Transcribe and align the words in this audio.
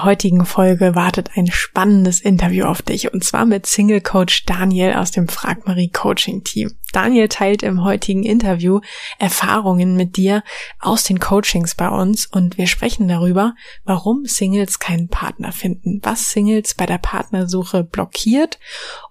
Der 0.00 0.06
heutigen 0.06 0.46
Folge 0.46 0.94
wartet 0.94 1.32
ein 1.36 1.48
spannendes 1.48 2.20
Interview 2.20 2.64
auf 2.64 2.80
dich 2.80 3.12
und 3.12 3.22
zwar 3.22 3.44
mit 3.44 3.66
Single 3.66 4.00
Coach 4.00 4.46
Daniel 4.46 4.94
aus 4.94 5.10
dem 5.10 5.28
Frag 5.28 5.66
Marie 5.66 5.90
Coaching 5.90 6.42
Team. 6.42 6.72
Daniel 6.94 7.28
teilt 7.28 7.62
im 7.62 7.84
heutigen 7.84 8.22
Interview 8.22 8.80
Erfahrungen 9.18 9.96
mit 9.96 10.16
dir 10.16 10.42
aus 10.78 11.04
den 11.04 11.20
Coachings 11.20 11.74
bei 11.74 11.88
uns 11.88 12.24
und 12.24 12.56
wir 12.56 12.66
sprechen 12.66 13.08
darüber, 13.08 13.54
warum 13.84 14.24
Singles 14.24 14.78
keinen 14.78 15.08
Partner 15.08 15.52
finden, 15.52 16.00
was 16.02 16.30
Singles 16.30 16.74
bei 16.74 16.86
der 16.86 16.98
Partnersuche 16.98 17.84
blockiert 17.84 18.58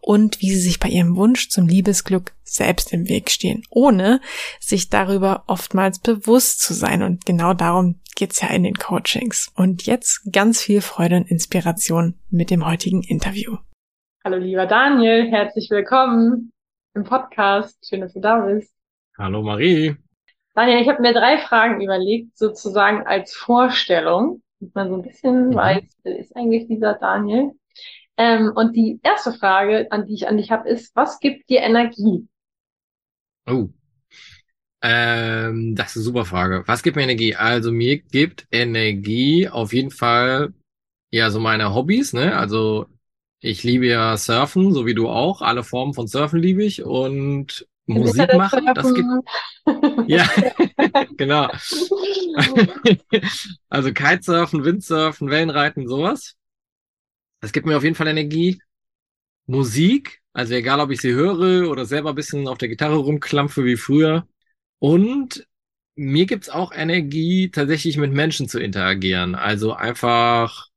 und 0.01 0.41
wie 0.41 0.49
sie 0.49 0.61
sich 0.61 0.79
bei 0.79 0.89
ihrem 0.89 1.15
Wunsch 1.15 1.49
zum 1.49 1.67
Liebesglück 1.67 2.33
selbst 2.53 2.93
im 2.93 3.07
Weg 3.07 3.29
stehen, 3.29 3.63
ohne 3.69 4.21
sich 4.59 4.89
darüber 4.89 5.43
oftmals 5.47 5.99
bewusst 5.99 6.61
zu 6.61 6.73
sein. 6.73 7.03
Und 7.03 7.25
genau 7.25 7.53
darum 7.53 7.99
geht's 8.15 8.41
ja 8.41 8.49
in 8.49 8.63
den 8.63 8.75
Coachings. 8.75 9.51
Und 9.55 9.85
jetzt 9.85 10.31
ganz 10.31 10.61
viel 10.61 10.81
Freude 10.81 11.17
und 11.17 11.31
Inspiration 11.31 12.19
mit 12.29 12.51
dem 12.51 12.65
heutigen 12.65 13.03
Interview. 13.03 13.57
Hallo 14.23 14.37
lieber 14.37 14.65
Daniel, 14.65 15.31
herzlich 15.31 15.69
willkommen 15.69 16.51
im 16.93 17.03
Podcast. 17.03 17.77
Schön, 17.87 18.01
dass 18.01 18.13
du 18.13 18.19
da 18.19 18.39
bist. 18.39 18.73
Hallo 19.17 19.41
Marie. 19.41 19.95
Daniel, 20.55 20.81
ich 20.81 20.89
habe 20.89 21.01
mir 21.01 21.13
drei 21.13 21.37
Fragen 21.37 21.81
überlegt, 21.81 22.37
sozusagen 22.37 23.07
als 23.07 23.33
Vorstellung, 23.33 24.41
dass 24.59 24.73
man 24.73 24.89
so 24.89 24.95
ein 24.95 25.03
bisschen 25.03 25.47
mhm. 25.47 25.55
weiß, 25.55 25.83
wer 26.03 26.19
ist 26.19 26.35
eigentlich 26.35 26.67
dieser 26.67 26.95
Daniel. 26.95 27.51
Ähm, 28.17 28.51
und 28.53 28.75
die 28.75 28.99
erste 29.03 29.31
Frage, 29.31 29.87
an 29.91 30.05
die 30.05 30.15
ich 30.15 30.27
an 30.27 30.35
dich 30.35 30.51
habe, 30.51 30.67
ist, 30.67 30.93
was 30.95 31.19
gibt 31.19 31.49
dir 31.49 31.61
Energie? 31.61 32.27
Oh. 33.49 33.69
Ähm, 34.81 35.75
das 35.75 35.89
ist 35.91 35.97
eine 35.97 36.03
super 36.03 36.25
Frage. 36.25 36.63
Was 36.65 36.83
gibt 36.83 36.95
mir 36.95 37.03
Energie? 37.03 37.35
Also 37.35 37.71
mir 37.71 37.97
gibt 37.99 38.47
Energie 38.51 39.49
auf 39.49 39.73
jeden 39.73 39.91
Fall 39.91 40.53
ja 41.11 41.31
so 41.31 41.39
meine 41.39 41.73
Hobbys, 41.73 42.13
ne? 42.13 42.37
Also 42.37 42.85
ich 43.41 43.63
liebe 43.63 43.87
ja 43.87 44.15
Surfen, 44.17 44.73
so 44.73 44.85
wie 44.85 44.93
du 44.93 45.09
auch. 45.09 45.41
Alle 45.41 45.63
Formen 45.63 45.93
von 45.93 46.07
Surfen 46.07 46.39
liebe 46.41 46.63
ich 46.63 46.83
und 46.83 47.67
Musik 47.87 48.33
machen. 48.35 48.65
Das 48.73 48.93
gibt 48.93 49.07
ja 50.07 50.29
genau. 51.17 51.49
also 53.69 53.93
Kitesurfen, 53.93 54.63
Windsurfen, 54.63 55.29
Wellenreiten, 55.29 55.87
sowas. 55.87 56.35
Das 57.41 57.51
gibt 57.51 57.65
mir 57.65 57.77
auf 57.77 57.83
jeden 57.83 57.95
Fall 57.95 58.07
Energie. 58.07 58.61
Musik, 59.45 60.18
also 60.33 60.53
egal 60.53 60.79
ob 60.79 60.91
ich 60.91 61.01
sie 61.01 61.13
höre 61.13 61.69
oder 61.69 61.85
selber 61.85 62.09
ein 62.09 62.15
bisschen 62.15 62.47
auf 62.47 62.57
der 62.57 62.69
Gitarre 62.69 62.97
rumklampfe 62.97 63.65
wie 63.65 63.77
früher. 63.77 64.27
Und 64.79 65.47
mir 65.95 66.25
gibt's 66.25 66.49
auch 66.49 66.71
Energie, 66.73 67.51
tatsächlich 67.51 67.97
mit 67.97 68.13
Menschen 68.13 68.47
zu 68.47 68.59
interagieren. 68.59 69.35
Also 69.35 69.73
einfach, 69.73 70.67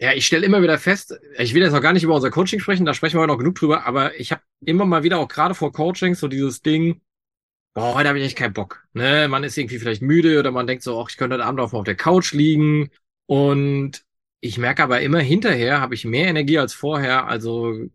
ja, 0.00 0.12
ich 0.14 0.26
stelle 0.26 0.46
immer 0.46 0.62
wieder 0.62 0.78
fest, 0.78 1.18
ich 1.38 1.54
will 1.54 1.62
jetzt 1.62 1.72
noch 1.72 1.82
gar 1.82 1.92
nicht 1.92 2.04
über 2.04 2.14
unser 2.14 2.30
Coaching 2.30 2.60
sprechen, 2.60 2.86
da 2.86 2.94
sprechen 2.94 3.18
wir 3.18 3.26
noch 3.26 3.38
genug 3.38 3.56
drüber, 3.56 3.86
aber 3.86 4.18
ich 4.20 4.32
habe 4.32 4.42
immer 4.64 4.84
mal 4.84 5.02
wieder 5.02 5.18
auch 5.18 5.28
gerade 5.28 5.54
vor 5.54 5.72
Coachings 5.72 6.20
so 6.20 6.28
dieses 6.28 6.62
Ding, 6.62 7.00
boah, 7.74 7.94
heute 7.94 8.08
habe 8.08 8.18
ich 8.18 8.26
echt 8.26 8.36
keinen 8.38 8.52
Bock. 8.52 8.86
Ne? 8.92 9.28
Man 9.28 9.44
ist 9.44 9.56
irgendwie 9.56 9.78
vielleicht 9.78 10.02
müde 10.02 10.38
oder 10.38 10.50
man 10.50 10.66
denkt 10.66 10.82
so, 10.82 11.00
ach, 11.00 11.08
ich 11.10 11.16
könnte 11.16 11.34
heute 11.34 11.44
Abend 11.46 11.60
auch 11.60 11.72
mal 11.72 11.80
auf 11.80 11.84
der 11.84 11.96
Couch 11.96 12.32
liegen. 12.32 12.90
Und 13.26 14.04
ich 14.40 14.58
merke 14.58 14.82
aber 14.82 15.00
immer 15.00 15.20
hinterher 15.20 15.80
habe 15.80 15.94
ich 15.94 16.04
mehr 16.04 16.26
Energie 16.28 16.58
als 16.58 16.74
vorher, 16.74 17.26
also 17.28 17.88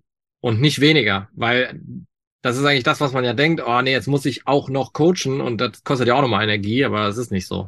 und 0.48 0.62
nicht 0.62 0.80
weniger, 0.80 1.28
weil 1.34 1.82
das 2.42 2.56
ist 2.56 2.64
eigentlich 2.64 2.86
das, 2.86 3.02
was 3.02 3.12
man 3.12 3.26
ja 3.26 3.34
denkt, 3.34 3.62
oh 3.66 3.82
nee, 3.82 3.92
jetzt 3.92 4.08
muss 4.08 4.26
ich 4.26 4.48
auch 4.48 4.70
noch 4.70 4.94
coachen 4.94 5.42
und 5.42 5.60
das 5.60 5.84
kostet 5.84 6.08
ja 6.08 6.16
auch 6.16 6.22
nochmal 6.22 6.46
Energie, 6.46 6.86
aber 6.86 7.10
es 7.10 7.18
ist 7.18 7.34
nicht 7.34 7.48
so. 7.48 7.68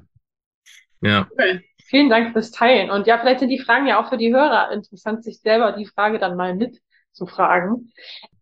Ja. 1.01 1.27
Okay. 1.29 1.59
Vielen 1.83 2.09
Dank 2.09 2.31
fürs 2.31 2.51
Teilen. 2.51 2.89
Und 2.89 3.05
ja, 3.05 3.17
vielleicht 3.19 3.41
sind 3.41 3.49
die 3.49 3.59
Fragen 3.59 3.85
ja 3.85 4.01
auch 4.01 4.07
für 4.07 4.17
die 4.17 4.33
Hörer 4.33 4.71
interessant, 4.71 5.25
sich 5.25 5.41
selber 5.41 5.73
die 5.73 5.87
Frage 5.87 6.19
dann 6.19 6.37
mal 6.37 6.55
mit 6.55 6.79
zu 7.11 7.25
fragen. 7.25 7.91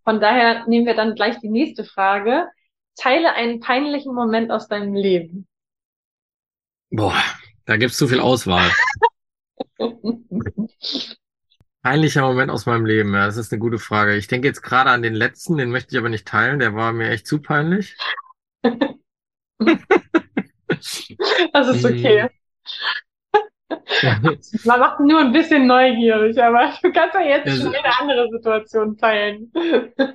Von 0.04 0.20
daher 0.20 0.68
nehmen 0.68 0.86
wir 0.86 0.94
dann 0.94 1.16
gleich 1.16 1.40
die 1.40 1.50
nächste 1.50 1.84
Frage. 1.84 2.48
Teile 2.96 3.34
einen 3.34 3.60
peinlichen 3.60 4.14
Moment 4.14 4.52
aus 4.52 4.68
deinem 4.68 4.94
Leben. 4.94 5.48
Boah, 6.92 7.24
da 7.66 7.78
gibt's 7.78 7.98
zu 7.98 8.08
viel 8.08 8.20
Auswahl. 8.20 8.70
Peinlicher 11.84 12.22
Moment 12.22 12.52
aus 12.52 12.66
meinem 12.66 12.86
Leben, 12.86 13.14
ja, 13.14 13.26
das 13.26 13.38
ist 13.38 13.52
eine 13.52 13.60
gute 13.60 13.80
Frage. 13.80 14.16
Ich 14.16 14.28
denke 14.28 14.48
jetzt 14.48 14.62
gerade 14.62 14.90
an 14.90 15.02
den 15.02 15.14
letzten, 15.14 15.58
den 15.58 15.72
möchte 15.72 15.92
ich 15.92 15.98
aber 15.98 16.10
nicht 16.10 16.28
teilen, 16.28 16.60
der 16.60 16.76
war 16.76 16.92
mir 16.92 17.10
echt 17.10 17.28
zu 17.28 17.42
peinlich. 17.42 17.96
das 21.54 21.68
ist 21.70 21.86
okay. 21.86 22.30
Man 24.64 24.80
macht 24.80 25.00
nur 25.00 25.20
ein 25.20 25.32
bisschen 25.32 25.68
neugierig, 25.68 26.42
aber 26.42 26.74
du 26.84 26.92
kannst 26.92 27.16
ja 27.16 27.22
jetzt 27.22 27.48
also, 27.48 27.64
schon 27.64 27.76
eine 27.76 28.00
andere 28.00 28.30
Situation 28.32 28.98
teilen. 28.98 29.52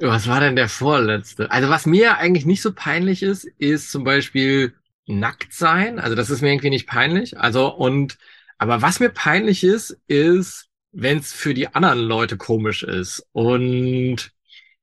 Was 0.01 0.29
war 0.29 0.41
denn 0.41 0.57
der 0.57 0.69
vorletzte? 0.69 1.51
Also 1.51 1.69
was 1.69 1.87
mir 1.87 2.19
eigentlich 2.19 2.47
nicht 2.47 2.63
so 2.63 2.73
peinlich 2.73 3.23
ist, 3.23 3.45
ist 3.59 3.91
zum 3.91 4.05
Beispiel 4.05 4.75
nackt 5.07 5.53
sein. 5.53 5.99
Also 5.99 6.15
das 6.15 6.31
ist 6.31 6.43
mir 6.43 6.51
irgendwie 6.51 6.71
nicht 6.71 6.87
peinlich. 6.87 7.39
Also 7.39 7.75
und 7.75 8.19
aber 8.59 8.83
was 8.83 9.01
mir 9.01 9.11
peinlich 9.11 9.65
ist, 9.65 9.99
ist 10.07 10.69
wenn 10.93 11.19
es 11.19 11.33
für 11.33 11.55
die 11.55 11.69
anderen 11.69 12.01
Leute 12.01 12.37
komisch 12.37 12.83
ist. 12.83 13.27
Und 13.33 14.33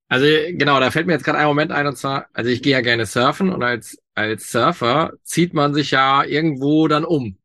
also 0.07 0.25
genau, 0.25 0.79
da 0.79 0.91
fällt 0.91 1.07
mir 1.07 1.13
jetzt 1.13 1.23
gerade 1.23 1.37
ein 1.39 1.47
Moment 1.47 1.71
ein 1.71 1.87
und 1.87 1.97
zwar, 1.97 2.27
also 2.33 2.49
ich 2.49 2.63
gehe 2.63 2.73
ja 2.73 2.81
gerne 2.81 3.05
surfen 3.05 3.51
und 3.51 3.63
als 3.63 3.99
als 4.15 4.51
Surfer 4.51 5.13
zieht 5.23 5.53
man 5.53 5.73
sich 5.73 5.91
ja 5.91 6.23
irgendwo 6.23 6.87
dann 6.87 7.05
um. 7.05 7.37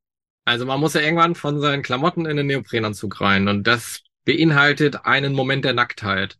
Also 0.45 0.67
man 0.67 0.81
muss 0.81 0.95
ja 0.95 1.01
irgendwann 1.01 1.35
von 1.35 1.61
seinen 1.61 1.83
Klamotten 1.83 2.27
in 2.27 2.37
den 2.37 2.47
Neoprenanzug 2.49 3.21
rein 3.21 3.49
und 3.49 3.67
das 3.67 4.03
beinhaltet 4.25 5.05
einen 5.05 5.35
Moment 5.35 5.65
der 5.65 5.75
Nacktheit 5.75 6.39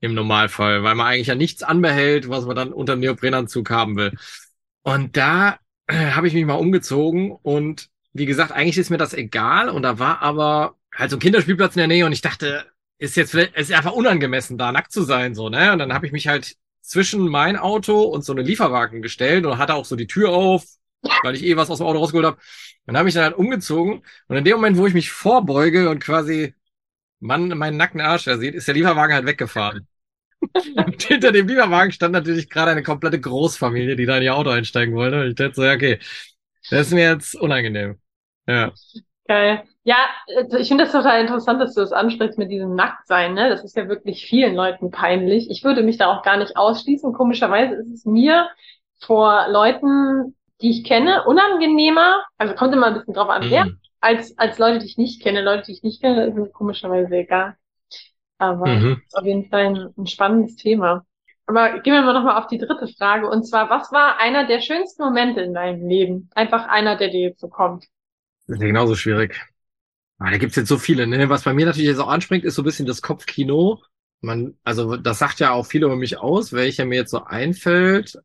im 0.00 0.14
Normalfall, 0.14 0.82
weil 0.82 0.94
man 0.94 1.06
eigentlich 1.06 1.28
ja 1.28 1.34
nichts 1.34 1.62
anbehält, 1.62 2.28
was 2.28 2.46
man 2.46 2.56
dann 2.56 2.72
unter 2.72 2.94
dem 2.94 3.00
Neoprenanzug 3.00 3.70
haben 3.70 3.96
will. 3.96 4.12
Und 4.82 5.16
da 5.16 5.58
äh, 5.86 6.12
habe 6.12 6.28
ich 6.28 6.34
mich 6.34 6.44
mal 6.46 6.54
umgezogen 6.54 7.32
und 7.32 7.88
wie 8.12 8.26
gesagt, 8.26 8.52
eigentlich 8.52 8.78
ist 8.78 8.90
mir 8.90 8.98
das 8.98 9.14
egal 9.14 9.68
und 9.68 9.82
da 9.82 9.98
war 9.98 10.22
aber 10.22 10.75
halt 10.96 11.10
so 11.10 11.16
ein 11.16 11.20
Kinderspielplatz 11.20 11.76
in 11.76 11.80
der 11.80 11.88
Nähe 11.88 12.06
und 12.06 12.12
ich 12.12 12.22
dachte, 12.22 12.66
ist 12.98 13.16
jetzt 13.16 13.34
ist 13.34 13.72
einfach 13.72 13.92
unangemessen, 13.92 14.58
da 14.58 14.72
nackt 14.72 14.92
zu 14.92 15.02
sein, 15.02 15.34
so, 15.34 15.48
ne? 15.48 15.72
Und 15.72 15.78
dann 15.78 15.92
habe 15.92 16.06
ich 16.06 16.12
mich 16.12 16.28
halt 16.28 16.56
zwischen 16.80 17.28
mein 17.28 17.56
Auto 17.56 18.02
und 18.02 18.24
so 18.24 18.32
eine 18.32 18.42
Lieferwagen 18.42 19.02
gestellt 19.02 19.44
und 19.44 19.58
hatte 19.58 19.74
auch 19.74 19.84
so 19.84 19.96
die 19.96 20.06
Tür 20.06 20.30
auf, 20.30 20.64
weil 21.22 21.34
ich 21.34 21.44
eh 21.44 21.56
was 21.56 21.70
aus 21.70 21.78
dem 21.78 21.86
Auto 21.86 21.98
rausgeholt 21.98 22.26
habe. 22.26 22.38
Und 22.86 22.96
habe 22.96 23.08
ich 23.08 23.14
dann 23.14 23.24
halt 23.24 23.36
umgezogen 23.36 24.02
und 24.28 24.36
in 24.36 24.44
dem 24.44 24.56
Moment, 24.56 24.76
wo 24.76 24.86
ich 24.86 24.94
mich 24.94 25.10
vorbeuge 25.10 25.90
und 25.90 25.98
quasi 25.98 26.54
Mann 27.20 27.48
meinen 27.48 27.76
nackten 27.76 28.00
Arsch 28.00 28.24
da 28.24 28.38
sieht, 28.38 28.54
ist 28.54 28.68
der 28.68 28.74
Lieferwagen 28.74 29.14
halt 29.14 29.26
weggefahren. 29.26 29.88
und 30.76 31.02
hinter 31.02 31.32
dem 31.32 31.48
Lieferwagen 31.48 31.92
stand 31.92 32.12
natürlich 32.12 32.48
gerade 32.48 32.70
eine 32.70 32.82
komplette 32.82 33.20
Großfamilie, 33.20 33.96
die 33.96 34.06
da 34.06 34.18
in 34.18 34.24
ihr 34.24 34.34
Auto 34.36 34.50
einsteigen 34.50 34.94
wollte. 34.94 35.20
Und 35.22 35.28
ich 35.28 35.34
dachte 35.34 35.54
so, 35.54 35.64
ja, 35.64 35.74
okay, 35.74 35.98
das 36.70 36.88
ist 36.88 36.92
mir 36.92 37.10
jetzt 37.10 37.34
unangenehm. 37.34 37.98
Ja. 38.46 38.72
Geil. 39.28 39.64
Ja, 39.82 39.96
äh, 40.26 40.58
ich 40.58 40.68
finde 40.68 40.84
das 40.84 40.92
total 40.92 41.20
interessant, 41.20 41.60
dass 41.60 41.74
du 41.74 41.80
das 41.80 41.92
ansprichst 41.92 42.38
mit 42.38 42.50
diesem 42.50 42.74
Nacktsein. 42.74 43.34
Ne? 43.34 43.48
Das 43.48 43.64
ist 43.64 43.76
ja 43.76 43.88
wirklich 43.88 44.26
vielen 44.26 44.54
Leuten 44.54 44.90
peinlich. 44.90 45.50
Ich 45.50 45.64
würde 45.64 45.82
mich 45.82 45.96
da 45.96 46.06
auch 46.06 46.22
gar 46.22 46.36
nicht 46.36 46.56
ausschließen. 46.56 47.12
Komischerweise 47.12 47.74
ist 47.74 47.92
es 47.92 48.04
mir 48.04 48.48
vor 49.00 49.46
Leuten, 49.48 50.34
die 50.60 50.70
ich 50.70 50.84
kenne, 50.84 51.24
unangenehmer. 51.24 52.24
Also 52.38 52.54
kommt 52.54 52.74
immer 52.74 52.86
ein 52.86 52.94
bisschen 52.94 53.14
drauf 53.14 53.28
an, 53.28 53.50
wer. 53.50 53.66
Mhm. 53.66 53.80
Als, 54.00 54.38
als 54.38 54.58
Leute, 54.58 54.78
die 54.78 54.86
ich 54.86 54.98
nicht 54.98 55.22
kenne. 55.22 55.42
Leute, 55.42 55.64
die 55.66 55.72
ich 55.72 55.82
nicht 55.82 56.02
kenne, 56.02 56.26
ist 56.26 56.34
mir 56.34 56.48
komischerweise 56.48 57.14
egal. 57.14 57.56
Aber 58.38 58.66
mhm. 58.66 59.02
ist 59.06 59.16
auf 59.16 59.24
jeden 59.24 59.48
Fall 59.48 59.66
ein, 59.66 59.94
ein 59.96 60.06
spannendes 60.06 60.56
Thema. 60.56 61.04
Aber 61.46 61.78
gehen 61.80 61.94
wir 61.94 62.02
mal 62.02 62.12
nochmal 62.12 62.38
auf 62.38 62.48
die 62.48 62.58
dritte 62.58 62.88
Frage. 62.88 63.28
Und 63.28 63.44
zwar, 63.44 63.70
was 63.70 63.92
war 63.92 64.18
einer 64.18 64.46
der 64.46 64.60
schönsten 64.60 65.04
Momente 65.04 65.40
in 65.40 65.54
deinem 65.54 65.86
Leben? 65.88 66.28
Einfach 66.34 66.66
einer, 66.68 66.96
der 66.96 67.08
dir 67.08 67.20
jetzt 67.20 67.40
so 67.40 67.48
kommt. 67.48 67.86
Das 68.46 68.56
ist 68.56 68.60
ja 68.60 68.66
genauso 68.68 68.94
schwierig. 68.94 69.40
Ah, 70.18 70.30
da 70.30 70.38
gibt's 70.38 70.56
jetzt 70.56 70.68
so 70.68 70.78
viele, 70.78 71.06
ne? 71.06 71.28
Was 71.28 71.44
bei 71.44 71.52
mir 71.52 71.66
natürlich 71.66 71.88
jetzt 71.88 71.98
auch 71.98 72.08
anspringt, 72.08 72.44
ist 72.44 72.54
so 72.54 72.62
ein 72.62 72.64
bisschen 72.64 72.86
das 72.86 73.02
Kopfkino. 73.02 73.82
Man, 74.22 74.56
also 74.64 74.96
das 74.96 75.18
sagt 75.18 75.40
ja 75.40 75.52
auch 75.52 75.66
viel 75.66 75.84
über 75.84 75.96
mich 75.96 76.18
aus, 76.18 76.52
welcher 76.52 76.86
mir 76.86 76.96
jetzt 76.96 77.10
so 77.10 77.24
einfällt. 77.24 78.18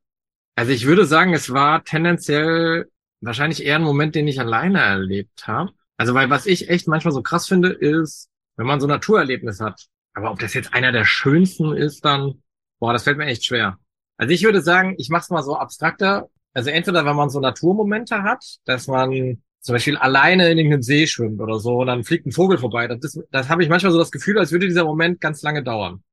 Also 0.56 0.72
ich 0.72 0.86
würde 0.86 1.06
sagen, 1.06 1.34
es 1.34 1.52
war 1.52 1.84
tendenziell 1.84 2.90
wahrscheinlich 3.20 3.64
eher 3.66 3.76
ein 3.76 3.84
Moment, 3.84 4.16
den 4.16 4.28
ich 4.28 4.40
alleine 4.40 4.80
erlebt 4.80 5.48
habe. 5.48 5.72
Also 5.98 6.14
weil 6.14 6.30
was 6.30 6.46
ich 6.46 6.70
echt 6.70 6.88
manchmal 6.88 7.14
so 7.14 7.22
krass 7.22 7.48
finde, 7.48 7.70
ist, 7.70 8.30
wenn 8.56 8.68
man 8.68 8.80
so 8.80 8.88
Naturerlebnis 8.88 9.60
hat. 9.60 9.88
Aber 10.14 10.32
ob 10.32 10.40
das 10.40 10.54
jetzt 10.54 10.74
einer 10.74 10.92
der 10.92 11.06
schönsten 11.06 11.74
ist, 11.74 12.06
dann, 12.06 12.42
boah, 12.80 12.94
das 12.94 13.04
fällt 13.04 13.18
mir 13.18 13.26
echt 13.26 13.46
schwer. 13.46 13.78
Also 14.18 14.34
ich 14.34 14.44
würde 14.44 14.62
sagen, 14.62 14.96
ich 14.98 15.10
mach's 15.10 15.30
mal 15.30 15.44
so 15.44 15.56
abstrakter. 15.58 16.30
Also 16.54 16.70
entweder, 16.70 17.06
wenn 17.06 17.16
man 17.16 17.30
so 17.30 17.40
Naturmomente 17.40 18.24
hat, 18.24 18.44
dass 18.66 18.88
man 18.88 19.42
zum 19.62 19.74
Beispiel 19.74 19.98
alleine 19.98 20.50
in 20.50 20.58
irgendeinem 20.58 20.82
See 20.82 21.08
schwimmt 21.08 21.40
oder 21.40 21.60
so 21.60 21.82
und 21.82 21.88
dann 21.88 22.04
fliegt 22.04 22.26
ein 22.26 22.32
Vogel 22.32 22.58
vorbei. 22.58 22.88
Das, 22.88 23.00
ist, 23.04 23.24
das 23.32 23.48
habe 23.50 23.64
ich 23.64 23.70
manchmal 23.70 23.92
so 23.92 24.00
das 24.00 24.12
Gefühl, 24.12 24.40
als 24.40 24.52
würde 24.52 24.68
dieser 24.68 24.86
Moment 24.86 25.22
ganz 25.22 25.42
lange 25.44 25.64
dauern. 25.64 26.04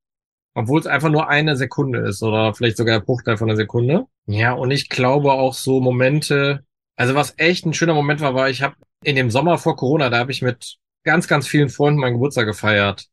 Obwohl 0.53 0.79
es 0.79 0.87
einfach 0.87 1.09
nur 1.09 1.29
eine 1.29 1.55
Sekunde 1.55 1.99
ist 1.99 2.21
oder 2.21 2.53
vielleicht 2.53 2.77
sogar 2.77 2.99
der 2.99 3.05
Bruchteil 3.05 3.37
von 3.37 3.49
einer 3.49 3.57
Sekunde. 3.57 4.05
Ja, 4.25 4.53
und 4.53 4.71
ich 4.71 4.89
glaube 4.89 5.31
auch 5.31 5.53
so 5.53 5.79
Momente, 5.79 6.63
also 6.95 7.15
was 7.15 7.33
echt 7.37 7.65
ein 7.65 7.73
schöner 7.73 7.93
Moment 7.93 8.21
war, 8.21 8.35
war, 8.35 8.49
ich 8.49 8.61
habe 8.61 8.75
in 9.03 9.15
dem 9.15 9.31
Sommer 9.31 9.57
vor 9.57 9.75
Corona, 9.75 10.09
da 10.09 10.17
habe 10.19 10.31
ich 10.31 10.41
mit 10.41 10.77
ganz, 11.03 11.27
ganz 11.27 11.47
vielen 11.47 11.69
Freunden 11.69 11.99
meinen 11.99 12.13
Geburtstag 12.13 12.45
gefeiert. 12.45 13.07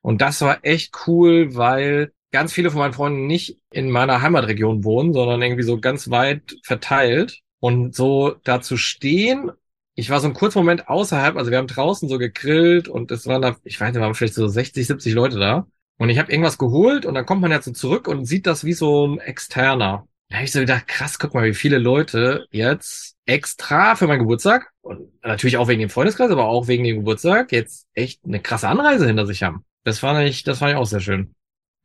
Und 0.00 0.20
das 0.20 0.40
war 0.40 0.58
echt 0.62 0.94
cool, 1.06 1.54
weil 1.54 2.12
ganz 2.30 2.52
viele 2.52 2.70
von 2.70 2.80
meinen 2.80 2.92
Freunden 2.94 3.26
nicht 3.26 3.58
in 3.70 3.90
meiner 3.90 4.22
Heimatregion 4.22 4.84
wohnen, 4.84 5.12
sondern 5.12 5.42
irgendwie 5.42 5.62
so 5.62 5.80
ganz 5.80 6.10
weit 6.10 6.56
verteilt. 6.64 7.40
Und 7.60 7.94
so 7.94 8.36
da 8.44 8.60
zu 8.60 8.76
stehen, 8.76 9.50
ich 9.98 10.10
war 10.10 10.20
so 10.20 10.28
einen 10.28 10.34
kurzen 10.34 10.60
Moment 10.60 10.88
außerhalb, 10.88 11.36
also 11.36 11.50
wir 11.50 11.58
haben 11.58 11.66
draußen 11.66 12.08
so 12.08 12.18
gegrillt 12.18 12.86
und 12.86 13.10
es 13.10 13.26
waren 13.26 13.42
da, 13.42 13.56
ich 13.64 13.80
weiß 13.80 13.92
nicht, 13.92 14.00
waren 14.00 14.14
vielleicht 14.14 14.34
so 14.34 14.46
60, 14.46 14.86
70 14.86 15.12
Leute 15.12 15.40
da. 15.40 15.66
Und 15.98 16.08
ich 16.08 16.20
habe 16.20 16.30
irgendwas 16.30 16.56
geholt 16.56 17.04
und 17.04 17.14
dann 17.14 17.26
kommt 17.26 17.42
man 17.42 17.50
ja 17.50 17.60
so 17.60 17.72
zurück 17.72 18.06
und 18.06 18.24
sieht 18.24 18.46
das 18.46 18.62
wie 18.62 18.74
so 18.74 19.08
ein 19.08 19.18
externer. 19.18 20.06
Da 20.28 20.36
habe 20.36 20.44
ich 20.44 20.52
so 20.52 20.60
gedacht, 20.60 20.86
krass, 20.86 21.18
guck 21.18 21.34
mal, 21.34 21.46
wie 21.46 21.54
viele 21.54 21.78
Leute 21.78 22.46
jetzt 22.52 23.16
extra 23.26 23.96
für 23.96 24.06
meinen 24.06 24.20
Geburtstag 24.20 24.70
und 24.82 25.10
natürlich 25.24 25.56
auch 25.56 25.66
wegen 25.66 25.80
dem 25.80 25.90
Freundeskreis, 25.90 26.30
aber 26.30 26.44
auch 26.44 26.68
wegen 26.68 26.84
dem 26.84 26.98
Geburtstag 26.98 27.50
jetzt 27.50 27.88
echt 27.94 28.24
eine 28.24 28.38
krasse 28.40 28.68
Anreise 28.68 29.04
hinter 29.04 29.26
sich 29.26 29.42
haben. 29.42 29.64
Das 29.82 29.98
fand 29.98 30.28
ich, 30.28 30.44
das 30.44 30.60
fand 30.60 30.70
ich 30.70 30.76
auch 30.76 30.86
sehr 30.86 31.00
schön. 31.00 31.34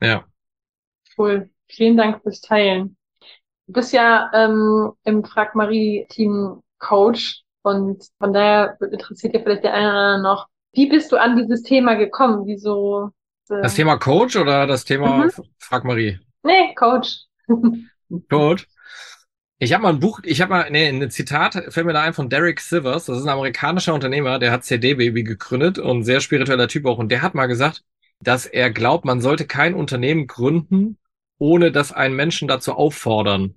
Ja. 0.03 0.23
Cool. 1.17 1.49
Vielen 1.67 1.97
Dank 1.97 2.21
fürs 2.21 2.41
Teilen. 2.41 2.95
Du 3.65 3.73
bist 3.73 3.91
ja 3.91 4.29
ähm, 4.35 4.91
im 5.03 5.23
Frag 5.25 5.55
Marie 5.55 6.05
Team 6.09 6.61
Coach 6.77 7.42
und 7.63 8.05
von 8.19 8.33
daher 8.33 8.77
interessiert 8.91 9.33
ja 9.33 9.41
vielleicht 9.41 9.63
der 9.63 9.73
eine 9.73 9.89
oder 9.89 9.97
andere 9.97 10.21
noch, 10.21 10.47
wie 10.73 10.87
bist 10.87 11.11
du 11.11 11.17
an 11.17 11.35
dieses 11.37 11.63
Thema 11.63 11.95
gekommen? 11.95 12.45
Wieso 12.45 13.11
das 13.47 13.75
Thema 13.75 13.97
Coach 13.97 14.35
oder 14.35 14.67
das 14.67 14.85
Thema 14.85 15.25
mhm. 15.25 15.31
Frag 15.59 15.83
Marie? 15.83 16.19
Nee, 16.43 16.73
Coach. 16.75 17.25
Coach. 18.29 18.67
Ich 19.59 19.71
habe 19.71 19.83
mal 19.83 19.93
ein 19.93 19.99
Buch, 19.99 20.19
ich 20.23 20.41
habe 20.41 20.49
mal, 20.49 20.69
nee, 20.71 20.87
ein 20.87 21.09
Zitat 21.09 21.53
fällt 21.69 21.85
mir 21.85 21.93
da 21.93 22.01
ein 22.01 22.13
von 22.13 22.29
Derek 22.29 22.59
Sivers. 22.59 23.05
Das 23.05 23.17
ist 23.17 23.23
ein 23.23 23.29
amerikanischer 23.29 23.93
Unternehmer, 23.93 24.39
der 24.39 24.51
hat 24.51 24.65
CD 24.65 24.95
Baby 24.95 25.23
gegründet 25.23 25.79
und 25.79 26.03
sehr 26.03 26.19
spiritueller 26.19 26.67
Typ 26.67 26.85
auch. 26.85 26.97
Und 26.97 27.09
der 27.09 27.21
hat 27.21 27.33
mal 27.33 27.45
gesagt, 27.45 27.83
dass 28.19 28.45
er 28.45 28.71
glaubt, 28.71 29.05
man 29.05 29.21
sollte 29.21 29.45
kein 29.45 29.73
Unternehmen 29.73 30.27
gründen, 30.27 30.97
ohne 31.37 31.71
dass 31.71 31.91
einen 31.91 32.15
Menschen 32.15 32.47
dazu 32.47 32.73
auffordern. 32.73 33.55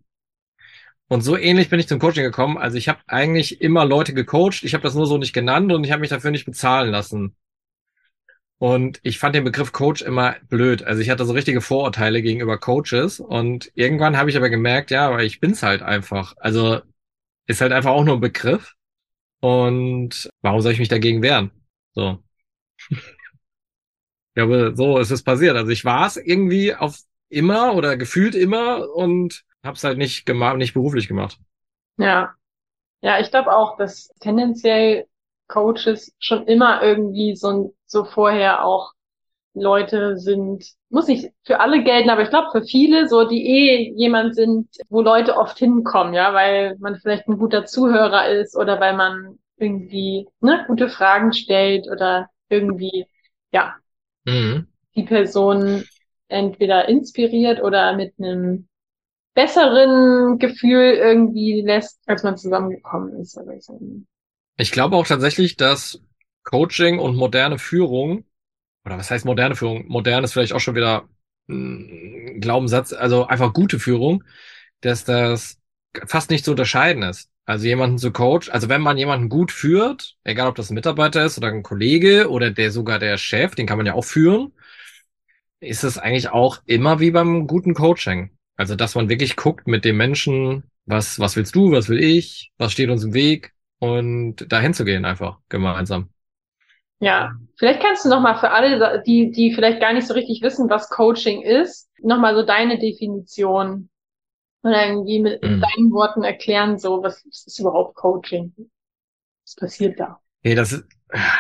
Und 1.08 1.20
so 1.22 1.36
ähnlich 1.36 1.68
bin 1.70 1.78
ich 1.78 1.88
zum 1.88 2.00
Coaching 2.00 2.24
gekommen. 2.24 2.58
Also 2.58 2.76
ich 2.76 2.88
habe 2.88 3.00
eigentlich 3.06 3.60
immer 3.60 3.84
Leute 3.84 4.12
gecoacht. 4.12 4.64
Ich 4.64 4.74
habe 4.74 4.82
das 4.82 4.94
nur 4.94 5.06
so 5.06 5.18
nicht 5.18 5.32
genannt 5.32 5.72
und 5.72 5.84
ich 5.84 5.92
habe 5.92 6.00
mich 6.00 6.10
dafür 6.10 6.32
nicht 6.32 6.46
bezahlen 6.46 6.90
lassen. 6.90 7.36
Und 8.58 9.00
ich 9.02 9.18
fand 9.18 9.34
den 9.34 9.44
Begriff 9.44 9.72
Coach 9.72 10.02
immer 10.02 10.36
blöd. 10.48 10.82
Also 10.82 11.02
ich 11.02 11.10
hatte 11.10 11.24
so 11.26 11.32
richtige 11.34 11.60
Vorurteile 11.60 12.22
gegenüber 12.22 12.58
Coaches. 12.58 13.20
Und 13.20 13.70
irgendwann 13.74 14.16
habe 14.16 14.30
ich 14.30 14.36
aber 14.36 14.48
gemerkt, 14.48 14.90
ja, 14.90 15.06
aber 15.06 15.22
ich 15.22 15.40
bin's 15.40 15.62
halt 15.62 15.82
einfach. 15.82 16.34
Also 16.38 16.80
ist 17.46 17.60
halt 17.60 17.72
einfach 17.72 17.90
auch 17.90 18.04
nur 18.04 18.16
ein 18.16 18.20
Begriff. 18.20 18.74
Und 19.40 20.30
warum 20.42 20.60
soll 20.60 20.72
ich 20.72 20.78
mich 20.78 20.88
dagegen 20.88 21.22
wehren? 21.22 21.50
So. 21.94 22.22
ja, 24.34 24.42
aber 24.44 24.74
so 24.76 24.98
ist 24.98 25.10
es 25.10 25.22
passiert. 25.22 25.56
Also 25.56 25.70
ich 25.70 25.84
war 25.84 26.06
es 26.06 26.16
irgendwie 26.16 26.74
auf 26.74 26.98
immer 27.28 27.74
oder 27.74 27.96
gefühlt 27.96 28.34
immer 28.34 28.88
und 28.94 29.44
hab's 29.66 29.84
halt 29.84 29.98
nicht 29.98 30.26
gemacht, 30.26 30.56
nicht 30.56 30.74
beruflich 30.74 31.08
gemacht. 31.08 31.38
Ja. 31.98 32.34
Ja, 33.02 33.20
ich 33.20 33.30
glaube 33.30 33.54
auch, 33.54 33.76
dass 33.76 34.08
tendenziell 34.20 35.06
Coaches 35.48 36.14
schon 36.18 36.46
immer 36.46 36.82
irgendwie 36.82 37.36
so, 37.36 37.74
so 37.86 38.04
vorher 38.04 38.64
auch 38.64 38.92
Leute 39.54 40.18
sind, 40.18 40.64
muss 40.90 41.08
nicht 41.08 41.30
für 41.44 41.60
alle 41.60 41.82
gelten, 41.82 42.10
aber 42.10 42.22
ich 42.22 42.28
glaube 42.28 42.48
für 42.52 42.62
viele, 42.62 43.08
so 43.08 43.26
die 43.26 43.46
eh 43.46 43.92
jemand 43.96 44.34
sind, 44.34 44.68
wo 44.90 45.00
Leute 45.00 45.36
oft 45.36 45.58
hinkommen, 45.58 46.12
ja, 46.12 46.34
weil 46.34 46.76
man 46.78 46.96
vielleicht 46.96 47.26
ein 47.26 47.38
guter 47.38 47.64
Zuhörer 47.64 48.28
ist 48.28 48.54
oder 48.54 48.80
weil 48.80 48.94
man 48.96 49.38
irgendwie 49.56 50.28
ne, 50.40 50.64
gute 50.66 50.90
Fragen 50.90 51.32
stellt 51.32 51.88
oder 51.90 52.28
irgendwie, 52.50 53.06
ja, 53.50 53.74
mhm. 54.24 54.66
die 54.94 55.04
Person 55.04 55.84
entweder 56.28 56.88
inspiriert 56.88 57.62
oder 57.62 57.96
mit 57.96 58.14
einem 58.18 58.68
besseren 59.36 60.38
Gefühl 60.38 60.94
irgendwie 60.94 61.60
lässt, 61.60 62.00
als 62.06 62.24
man 62.24 62.36
zusammengekommen 62.36 63.20
ist. 63.20 63.38
Ich 64.56 64.72
glaube 64.72 64.96
auch 64.96 65.06
tatsächlich, 65.06 65.56
dass 65.56 66.02
Coaching 66.42 66.98
und 66.98 67.16
moderne 67.16 67.58
Führung, 67.58 68.24
oder 68.84 68.96
was 68.96 69.10
heißt 69.10 69.26
moderne 69.26 69.54
Führung? 69.54 69.84
Modern 69.88 70.24
ist 70.24 70.32
vielleicht 70.32 70.54
auch 70.54 70.60
schon 70.60 70.74
wieder 70.74 71.08
ein 71.48 72.40
Glaubenssatz, 72.40 72.92
also 72.92 73.26
einfach 73.26 73.52
gute 73.52 73.78
Führung, 73.78 74.24
dass 74.80 75.04
das 75.04 75.60
fast 76.06 76.30
nicht 76.30 76.44
zu 76.44 76.52
unterscheiden 76.52 77.02
ist. 77.02 77.30
Also 77.44 77.66
jemanden 77.66 77.98
zu 77.98 78.12
coach, 78.12 78.48
also 78.48 78.68
wenn 78.68 78.80
man 78.80 78.96
jemanden 78.96 79.28
gut 79.28 79.52
führt, 79.52 80.16
egal 80.24 80.48
ob 80.48 80.56
das 80.56 80.70
ein 80.70 80.74
Mitarbeiter 80.74 81.24
ist 81.24 81.38
oder 81.38 81.48
ein 81.48 81.62
Kollege 81.62 82.28
oder 82.30 82.50
der 82.50 82.72
sogar 82.72 82.98
der 82.98 83.18
Chef, 83.18 83.54
den 83.54 83.66
kann 83.66 83.76
man 83.76 83.86
ja 83.86 83.94
auch 83.94 84.04
führen, 84.04 84.52
ist 85.60 85.84
es 85.84 85.98
eigentlich 85.98 86.30
auch 86.30 86.62
immer 86.64 87.00
wie 87.00 87.10
beim 87.10 87.46
guten 87.46 87.74
Coaching. 87.74 88.35
Also 88.56 88.74
dass 88.74 88.94
man 88.94 89.08
wirklich 89.08 89.36
guckt 89.36 89.66
mit 89.66 89.84
dem 89.84 89.96
Menschen, 89.96 90.64
was, 90.86 91.18
was 91.18 91.36
willst 91.36 91.54
du, 91.54 91.72
was 91.72 91.88
will 91.88 92.02
ich, 92.02 92.52
was 92.58 92.72
steht 92.72 92.90
uns 92.90 93.04
im 93.04 93.14
Weg, 93.14 93.52
und 93.78 94.50
dahin 94.50 94.74
zu 94.74 94.84
gehen 94.84 95.04
einfach 95.04 95.38
gemeinsam. 95.48 96.10
Ja, 96.98 97.32
vielleicht 97.56 97.82
kannst 97.82 98.04
du 98.04 98.08
nochmal 98.08 98.38
für 98.38 98.50
alle, 98.50 99.02
die, 99.06 99.30
die 99.30 99.52
vielleicht 99.54 99.80
gar 99.80 99.92
nicht 99.92 100.06
so 100.06 100.14
richtig 100.14 100.40
wissen, 100.42 100.70
was 100.70 100.88
Coaching 100.88 101.42
ist, 101.42 101.90
nochmal 102.00 102.34
so 102.34 102.42
deine 102.42 102.78
Definition 102.78 103.90
oder 104.62 104.86
irgendwie 104.86 105.20
mit 105.20 105.42
mhm. 105.42 105.60
deinen 105.60 105.92
Worten 105.92 106.24
erklären, 106.24 106.78
so, 106.78 107.02
was 107.02 107.22
ist 107.24 107.60
überhaupt 107.60 107.94
Coaching? 107.96 108.54
Was 109.44 109.54
passiert 109.56 110.00
da? 110.00 110.20
Hey, 110.42 110.54
das 110.54 110.72
ist, 110.72 110.84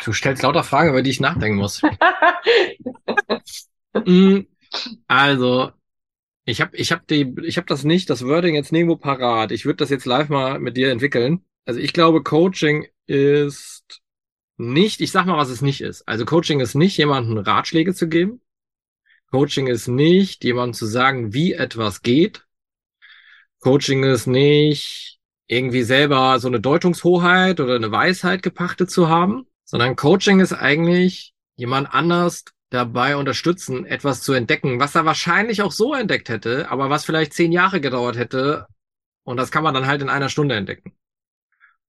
du 0.04 0.12
stellst 0.12 0.42
lauter 0.42 0.62
Fragen, 0.62 0.90
über 0.90 1.02
die 1.02 1.10
ich 1.10 1.20
nachdenken 1.20 1.58
muss. 1.58 1.82
Mhm. 4.04 4.46
also, 5.06 5.72
ich 6.46 6.60
habe 6.60 6.76
ich 6.76 6.92
hab 6.92 7.06
die, 7.08 7.34
ich 7.42 7.56
habe 7.56 7.66
das 7.66 7.84
nicht, 7.84 8.08
das 8.08 8.24
Wording 8.24 8.54
jetzt 8.54 8.72
nirgendwo 8.72 8.96
parat. 8.96 9.50
Ich 9.50 9.66
würde 9.66 9.78
das 9.78 9.90
jetzt 9.90 10.06
live 10.06 10.28
mal 10.28 10.60
mit 10.60 10.76
dir 10.76 10.90
entwickeln. 10.92 11.44
Also 11.64 11.80
ich 11.80 11.92
glaube, 11.92 12.22
Coaching 12.22 12.86
ist 13.06 13.84
nicht, 14.56 15.00
ich 15.00 15.10
sag 15.10 15.26
mal, 15.26 15.36
was 15.36 15.50
es 15.50 15.60
nicht 15.60 15.80
ist. 15.80 16.06
Also 16.06 16.24
Coaching 16.24 16.60
ist 16.60 16.76
nicht, 16.76 16.96
jemanden 16.98 17.36
Ratschläge 17.36 17.94
zu 17.94 18.08
geben. 18.08 18.40
Coaching 19.32 19.66
ist 19.66 19.88
nicht, 19.88 20.44
jemandem 20.44 20.74
zu 20.74 20.86
sagen, 20.86 21.34
wie 21.34 21.52
etwas 21.52 22.02
geht. 22.02 22.46
Coaching 23.58 24.04
ist 24.04 24.28
nicht, 24.28 25.18
irgendwie 25.48 25.82
selber 25.82 26.38
so 26.38 26.46
eine 26.46 26.60
Deutungshoheit 26.60 27.58
oder 27.58 27.74
eine 27.74 27.90
Weisheit 27.90 28.44
gepachtet 28.44 28.90
zu 28.90 29.08
haben, 29.08 29.46
sondern 29.64 29.96
Coaching 29.96 30.38
ist 30.38 30.52
eigentlich 30.52 31.34
jemand 31.56 31.92
anders 31.92 32.44
dabei 32.70 33.16
unterstützen, 33.16 33.86
etwas 33.86 34.22
zu 34.22 34.32
entdecken, 34.32 34.80
was 34.80 34.94
er 34.94 35.04
wahrscheinlich 35.04 35.62
auch 35.62 35.72
so 35.72 35.94
entdeckt 35.94 36.28
hätte, 36.28 36.68
aber 36.70 36.90
was 36.90 37.04
vielleicht 37.04 37.32
zehn 37.32 37.52
Jahre 37.52 37.80
gedauert 37.80 38.16
hätte. 38.16 38.66
Und 39.24 39.36
das 39.36 39.50
kann 39.50 39.64
man 39.64 39.74
dann 39.74 39.86
halt 39.86 40.02
in 40.02 40.08
einer 40.08 40.28
Stunde 40.28 40.56
entdecken. 40.56 40.92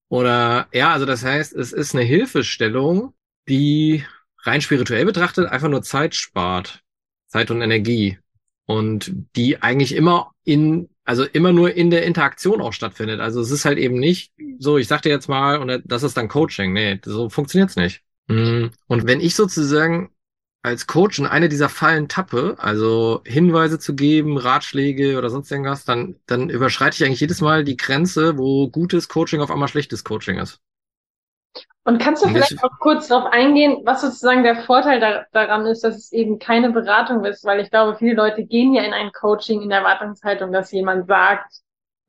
Oder 0.09 0.67
ja, 0.71 0.91
also 0.93 1.05
das 1.05 1.23
heißt, 1.23 1.53
es 1.53 1.73
ist 1.73 1.93
eine 1.93 2.03
Hilfestellung, 2.03 3.13
die 3.47 4.05
rein 4.43 4.61
spirituell 4.61 5.05
betrachtet 5.05 5.49
einfach 5.49 5.69
nur 5.69 5.81
Zeit 5.81 6.15
spart. 6.15 6.81
Zeit 7.27 7.51
und 7.51 7.61
Energie. 7.61 8.17
Und 8.65 9.11
die 9.35 9.61
eigentlich 9.61 9.95
immer 9.95 10.31
in, 10.43 10.89
also 11.03 11.23
immer 11.23 11.53
nur 11.53 11.73
in 11.73 11.89
der 11.89 12.05
Interaktion 12.05 12.61
auch 12.61 12.73
stattfindet. 12.73 13.19
Also 13.19 13.41
es 13.41 13.51
ist 13.51 13.65
halt 13.65 13.77
eben 13.77 13.99
nicht 13.99 14.33
so, 14.59 14.77
ich 14.77 14.87
sag 14.87 15.01
dir 15.01 15.09
jetzt 15.09 15.29
mal, 15.29 15.59
und 15.59 15.81
das 15.85 16.03
ist 16.03 16.17
dann 16.17 16.27
Coaching. 16.27 16.73
Nee, 16.73 16.99
so 17.03 17.29
funktioniert's 17.29 17.75
nicht. 17.75 18.01
Mhm. 18.27 18.71
Und 18.87 19.07
wenn 19.07 19.21
ich 19.21 19.35
sozusagen 19.35 20.09
als 20.67 20.87
Coach 20.87 21.19
in 21.19 21.25
eine 21.25 21.49
dieser 21.49 21.69
Fallen 21.69 22.07
tappe, 22.07 22.55
also 22.59 23.21
Hinweise 23.25 23.79
zu 23.79 23.95
geben, 23.95 24.37
Ratschläge 24.37 25.17
oder 25.17 25.29
sonst 25.29 25.51
irgendwas, 25.51 25.85
dann, 25.85 26.15
dann 26.25 26.49
überschreite 26.49 26.95
ich 26.95 27.05
eigentlich 27.05 27.21
jedes 27.21 27.41
Mal 27.41 27.63
die 27.63 27.77
Grenze, 27.77 28.37
wo 28.37 28.69
gutes 28.69 29.07
Coaching 29.07 29.41
auf 29.41 29.51
einmal 29.51 29.67
schlechtes 29.67 30.03
Coaching 30.03 30.37
ist. 30.37 30.59
Und 31.83 31.99
kannst 31.99 32.23
du 32.23 32.27
vielleicht 32.27 32.61
auch 32.63 32.79
kurz 32.79 33.07
darauf 33.07 33.31
eingehen, 33.31 33.81
was 33.85 34.01
sozusagen 34.01 34.43
der 34.43 34.63
Vorteil 34.63 34.99
da, 34.99 35.25
daran 35.31 35.65
ist, 35.65 35.85
dass 35.85 35.95
es 35.95 36.11
eben 36.11 36.37
keine 36.37 36.71
Beratung 36.71 37.23
ist, 37.23 37.45
weil 37.45 37.61
ich 37.61 37.71
glaube, 37.71 37.97
viele 37.97 38.13
Leute 38.13 38.43
gehen 38.43 38.73
ja 38.73 38.83
in 38.83 38.93
ein 38.93 39.11
Coaching 39.13 39.61
in 39.61 39.69
der 39.69 39.79
Erwartungshaltung, 39.79 40.51
dass 40.51 40.71
jemand 40.73 41.07
sagt, 41.07 41.49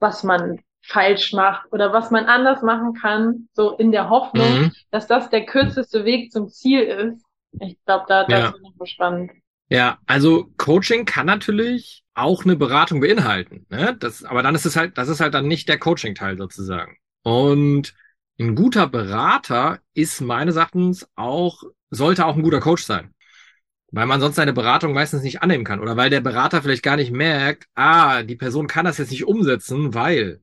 was 0.00 0.24
man 0.24 0.60
falsch 0.82 1.32
macht 1.32 1.72
oder 1.72 1.92
was 1.92 2.10
man 2.10 2.26
anders 2.26 2.62
machen 2.62 2.94
kann, 2.94 3.48
so 3.52 3.76
in 3.76 3.92
der 3.92 4.08
Hoffnung, 4.08 4.62
mhm. 4.62 4.72
dass 4.90 5.06
das 5.06 5.30
der 5.30 5.44
kürzeste 5.44 6.04
Weg 6.04 6.32
zum 6.32 6.48
Ziel 6.48 6.80
ist. 6.80 7.24
Ich 7.60 7.78
glaube, 7.84 8.04
da 8.08 8.24
das 8.24 8.30
ja. 8.30 8.48
ist 8.48 8.62
noch 8.62 8.86
spannend. 8.86 9.32
Ja, 9.70 9.98
also 10.06 10.50
Coaching 10.56 11.04
kann 11.04 11.26
natürlich 11.26 12.02
auch 12.14 12.44
eine 12.44 12.56
Beratung 12.56 13.00
beinhalten. 13.00 13.66
Ne? 13.68 13.96
Das, 13.98 14.24
aber 14.24 14.42
dann 14.42 14.54
ist 14.54 14.64
es 14.64 14.76
halt, 14.76 14.96
das 14.96 15.08
ist 15.08 15.20
halt 15.20 15.34
dann 15.34 15.46
nicht 15.46 15.68
der 15.68 15.78
Coaching-Teil 15.78 16.38
sozusagen. 16.38 16.96
Und 17.22 17.94
ein 18.40 18.54
guter 18.54 18.86
Berater 18.86 19.80
ist 19.94 20.20
meines 20.20 20.56
Erachtens 20.56 21.08
auch, 21.16 21.62
sollte 21.90 22.24
auch 22.24 22.36
ein 22.36 22.42
guter 22.42 22.60
Coach 22.60 22.84
sein. 22.84 23.14
Weil 23.90 24.06
man 24.06 24.20
sonst 24.20 24.36
seine 24.36 24.52
Beratung 24.52 24.92
meistens 24.92 25.22
nicht 25.22 25.42
annehmen 25.42 25.64
kann. 25.64 25.80
Oder 25.80 25.96
weil 25.96 26.10
der 26.10 26.20
Berater 26.20 26.62
vielleicht 26.62 26.82
gar 26.82 26.96
nicht 26.96 27.10
merkt, 27.10 27.66
ah, 27.74 28.22
die 28.22 28.36
Person 28.36 28.66
kann 28.66 28.84
das 28.84 28.98
jetzt 28.98 29.10
nicht 29.10 29.26
umsetzen, 29.26 29.94
weil 29.94 30.40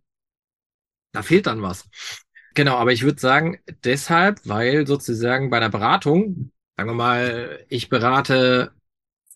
da 1.14 1.22
fehlt 1.22 1.48
dann 1.48 1.62
was. 1.62 1.88
Genau, 2.56 2.78
aber 2.78 2.92
ich 2.92 3.04
würde 3.04 3.20
sagen, 3.20 3.60
deshalb, 3.84 4.40
weil 4.46 4.88
sozusagen 4.88 5.50
bei 5.50 5.60
der 5.60 5.70
Beratung, 5.70 6.52
sagen 6.78 6.90
wir 6.90 6.94
mal, 6.94 7.66
ich 7.70 7.90
berate 7.90 8.72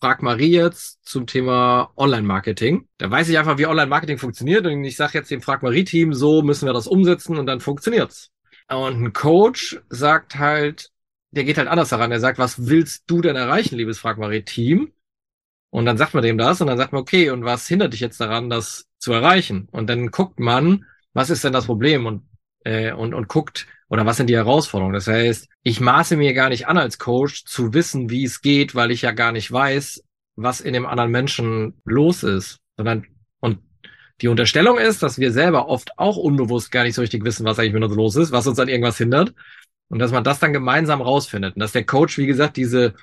Frag 0.00 0.22
Marie 0.22 0.52
jetzt 0.52 1.04
zum 1.04 1.26
Thema 1.26 1.92
Online-Marketing. 1.96 2.88
Da 2.98 3.10
weiß 3.10 3.28
ich 3.28 3.38
einfach, 3.38 3.58
wie 3.58 3.66
Online-Marketing 3.66 4.18
funktioniert 4.18 4.66
und 4.66 4.84
ich 4.84 4.96
sage 4.96 5.18
jetzt 5.18 5.30
dem 5.30 5.42
Frag 5.42 5.62
Marie-Team, 5.62 6.14
so 6.14 6.42
müssen 6.42 6.66
wir 6.66 6.72
das 6.72 6.86
umsetzen 6.86 7.36
und 7.38 7.46
dann 7.46 7.60
funktioniert's. 7.60 8.30
Und 8.68 9.02
ein 9.02 9.12
Coach 9.12 9.80
sagt 9.90 10.36
halt, 10.36 10.90
der 11.32 11.44
geht 11.44 11.58
halt 11.58 11.68
anders 11.68 11.90
daran. 11.90 12.12
Er 12.12 12.20
sagt, 12.20 12.38
was 12.38 12.66
willst 12.68 13.04
du 13.06 13.20
denn 13.20 13.36
erreichen, 13.36 13.76
liebes 13.76 13.98
Frag 13.98 14.18
Marie-Team? 14.18 14.92
Und 15.70 15.86
dann 15.86 15.98
sagt 15.98 16.14
man 16.14 16.22
dem 16.24 16.38
das 16.38 16.60
und 16.60 16.66
dann 16.66 16.78
sagt 16.78 16.92
man, 16.92 17.02
okay, 17.02 17.30
und 17.30 17.44
was 17.44 17.66
hindert 17.68 17.92
dich 17.92 18.00
jetzt 18.00 18.20
daran, 18.20 18.50
das 18.50 18.88
zu 18.98 19.12
erreichen? 19.12 19.68
Und 19.70 19.88
dann 19.88 20.10
guckt 20.10 20.40
man, 20.40 20.86
was 21.12 21.30
ist 21.30 21.44
denn 21.44 21.52
das 21.52 21.66
Problem? 21.66 22.06
Und 22.06 22.22
äh, 22.64 22.92
und, 22.92 23.14
und 23.14 23.28
guckt, 23.28 23.66
oder 23.90 24.06
was 24.06 24.16
sind 24.16 24.28
die 24.28 24.36
Herausforderungen. 24.36 24.94
Das 24.94 25.06
heißt, 25.06 25.48
ich 25.62 25.80
maße 25.80 26.16
mir 26.16 26.32
gar 26.32 26.48
nicht 26.48 26.68
an 26.68 26.78
als 26.78 26.98
Coach 26.98 27.44
zu 27.44 27.74
wissen, 27.74 28.08
wie 28.08 28.24
es 28.24 28.40
geht, 28.40 28.74
weil 28.74 28.90
ich 28.90 29.02
ja 29.02 29.10
gar 29.12 29.32
nicht 29.32 29.52
weiß, 29.52 30.02
was 30.36 30.60
in 30.62 30.72
dem 30.72 30.86
anderen 30.86 31.10
Menschen 31.10 31.74
los 31.84 32.22
ist, 32.22 32.60
sondern 32.78 33.06
und 33.40 33.58
die 34.22 34.28
Unterstellung 34.28 34.78
ist, 34.78 35.02
dass 35.02 35.18
wir 35.18 35.32
selber 35.32 35.68
oft 35.68 35.98
auch 35.98 36.16
unbewusst 36.16 36.70
gar 36.70 36.84
nicht 36.84 36.94
so 36.94 37.02
richtig 37.02 37.24
wissen, 37.24 37.44
was 37.44 37.58
eigentlich 37.58 37.74
mit 37.74 37.82
uns 37.82 37.94
los 37.96 38.16
ist, 38.16 38.32
was 38.32 38.46
uns 38.46 38.58
an 38.58 38.68
irgendwas 38.68 38.96
hindert. 38.96 39.34
Und 39.88 39.98
dass 39.98 40.12
man 40.12 40.22
das 40.22 40.38
dann 40.38 40.52
gemeinsam 40.52 41.02
rausfindet. 41.02 41.56
Und 41.56 41.60
dass 41.60 41.72
der 41.72 41.84
Coach, 41.84 42.16
wie 42.16 42.26
gesagt, 42.26 42.56
diese 42.56 42.94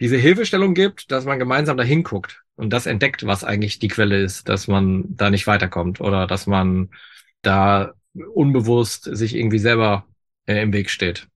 diese 0.00 0.16
Hilfestellung 0.16 0.74
gibt, 0.74 1.10
dass 1.10 1.24
man 1.24 1.38
gemeinsam 1.38 1.76
da 1.76 1.82
hinguckt 1.82 2.42
und 2.56 2.70
das 2.72 2.86
entdeckt, 2.86 3.26
was 3.26 3.44
eigentlich 3.44 3.78
die 3.78 3.88
Quelle 3.88 4.20
ist, 4.20 4.48
dass 4.48 4.68
man 4.68 5.04
da 5.16 5.30
nicht 5.30 5.46
weiterkommt 5.46 6.00
oder 6.00 6.26
dass 6.26 6.46
man 6.46 6.90
da 7.42 7.94
unbewusst 8.34 9.04
sich 9.04 9.34
irgendwie 9.34 9.58
selber 9.58 10.04
äh, 10.46 10.62
im 10.62 10.72
Weg 10.72 10.90
steht. 10.90 11.28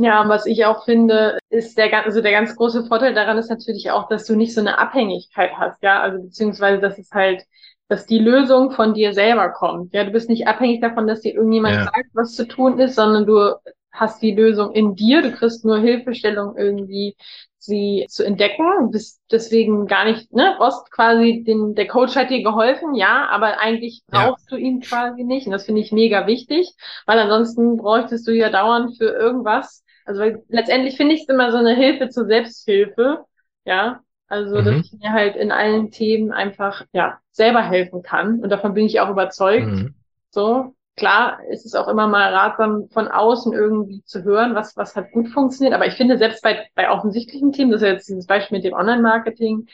Ja, 0.00 0.28
was 0.28 0.46
ich 0.46 0.64
auch 0.64 0.84
finde, 0.84 1.38
ist 1.50 1.76
der, 1.76 2.04
also 2.04 2.22
der 2.22 2.30
ganz 2.30 2.54
große 2.54 2.84
Vorteil 2.86 3.14
daran 3.14 3.36
ist 3.36 3.50
natürlich 3.50 3.90
auch, 3.90 4.08
dass 4.08 4.26
du 4.26 4.36
nicht 4.36 4.54
so 4.54 4.60
eine 4.60 4.78
Abhängigkeit 4.78 5.50
hast, 5.56 5.82
ja, 5.82 6.00
also 6.00 6.22
beziehungsweise, 6.22 6.80
dass 6.80 6.98
es 6.98 7.10
halt, 7.10 7.44
dass 7.88 8.06
die 8.06 8.20
Lösung 8.20 8.70
von 8.70 8.94
dir 8.94 9.12
selber 9.12 9.48
kommt. 9.50 9.92
Ja, 9.94 10.04
du 10.04 10.12
bist 10.12 10.28
nicht 10.28 10.46
abhängig 10.46 10.80
davon, 10.80 11.08
dass 11.08 11.22
dir 11.22 11.34
irgendjemand 11.34 11.74
ja. 11.74 11.84
sagt, 11.84 12.10
was 12.12 12.34
zu 12.34 12.46
tun 12.46 12.78
ist, 12.78 12.94
sondern 12.94 13.26
du 13.26 13.54
hast 13.90 14.22
die 14.22 14.34
Lösung 14.34 14.72
in 14.72 14.94
dir, 14.94 15.22
du 15.22 15.32
kriegst 15.32 15.64
nur 15.64 15.78
Hilfestellung 15.78 16.56
irgendwie 16.56 17.16
sie 17.58 18.06
zu 18.08 18.24
entdecken. 18.24 18.64
Du 18.80 18.90
bist 18.90 19.20
deswegen 19.30 19.86
gar 19.86 20.04
nicht, 20.04 20.32
ne, 20.32 20.54
brauchst 20.58 20.90
quasi 20.90 21.44
den, 21.46 21.74
der 21.74 21.86
Coach 21.86 22.16
hat 22.16 22.30
dir 22.30 22.42
geholfen, 22.42 22.94
ja, 22.94 23.28
aber 23.30 23.60
eigentlich 23.60 24.02
brauchst 24.06 24.50
ja. 24.50 24.56
du 24.56 24.62
ihn 24.62 24.80
quasi 24.80 25.24
nicht. 25.24 25.46
Und 25.46 25.52
das 25.52 25.66
finde 25.66 25.80
ich 25.80 25.92
mega 25.92 26.26
wichtig, 26.26 26.72
weil 27.06 27.18
ansonsten 27.18 27.76
bräuchtest 27.76 28.26
du 28.26 28.32
ja 28.32 28.50
dauernd 28.50 28.96
für 28.96 29.10
irgendwas. 29.10 29.84
Also 30.04 30.20
weil 30.20 30.42
letztendlich 30.48 30.96
finde 30.96 31.14
ich 31.14 31.22
es 31.22 31.28
immer 31.28 31.50
so 31.52 31.58
eine 31.58 31.74
Hilfe 31.74 32.08
zur 32.08 32.26
Selbsthilfe, 32.26 33.24
ja. 33.64 34.00
Also, 34.28 34.60
mhm. 34.60 34.64
dass 34.64 34.86
ich 34.86 34.92
mir 34.92 35.12
halt 35.12 35.36
in 35.36 35.50
allen 35.50 35.90
Themen 35.90 36.32
einfach, 36.32 36.84
ja, 36.92 37.18
selber 37.30 37.62
helfen 37.62 38.02
kann. 38.02 38.40
Und 38.40 38.50
davon 38.50 38.74
bin 38.74 38.84
ich 38.84 39.00
auch 39.00 39.08
überzeugt. 39.08 39.66
Mhm. 39.66 39.94
So. 40.30 40.74
Klar 40.98 41.40
ist 41.50 41.64
es 41.64 41.74
auch 41.74 41.88
immer 41.88 42.06
mal 42.06 42.34
ratsam, 42.34 42.88
von 42.90 43.08
außen 43.08 43.52
irgendwie 43.52 44.02
zu 44.04 44.24
hören, 44.24 44.54
was, 44.54 44.76
was 44.76 44.96
hat 44.96 45.12
gut 45.12 45.28
funktioniert. 45.28 45.74
Aber 45.74 45.86
ich 45.86 45.94
finde, 45.94 46.18
selbst 46.18 46.42
bei, 46.42 46.66
bei 46.74 46.90
offensichtlichen 46.90 47.52
Themen, 47.52 47.70
das 47.70 47.80
ist 47.80 47.86
ja 47.86 47.92
jetzt 47.94 48.08
dieses 48.08 48.26
Beispiel 48.26 48.58
mit 48.58 48.64
dem 48.64 48.74
Online-Marketing 48.74 49.66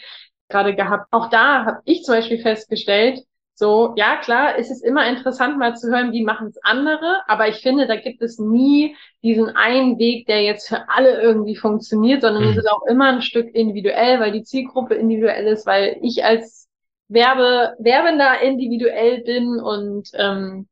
gerade 0.48 0.76
gehabt, 0.76 1.08
auch 1.10 1.30
da 1.30 1.64
habe 1.64 1.80
ich 1.84 2.04
zum 2.04 2.14
Beispiel 2.14 2.38
festgestellt, 2.38 3.20
so, 3.56 3.94
ja 3.96 4.16
klar, 4.16 4.58
es 4.58 4.68
ist 4.68 4.84
immer 4.84 5.08
interessant 5.08 5.58
mal 5.58 5.76
zu 5.76 5.88
hören, 5.88 6.12
wie 6.12 6.24
machen 6.24 6.48
es 6.48 6.58
andere, 6.62 7.22
aber 7.28 7.48
ich 7.48 7.56
finde, 7.56 7.86
da 7.86 7.94
gibt 7.94 8.20
es 8.20 8.38
nie 8.38 8.96
diesen 9.22 9.48
einen 9.54 9.98
Weg, 9.98 10.26
der 10.26 10.42
jetzt 10.42 10.68
für 10.68 10.88
alle 10.88 11.20
irgendwie 11.22 11.54
funktioniert, 11.54 12.22
sondern 12.22 12.44
mhm. 12.44 12.50
es 12.50 12.56
ist 12.56 12.68
auch 12.68 12.84
immer 12.86 13.12
ein 13.12 13.22
Stück 13.22 13.54
individuell, 13.54 14.18
weil 14.18 14.32
die 14.32 14.42
Zielgruppe 14.42 14.94
individuell 14.94 15.46
ist, 15.46 15.66
weil 15.66 15.98
ich 16.02 16.24
als 16.24 16.68
Werbe, 17.06 17.76
Werbender 17.78 18.40
individuell 18.40 19.22
bin 19.22 19.60
und 19.60 20.10
ähm, 20.14 20.66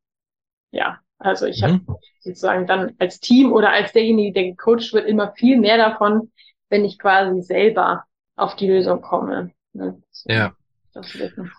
ja, 0.72 0.98
also 1.18 1.46
ich 1.46 1.62
mhm. 1.62 1.66
habe 1.66 1.98
sozusagen 2.20 2.66
dann 2.66 2.94
als 2.98 3.20
Team 3.20 3.52
oder 3.52 3.70
als 3.70 3.92
derjenige, 3.92 4.32
der 4.32 4.44
gecoacht 4.50 4.92
wird, 4.92 5.06
immer 5.06 5.32
viel 5.32 5.58
mehr 5.58 5.76
davon, 5.76 6.32
wenn 6.68 6.84
ich 6.84 6.98
quasi 6.98 7.42
selber 7.42 8.04
auf 8.36 8.56
die 8.56 8.66
Lösung 8.66 9.00
komme. 9.00 9.52
Ne? 9.72 10.02
Ja. 10.24 10.54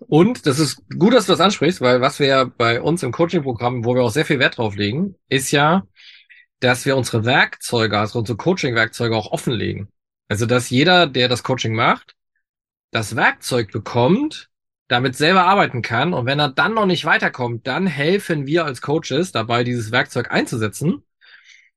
Und 0.07 0.45
das 0.45 0.59
ist 0.59 0.83
gut, 0.99 1.13
dass 1.13 1.25
du 1.25 1.31
das 1.31 1.41
ansprichst, 1.41 1.81
weil 1.81 2.01
was 2.01 2.19
wir 2.19 2.27
ja 2.27 2.43
bei 2.43 2.81
uns 2.81 3.01
im 3.01 3.11
Coaching-Programm, 3.11 3.83
wo 3.83 3.95
wir 3.95 4.03
auch 4.03 4.11
sehr 4.11 4.25
viel 4.25 4.39
Wert 4.39 4.57
drauf 4.57 4.75
legen, 4.75 5.15
ist 5.27 5.51
ja, 5.51 5.83
dass 6.59 6.85
wir 6.85 6.95
unsere 6.95 7.25
Werkzeuge, 7.25 7.97
also 7.97 8.19
unsere 8.19 8.37
Coaching-Werkzeuge 8.37 9.15
auch 9.15 9.31
offenlegen. 9.31 9.89
Also, 10.29 10.45
dass 10.45 10.69
jeder, 10.69 11.07
der 11.07 11.29
das 11.29 11.43
Coaching 11.43 11.73
macht, 11.73 12.15
das 12.91 13.15
Werkzeug 13.15 13.71
bekommt, 13.71 14.49
damit 14.93 15.15
selber 15.15 15.45
arbeiten 15.45 15.81
kann. 15.81 16.13
Und 16.13 16.27
wenn 16.27 16.39
er 16.39 16.49
dann 16.49 16.75
noch 16.75 16.85
nicht 16.85 17.03
weiterkommt, 17.03 17.65
dann 17.67 17.87
helfen 17.87 18.45
wir 18.45 18.65
als 18.65 18.81
Coaches 18.81 19.31
dabei, 19.31 19.63
dieses 19.63 19.91
Werkzeug 19.91 20.31
einzusetzen. 20.31 21.03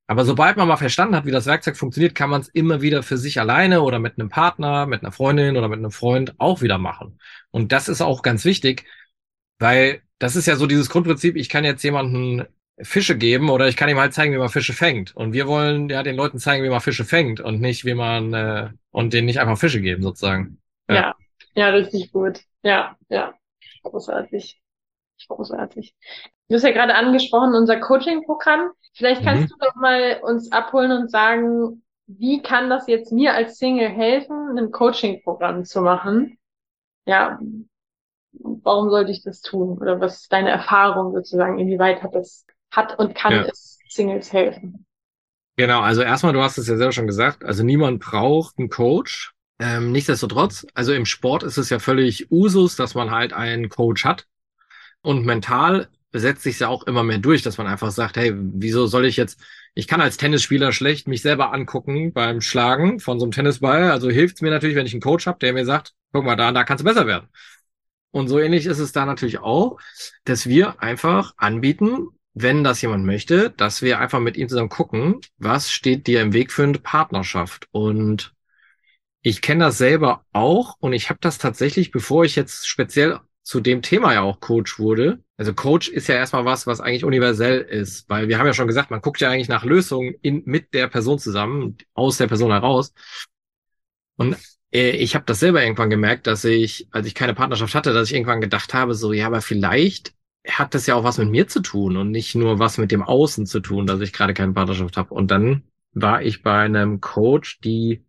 Aber 0.06 0.24
sobald 0.24 0.56
man 0.56 0.68
mal 0.68 0.76
verstanden 0.76 1.16
hat, 1.16 1.24
wie 1.24 1.32
das 1.32 1.46
Werkzeug 1.46 1.76
funktioniert, 1.76 2.14
kann 2.14 2.30
man 2.30 2.42
es 2.42 2.48
immer 2.48 2.82
wieder 2.82 3.02
für 3.02 3.16
sich 3.16 3.40
alleine 3.40 3.82
oder 3.82 3.98
mit 3.98 4.18
einem 4.18 4.28
Partner, 4.28 4.86
mit 4.86 5.02
einer 5.02 5.12
Freundin 5.12 5.56
oder 5.56 5.68
mit 5.68 5.78
einem 5.78 5.90
Freund 5.90 6.34
auch 6.38 6.60
wieder 6.60 6.78
machen. 6.78 7.18
Und 7.50 7.72
das 7.72 7.88
ist 7.88 8.02
auch 8.02 8.22
ganz 8.22 8.44
wichtig, 8.44 8.84
weil 9.58 10.02
das 10.18 10.36
ist 10.36 10.46
ja 10.46 10.56
so 10.56 10.66
dieses 10.66 10.90
Grundprinzip, 10.90 11.36
ich 11.36 11.48
kann 11.48 11.64
jetzt 11.64 11.82
jemanden 11.82 12.44
Fische 12.82 13.16
geben 13.16 13.48
oder 13.48 13.68
ich 13.68 13.76
kann 13.76 13.88
ihm 13.88 13.98
halt 13.98 14.12
zeigen, 14.12 14.34
wie 14.34 14.38
man 14.38 14.50
Fische 14.50 14.74
fängt. 14.74 15.16
Und 15.16 15.32
wir 15.32 15.46
wollen 15.46 15.88
ja 15.88 16.02
den 16.02 16.16
Leuten 16.16 16.38
zeigen, 16.38 16.62
wie 16.64 16.68
man 16.68 16.80
Fische 16.82 17.06
fängt 17.06 17.40
und 17.40 17.60
nicht, 17.60 17.86
wie 17.86 17.94
man 17.94 18.34
äh, 18.34 18.68
und 18.90 19.14
denen 19.14 19.26
nicht 19.26 19.40
einfach 19.40 19.58
Fische 19.58 19.80
geben, 19.80 20.02
sozusagen. 20.02 20.58
Ja, 20.88 20.94
ja, 20.94 21.14
ja 21.54 21.68
richtig 21.70 22.12
gut. 22.12 22.40
Ja, 22.66 22.96
ja. 23.08 23.32
Großartig. 23.84 24.60
Großartig. 25.28 25.94
Du 26.48 26.56
hast 26.56 26.64
ja 26.64 26.72
gerade 26.72 26.96
angesprochen, 26.96 27.54
unser 27.54 27.78
Coaching-Programm. 27.78 28.72
Vielleicht 28.92 29.22
kannst 29.22 29.44
mhm. 29.44 29.48
du 29.48 29.66
doch 29.66 29.74
mal 29.76 30.20
uns 30.22 30.50
abholen 30.50 30.90
und 30.90 31.10
sagen, 31.10 31.84
wie 32.08 32.42
kann 32.42 32.68
das 32.68 32.88
jetzt 32.88 33.12
mir 33.12 33.34
als 33.34 33.58
Single 33.58 33.88
helfen, 33.88 34.58
ein 34.58 34.72
Coaching-Programm 34.72 35.64
zu 35.64 35.80
machen? 35.80 36.38
Ja, 37.04 37.38
warum 38.32 38.90
sollte 38.90 39.12
ich 39.12 39.22
das 39.22 39.42
tun? 39.42 39.78
Oder 39.78 40.00
was 40.00 40.22
ist 40.22 40.32
deine 40.32 40.50
Erfahrung 40.50 41.12
sozusagen? 41.14 41.60
Inwieweit 41.60 42.02
hat 42.02 42.16
das, 42.16 42.46
hat 42.72 42.98
und 42.98 43.14
kann 43.14 43.32
ja. 43.32 43.42
es 43.42 43.78
Singles 43.88 44.32
helfen? 44.32 44.86
Genau, 45.56 45.82
also 45.82 46.02
erstmal, 46.02 46.32
du 46.32 46.42
hast 46.42 46.58
es 46.58 46.66
ja 46.66 46.76
selber 46.76 46.92
schon 46.92 47.06
gesagt, 47.06 47.44
also 47.44 47.62
niemand 47.62 48.00
braucht 48.00 48.58
einen 48.58 48.70
Coach. 48.70 49.35
Ähm, 49.58 49.92
nichtsdestotrotz, 49.92 50.66
also 50.74 50.92
im 50.92 51.06
Sport 51.06 51.42
ist 51.42 51.56
es 51.56 51.70
ja 51.70 51.78
völlig 51.78 52.30
Usus, 52.30 52.76
dass 52.76 52.94
man 52.94 53.10
halt 53.10 53.32
einen 53.32 53.68
Coach 53.68 54.04
hat. 54.04 54.26
Und 55.02 55.24
mental 55.24 55.88
setzt 56.12 56.42
sich 56.42 56.58
ja 56.58 56.68
auch 56.68 56.84
immer 56.84 57.02
mehr 57.02 57.18
durch, 57.18 57.42
dass 57.42 57.58
man 57.58 57.66
einfach 57.66 57.90
sagt, 57.90 58.16
hey, 58.16 58.32
wieso 58.34 58.86
soll 58.86 59.06
ich 59.06 59.16
jetzt, 59.16 59.40
ich 59.74 59.86
kann 59.86 60.00
als 60.00 60.16
Tennisspieler 60.16 60.72
schlecht 60.72 61.08
mich 61.08 61.22
selber 61.22 61.52
angucken 61.52 62.12
beim 62.12 62.40
Schlagen 62.40 63.00
von 63.00 63.18
so 63.18 63.24
einem 63.26 63.32
Tennisball. 63.32 63.90
Also 63.90 64.10
hilft 64.10 64.36
es 64.36 64.42
mir 64.42 64.50
natürlich, 64.50 64.76
wenn 64.76 64.86
ich 64.86 64.94
einen 64.94 65.02
Coach 65.02 65.26
habe, 65.26 65.38
der 65.38 65.52
mir 65.52 65.64
sagt, 65.64 65.94
guck 66.12 66.24
mal, 66.24 66.36
da, 66.36 66.52
da 66.52 66.64
kannst 66.64 66.82
du 66.82 66.86
besser 66.86 67.06
werden. 67.06 67.28
Und 68.10 68.28
so 68.28 68.38
ähnlich 68.38 68.66
ist 68.66 68.78
es 68.78 68.92
da 68.92 69.04
natürlich 69.04 69.38
auch, 69.38 69.78
dass 70.24 70.46
wir 70.46 70.82
einfach 70.82 71.34
anbieten, 71.36 72.08
wenn 72.32 72.64
das 72.64 72.80
jemand 72.82 73.04
möchte, 73.04 73.50
dass 73.50 73.82
wir 73.82 73.98
einfach 73.98 74.20
mit 74.20 74.36
ihm 74.36 74.48
zusammen 74.48 74.68
gucken, 74.68 75.20
was 75.38 75.70
steht 75.70 76.06
dir 76.06 76.22
im 76.22 76.32
Weg 76.32 76.52
für 76.52 76.64
eine 76.64 76.78
Partnerschaft. 76.78 77.68
Und 77.72 78.34
ich 79.26 79.40
kenne 79.40 79.64
das 79.64 79.76
selber 79.76 80.24
auch 80.32 80.76
und 80.78 80.92
ich 80.92 81.10
habe 81.10 81.18
das 81.20 81.38
tatsächlich, 81.38 81.90
bevor 81.90 82.24
ich 82.24 82.36
jetzt 82.36 82.68
speziell 82.68 83.18
zu 83.42 83.58
dem 83.58 83.82
Thema 83.82 84.14
ja 84.14 84.22
auch 84.22 84.38
Coach 84.38 84.78
wurde. 84.78 85.18
Also 85.36 85.52
Coach 85.52 85.88
ist 85.88 86.06
ja 86.06 86.14
erstmal 86.14 86.44
was, 86.44 86.68
was 86.68 86.80
eigentlich 86.80 87.04
universell 87.04 87.60
ist, 87.60 88.08
weil 88.08 88.28
wir 88.28 88.38
haben 88.38 88.46
ja 88.46 88.52
schon 88.52 88.68
gesagt, 88.68 88.92
man 88.92 89.00
guckt 89.00 89.20
ja 89.20 89.28
eigentlich 89.28 89.48
nach 89.48 89.64
Lösungen 89.64 90.14
in, 90.22 90.44
mit 90.44 90.74
der 90.74 90.86
Person 90.86 91.18
zusammen, 91.18 91.76
aus 91.92 92.18
der 92.18 92.28
Person 92.28 92.52
heraus. 92.52 92.94
Und 94.14 94.36
äh, 94.72 94.90
ich 94.90 95.16
habe 95.16 95.24
das 95.24 95.40
selber 95.40 95.60
irgendwann 95.60 95.90
gemerkt, 95.90 96.28
dass 96.28 96.44
ich, 96.44 96.86
als 96.92 97.08
ich 97.08 97.16
keine 97.16 97.34
Partnerschaft 97.34 97.74
hatte, 97.74 97.92
dass 97.92 98.08
ich 98.08 98.14
irgendwann 98.14 98.40
gedacht 98.40 98.74
habe, 98.74 98.94
so, 98.94 99.12
ja, 99.12 99.26
aber 99.26 99.40
vielleicht 99.40 100.14
hat 100.46 100.72
das 100.72 100.86
ja 100.86 100.94
auch 100.94 101.02
was 101.02 101.18
mit 101.18 101.30
mir 101.30 101.48
zu 101.48 101.62
tun 101.62 101.96
und 101.96 102.12
nicht 102.12 102.36
nur 102.36 102.60
was 102.60 102.78
mit 102.78 102.92
dem 102.92 103.02
Außen 103.02 103.46
zu 103.46 103.58
tun, 103.58 103.88
dass 103.88 104.00
ich 104.00 104.12
gerade 104.12 104.34
keine 104.34 104.52
Partnerschaft 104.52 104.96
habe. 104.96 105.12
Und 105.12 105.32
dann 105.32 105.64
war 105.94 106.22
ich 106.22 106.44
bei 106.44 106.60
einem 106.60 107.00
Coach, 107.00 107.58
die 107.58 108.05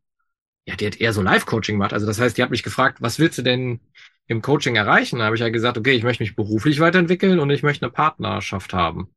ja, 0.68 0.76
die 0.76 0.86
hat 0.86 1.00
eher 1.00 1.14
so 1.14 1.22
Live-Coaching 1.22 1.76
gemacht. 1.76 1.94
Also 1.94 2.06
das 2.06 2.20
heißt, 2.20 2.38
die 2.38 2.44
hat 2.44 2.52
mich 2.52 2.64
gefragt, 2.64 3.02
was 3.02 3.20
willst 3.20 3.38
du 3.38 3.42
denn 3.42 3.80
im 4.28 4.42
Coaching 4.42 4.76
erreichen? 4.76 5.20
Da 5.20 5.26
habe 5.26 5.36
ich 5.36 5.42
ja 5.42 5.50
gesagt, 5.50 5.78
okay, 5.78 5.94
ich 5.94 6.04
möchte 6.04 6.24
mich 6.24 6.36
beruflich 6.36 6.82
weiterentwickeln 6.82 7.40
und 7.40 7.50
ich 7.50 7.64
möchte 7.64 7.86
eine 7.86 7.94
Partnerschaft 7.94 8.74
haben. 8.74 9.10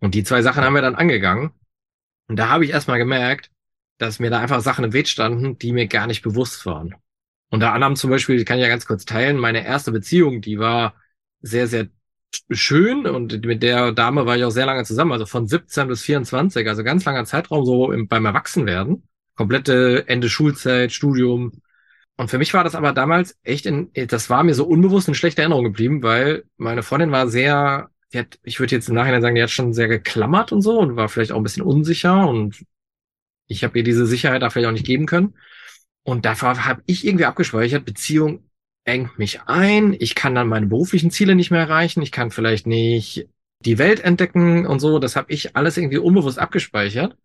Und 0.00 0.14
die 0.14 0.24
zwei 0.24 0.40
Sachen 0.40 0.64
haben 0.64 0.72
wir 0.72 0.80
dann 0.80 0.94
angegangen. 0.94 1.50
Und 2.26 2.36
da 2.36 2.48
habe 2.48 2.64
ich 2.64 2.70
erstmal 2.70 2.98
gemerkt, 2.98 3.50
dass 3.98 4.18
mir 4.18 4.30
da 4.30 4.40
einfach 4.40 4.62
Sachen 4.62 4.84
im 4.84 4.94
Weg 4.94 5.08
standen, 5.08 5.58
die 5.58 5.72
mir 5.72 5.86
gar 5.88 6.06
nicht 6.06 6.22
bewusst 6.22 6.64
waren. 6.64 6.94
Unter 7.50 7.74
anderem 7.74 7.96
zum 7.96 8.08
Beispiel, 8.08 8.42
kann 8.46 8.56
ich 8.58 8.62
ja 8.62 8.68
ganz 8.68 8.86
kurz 8.86 9.04
teilen, 9.04 9.36
meine 9.36 9.66
erste 9.66 9.92
Beziehung, 9.92 10.40
die 10.40 10.58
war 10.58 10.94
sehr, 11.42 11.66
sehr 11.66 11.88
schön 12.50 13.06
und 13.06 13.44
mit 13.44 13.62
der 13.62 13.92
Dame 13.92 14.24
war 14.24 14.36
ich 14.38 14.44
auch 14.44 14.50
sehr 14.50 14.66
lange 14.66 14.84
zusammen, 14.84 15.12
also 15.12 15.26
von 15.26 15.46
17 15.46 15.88
bis 15.88 16.02
24, 16.02 16.66
also 16.66 16.84
ganz 16.84 17.04
langer 17.04 17.24
Zeitraum 17.26 17.66
so 17.66 17.92
im, 17.92 18.08
beim 18.08 18.24
Erwachsenwerden. 18.24 19.02
Komplette 19.40 20.04
Ende 20.06 20.28
Schulzeit, 20.28 20.92
Studium. 20.92 21.62
Und 22.18 22.28
für 22.28 22.36
mich 22.36 22.52
war 22.52 22.62
das 22.62 22.74
aber 22.74 22.92
damals 22.92 23.38
echt 23.42 23.64
in, 23.64 23.90
das 23.94 24.28
war 24.28 24.42
mir 24.42 24.52
so 24.52 24.66
unbewusst 24.66 25.08
in 25.08 25.14
schlechter 25.14 25.40
Erinnerung 25.40 25.64
geblieben, 25.64 26.02
weil 26.02 26.44
meine 26.58 26.82
Freundin 26.82 27.10
war 27.10 27.26
sehr, 27.26 27.88
die 28.12 28.18
hat, 28.18 28.38
ich 28.42 28.60
würde 28.60 28.74
jetzt 28.74 28.90
im 28.90 28.96
Nachhinein 28.96 29.22
sagen, 29.22 29.34
die 29.34 29.42
hat 29.42 29.48
schon 29.48 29.72
sehr 29.72 29.88
geklammert 29.88 30.52
und 30.52 30.60
so 30.60 30.78
und 30.78 30.96
war 30.96 31.08
vielleicht 31.08 31.32
auch 31.32 31.38
ein 31.38 31.42
bisschen 31.42 31.62
unsicher 31.62 32.28
und 32.28 32.66
ich 33.46 33.64
habe 33.64 33.78
ihr 33.78 33.82
diese 33.82 34.04
Sicherheit 34.04 34.42
da 34.42 34.50
vielleicht 34.50 34.68
auch 34.68 34.72
nicht 34.72 34.84
geben 34.84 35.06
können. 35.06 35.32
Und 36.02 36.26
dafür 36.26 36.66
habe 36.66 36.82
ich 36.84 37.06
irgendwie 37.06 37.24
abgespeichert, 37.24 37.86
Beziehung 37.86 38.44
engt 38.84 39.18
mich 39.18 39.40
ein, 39.46 39.96
ich 39.98 40.14
kann 40.14 40.34
dann 40.34 40.48
meine 40.48 40.66
beruflichen 40.66 41.10
Ziele 41.10 41.34
nicht 41.34 41.50
mehr 41.50 41.60
erreichen, 41.60 42.02
ich 42.02 42.12
kann 42.12 42.30
vielleicht 42.30 42.66
nicht 42.66 43.26
die 43.64 43.78
Welt 43.78 44.00
entdecken 44.00 44.66
und 44.66 44.80
so. 44.80 44.98
Das 44.98 45.16
habe 45.16 45.32
ich 45.32 45.56
alles 45.56 45.78
irgendwie 45.78 45.96
unbewusst 45.96 46.38
abgespeichert. 46.38 47.16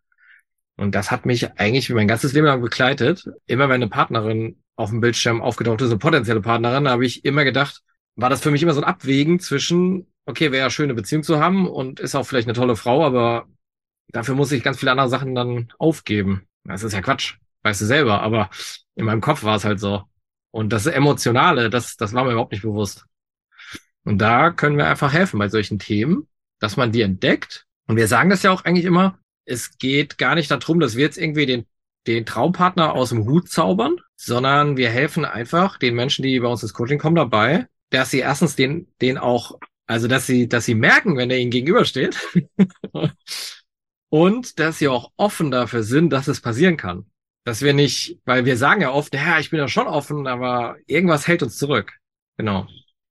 Und 0.78 0.94
das 0.94 1.12
hat 1.12 1.26
mich 1.26 1.52
eigentlich 1.58 1.90
mein 1.90 2.08
ganzes 2.08 2.34
Leben 2.34 2.48
lang 2.48 2.62
begleitet. 2.62 3.30
Immer 3.46 3.70
wenn 3.70 3.76
eine 3.76 3.88
Partnerin 3.88 4.62
auf 4.76 4.90
dem 4.90 5.00
Bildschirm 5.00 5.42
aufgetaucht 5.42 5.82
ist, 5.82 5.90
eine 5.90 6.00
potenzielle 6.00 6.42
Partnerin, 6.42 6.90
habe 6.90 7.06
ich 7.06 7.24
immer 7.24 7.44
gedacht, 7.46 7.82
war 8.16 8.30
das 8.30 8.42
für 8.42 8.52
mich 8.52 8.62
immer 8.62 8.74
so 8.74 8.82
ein 8.82 8.88
Abwägen 8.88 9.40
zwischen, 9.40 10.08
okay, 10.26 10.52
wäre 10.52 10.66
ja 10.66 10.70
schön, 10.70 10.86
eine 10.86 10.94
Beziehung 10.94 11.24
zu 11.24 11.40
haben 11.40 11.68
und 11.68 12.00
ist 12.00 12.16
auch 12.16 12.26
vielleicht 12.26 12.48
eine 12.48 12.56
tolle 12.56 12.76
Frau, 12.76 13.06
aber 13.06 13.48
dafür 14.10 14.36
muss 14.36 14.52
ich 14.52 14.64
ganz 14.64 14.80
viele 14.80 14.92
andere 14.92 15.10
Sachen 15.10 15.36
dann 15.36 15.72
aufgeben. 15.78 16.48
Das 16.64 16.84
ist 16.84 16.94
ja 16.94 17.02
Quatsch, 17.02 17.36
weißt 17.64 17.82
du 17.82 17.86
selber, 17.86 18.22
aber 18.22 18.50
in 18.96 19.06
meinem 19.06 19.22
Kopf 19.22 19.44
war 19.44 19.56
es 19.56 19.66
halt 19.66 19.80
so. 19.80 20.04
Und 20.52 20.72
das 20.72 20.86
Emotionale, 20.86 21.70
das, 21.70 21.98
das 21.98 22.14
war 22.14 22.24
mir 22.24 22.32
überhaupt 22.32 22.52
nicht 22.52 22.62
bewusst. 22.62 23.06
Und 24.04 24.20
da 24.20 24.52
können 24.52 24.78
wir 24.78 24.88
einfach 24.88 25.12
helfen 25.14 25.40
bei 25.40 25.50
solchen 25.50 25.80
Themen, 25.80 26.28
dass 26.60 26.78
man 26.78 26.92
die 26.92 27.02
entdeckt. 27.02 27.66
Und 27.88 27.98
wir 27.98 28.08
sagen 28.08 28.30
das 28.30 28.44
ja 28.44 28.52
auch 28.52 28.64
eigentlich 28.64 28.86
immer, 28.86 29.20
es 29.46 29.78
geht 29.78 30.18
gar 30.18 30.36
nicht 30.36 30.52
darum, 30.52 30.80
dass 30.80 30.96
wir 30.96 31.06
jetzt 31.06 31.18
irgendwie 31.18 31.46
den, 31.46 31.66
den 32.08 32.26
Traumpartner 32.26 32.94
aus 32.94 33.10
dem 33.10 33.26
Hut 33.26 33.50
zaubern, 33.50 33.98
sondern 34.16 34.78
wir 34.78 34.90
helfen 34.90 35.26
einfach 35.26 35.78
den 35.78 35.96
Menschen, 35.96 36.24
die 36.24 36.40
bei 36.40 36.48
uns 36.48 36.64
ins 36.64 36.74
Coaching 36.74 37.00
kommen, 37.00 37.16
dabei, 37.16 37.68
dass 37.90 38.12
sie 38.12 38.20
erstens 38.20 38.56
den, 38.56 38.88
den 39.02 39.18
auch, 39.18 39.60
also 39.88 40.08
dass 40.08 40.26
sie, 40.26 40.48
dass 40.48 40.66
sie 40.66 40.76
merken, 40.76 41.18
wenn 41.18 41.32
er 41.32 41.40
ihnen 41.40 41.52
gegenübersteht. 41.52 42.18
und 44.10 44.60
dass 44.60 44.80
sie 44.80 44.88
auch 44.88 45.12
offen 45.18 45.52
dafür 45.52 45.84
sind, 45.84 46.12
dass 46.12 46.28
es 46.28 46.42
passieren 46.42 46.78
kann. 46.78 47.06
Dass 47.44 47.62
wir 47.62 47.74
nicht, 47.74 48.20
weil 48.26 48.46
wir 48.46 48.58
sagen 48.58 48.82
ja 48.82 48.92
oft, 48.92 49.14
ja, 49.14 49.40
ich 49.40 49.52
bin 49.52 49.60
ja 49.60 49.68
schon 49.68 49.88
offen, 49.88 50.26
aber 50.26 50.78
irgendwas 50.88 51.28
hält 51.28 51.44
uns 51.44 51.58
zurück. 51.58 51.94
Genau. 52.38 52.64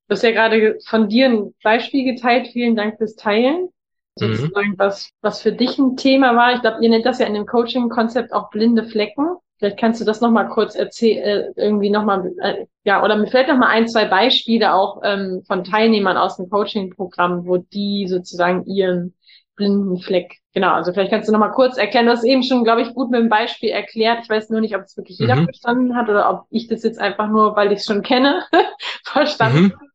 Du 0.07 0.13
hast 0.13 0.23
ja 0.23 0.31
gerade 0.31 0.77
von 0.87 1.09
dir 1.09 1.27
ein 1.29 1.53
Beispiel 1.63 2.13
geteilt. 2.13 2.49
Vielen 2.51 2.75
Dank 2.75 2.97
fürs 2.97 3.15
Teilen. 3.15 3.69
Sozusagen, 4.17 4.69
mhm. 4.71 4.79
was, 4.79 5.11
was 5.21 5.41
für 5.41 5.51
dich 5.51 5.77
ein 5.77 5.97
Thema 5.97 6.35
war. 6.35 6.53
Ich 6.53 6.61
glaube, 6.61 6.77
ihr 6.81 6.89
nennt 6.89 7.05
das 7.05 7.19
ja 7.19 7.25
in 7.25 7.33
dem 7.33 7.45
Coaching-Konzept 7.45 8.33
auch 8.33 8.49
blinde 8.49 8.85
Flecken. 8.85 9.35
Vielleicht 9.57 9.79
kannst 9.79 10.01
du 10.01 10.05
das 10.05 10.21
nochmal 10.21 10.49
kurz 10.49 10.75
erzählen, 10.75 11.23
äh, 11.23 11.51
irgendwie 11.55 11.89
nochmal, 11.89 12.31
äh, 12.41 12.65
ja, 12.83 13.03
oder 13.03 13.15
mir 13.17 13.27
fällt 13.27 13.47
nochmal 13.47 13.69
ein, 13.69 13.87
zwei 13.87 14.05
Beispiele 14.05 14.73
auch 14.73 15.01
ähm, 15.03 15.43
von 15.47 15.63
Teilnehmern 15.63 16.17
aus 16.17 16.37
dem 16.37 16.49
Coaching-Programm, 16.49 17.45
wo 17.45 17.57
die 17.57 18.07
sozusagen 18.07 18.65
ihren 18.65 19.13
blinden 19.55 19.97
Fleck. 19.99 20.37
Genau, 20.53 20.73
also 20.73 20.93
vielleicht 20.93 21.11
kannst 21.11 21.27
du 21.27 21.33
noch 21.33 21.39
mal 21.39 21.49
kurz 21.49 21.77
erklären. 21.77 22.05
Du 22.05 22.11
hast 22.11 22.23
eben 22.23 22.43
schon, 22.43 22.63
glaube 22.63 22.81
ich, 22.81 22.93
gut 22.93 23.11
mit 23.11 23.19
dem 23.19 23.29
Beispiel 23.29 23.69
erklärt. 23.69 24.19
Ich 24.23 24.29
weiß 24.29 24.49
nur 24.49 24.61
nicht, 24.61 24.75
ob 24.75 24.83
es 24.83 24.95
wirklich 24.95 25.19
jeder 25.19 25.35
mhm. 25.35 25.45
verstanden 25.45 25.95
hat 25.95 26.09
oder 26.09 26.29
ob 26.29 26.45
ich 26.49 26.67
das 26.67 26.83
jetzt 26.83 26.99
einfach 26.99 27.29
nur, 27.29 27.55
weil 27.55 27.71
ich 27.71 27.79
es 27.79 27.85
schon 27.85 28.01
kenne, 28.03 28.43
verstanden 29.03 29.63
mhm. 29.63 29.73
habe. 29.73 29.85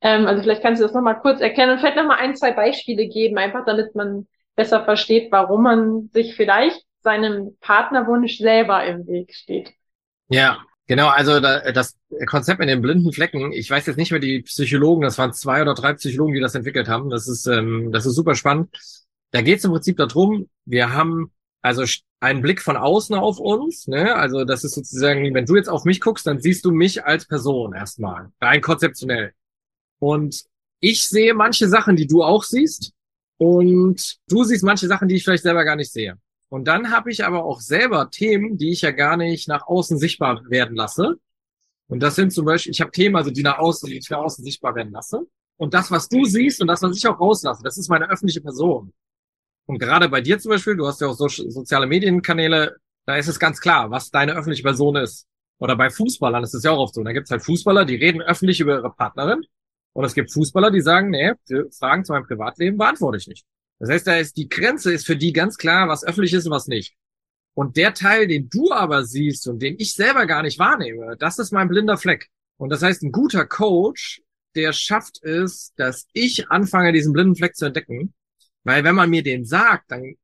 Ähm, 0.00 0.26
also 0.26 0.42
vielleicht 0.42 0.62
kannst 0.62 0.80
du 0.80 0.86
das 0.86 0.94
noch 0.94 1.02
mal 1.02 1.14
kurz 1.14 1.40
erklären 1.40 1.70
und 1.70 1.78
vielleicht 1.78 1.96
noch 1.96 2.06
mal 2.06 2.18
ein, 2.18 2.36
zwei 2.36 2.52
Beispiele 2.52 3.08
geben, 3.08 3.38
einfach 3.38 3.64
damit 3.64 3.94
man 3.94 4.26
besser 4.56 4.84
versteht, 4.84 5.32
warum 5.32 5.62
man 5.62 6.10
sich 6.12 6.34
vielleicht 6.36 6.84
seinem 7.02 7.56
Partnerwunsch 7.60 8.38
selber 8.38 8.84
im 8.84 9.06
Weg 9.06 9.34
steht. 9.34 9.72
Ja, 10.28 10.58
Genau, 10.86 11.08
also 11.08 11.40
das 11.40 11.96
Konzept 12.26 12.60
mit 12.60 12.68
den 12.68 12.82
blinden 12.82 13.10
Flecken, 13.10 13.52
ich 13.52 13.70
weiß 13.70 13.86
jetzt 13.86 13.96
nicht 13.96 14.10
mehr 14.10 14.20
die 14.20 14.42
Psychologen, 14.42 15.00
das 15.00 15.16
waren 15.16 15.32
zwei 15.32 15.62
oder 15.62 15.72
drei 15.72 15.94
Psychologen, 15.94 16.34
die 16.34 16.40
das 16.40 16.54
entwickelt 16.54 16.88
haben. 16.88 17.08
Das 17.08 17.26
ist, 17.26 17.46
ähm, 17.46 17.90
das 17.90 18.04
ist 18.04 18.14
super 18.14 18.34
spannend. 18.34 18.68
Da 19.34 19.42
geht 19.42 19.58
es 19.58 19.64
im 19.64 19.72
Prinzip 19.72 19.96
darum, 19.96 20.48
wir 20.64 20.92
haben 20.92 21.32
also 21.60 21.84
einen 22.20 22.40
Blick 22.40 22.62
von 22.62 22.76
außen 22.76 23.16
auf 23.16 23.40
uns. 23.40 23.88
Ne? 23.88 24.14
Also 24.14 24.44
das 24.44 24.62
ist 24.62 24.76
sozusagen, 24.76 25.34
wenn 25.34 25.44
du 25.44 25.56
jetzt 25.56 25.68
auf 25.68 25.84
mich 25.84 26.00
guckst, 26.00 26.24
dann 26.28 26.40
siehst 26.40 26.64
du 26.64 26.70
mich 26.70 27.04
als 27.04 27.26
Person 27.26 27.74
erstmal, 27.74 28.30
rein 28.40 28.60
konzeptionell. 28.60 29.32
Und 29.98 30.44
ich 30.78 31.08
sehe 31.08 31.34
manche 31.34 31.68
Sachen, 31.68 31.96
die 31.96 32.06
du 32.06 32.22
auch 32.22 32.44
siehst. 32.44 32.92
Und 33.36 34.18
du 34.28 34.44
siehst 34.44 34.62
manche 34.62 34.86
Sachen, 34.86 35.08
die 35.08 35.16
ich 35.16 35.24
vielleicht 35.24 35.42
selber 35.42 35.64
gar 35.64 35.74
nicht 35.74 35.90
sehe. 35.90 36.16
Und 36.48 36.68
dann 36.68 36.92
habe 36.92 37.10
ich 37.10 37.24
aber 37.24 37.44
auch 37.44 37.60
selber 37.60 38.10
Themen, 38.10 38.56
die 38.56 38.70
ich 38.70 38.82
ja 38.82 38.92
gar 38.92 39.16
nicht 39.16 39.48
nach 39.48 39.66
außen 39.66 39.98
sichtbar 39.98 40.48
werden 40.48 40.76
lasse. 40.76 41.18
Und 41.88 42.04
das 42.04 42.14
sind 42.14 42.32
zum 42.32 42.44
Beispiel, 42.44 42.70
ich 42.70 42.80
habe 42.80 42.92
Themen, 42.92 43.16
also 43.16 43.32
die 43.32 43.42
nach 43.42 43.58
außen, 43.58 43.90
die 43.90 43.98
ich 43.98 44.08
nach 44.10 44.18
außen 44.18 44.44
sichtbar 44.44 44.76
werden 44.76 44.92
lasse. 44.92 45.26
Und 45.56 45.74
das, 45.74 45.90
was 45.90 46.08
du 46.08 46.24
siehst 46.24 46.60
und 46.60 46.68
das, 46.68 46.82
was 46.82 46.96
ich 46.96 47.04
auch 47.08 47.18
rauslasse, 47.18 47.64
das 47.64 47.78
ist 47.78 47.88
meine 47.88 48.08
öffentliche 48.08 48.40
Person. 48.40 48.92
Und 49.66 49.78
gerade 49.78 50.08
bei 50.08 50.20
dir 50.20 50.38
zum 50.38 50.50
Beispiel, 50.50 50.76
du 50.76 50.86
hast 50.86 51.00
ja 51.00 51.08
auch 51.08 51.14
so, 51.14 51.28
soziale 51.28 51.86
Medienkanäle, 51.86 52.76
da 53.06 53.16
ist 53.16 53.28
es 53.28 53.38
ganz 53.38 53.60
klar, 53.60 53.90
was 53.90 54.10
deine 54.10 54.34
öffentliche 54.34 54.62
Person 54.62 54.96
ist. 54.96 55.26
Oder 55.58 55.76
bei 55.76 55.90
Fußballern 55.90 56.42
ist 56.42 56.54
es 56.54 56.64
ja 56.64 56.72
auch 56.72 56.78
oft 56.78 56.94
so. 56.94 57.02
Da 57.02 57.12
gibt 57.12 57.26
es 57.26 57.30
halt 57.30 57.42
Fußballer, 57.44 57.84
die 57.84 57.96
reden 57.96 58.20
öffentlich 58.20 58.60
über 58.60 58.74
ihre 58.74 58.92
Partnerin. 58.92 59.42
Und 59.92 60.04
es 60.04 60.14
gibt 60.14 60.32
Fußballer, 60.32 60.70
die 60.70 60.80
sagen, 60.80 61.10
nee, 61.10 61.32
Fragen 61.78 62.04
zu 62.04 62.12
meinem 62.12 62.26
Privatleben 62.26 62.76
beantworte 62.76 63.18
ich 63.18 63.28
nicht. 63.28 63.46
Das 63.78 63.88
heißt, 63.88 64.06
da 64.06 64.16
ist 64.16 64.36
die 64.36 64.48
Grenze 64.48 64.92
ist 64.92 65.06
für 65.06 65.16
die 65.16 65.32
ganz 65.32 65.56
klar, 65.56 65.88
was 65.88 66.04
öffentlich 66.04 66.32
ist 66.32 66.46
und 66.46 66.52
was 66.52 66.66
nicht. 66.66 66.96
Und 67.54 67.76
der 67.76 67.94
Teil, 67.94 68.26
den 68.26 68.48
du 68.48 68.72
aber 68.72 69.04
siehst 69.04 69.46
und 69.46 69.60
den 69.60 69.76
ich 69.78 69.94
selber 69.94 70.26
gar 70.26 70.42
nicht 70.42 70.58
wahrnehme, 70.58 71.16
das 71.18 71.38
ist 71.38 71.52
mein 71.52 71.68
blinder 71.68 71.96
Fleck. 71.96 72.28
Und 72.56 72.70
das 72.70 72.82
heißt, 72.82 73.02
ein 73.02 73.12
guter 73.12 73.46
Coach, 73.46 74.22
der 74.56 74.72
schafft 74.72 75.22
es, 75.22 75.72
dass 75.76 76.08
ich 76.12 76.50
anfange, 76.50 76.92
diesen 76.92 77.12
blinden 77.12 77.36
Fleck 77.36 77.54
zu 77.54 77.66
entdecken 77.66 78.14
weil 78.64 78.84
wenn 78.84 78.94
man 78.94 79.10
mir 79.10 79.22
den 79.22 79.44
sagt, 79.44 79.90
dann, 79.90 80.14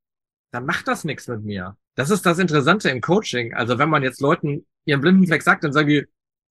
dann 0.51 0.67
macht 0.67 0.89
das 0.89 1.05
nichts 1.05 1.29
mit 1.29 1.45
mir. 1.45 1.77
Das 1.95 2.11
ist 2.11 2.25
das 2.27 2.39
Interessante 2.39 2.89
im 2.91 3.01
Coaching. 3.01 3.55
Also 3.55 3.79
wenn 3.79 3.91
man 3.91 4.03
jetzt 4.03 4.21
Leuten 4.21 4.67
ihren 4.85 5.01
Blindenfleck 5.01 5.43
sagt, 5.43 5.65
dann 5.65 5.73
sagen 5.73 5.89
die, 5.89 6.07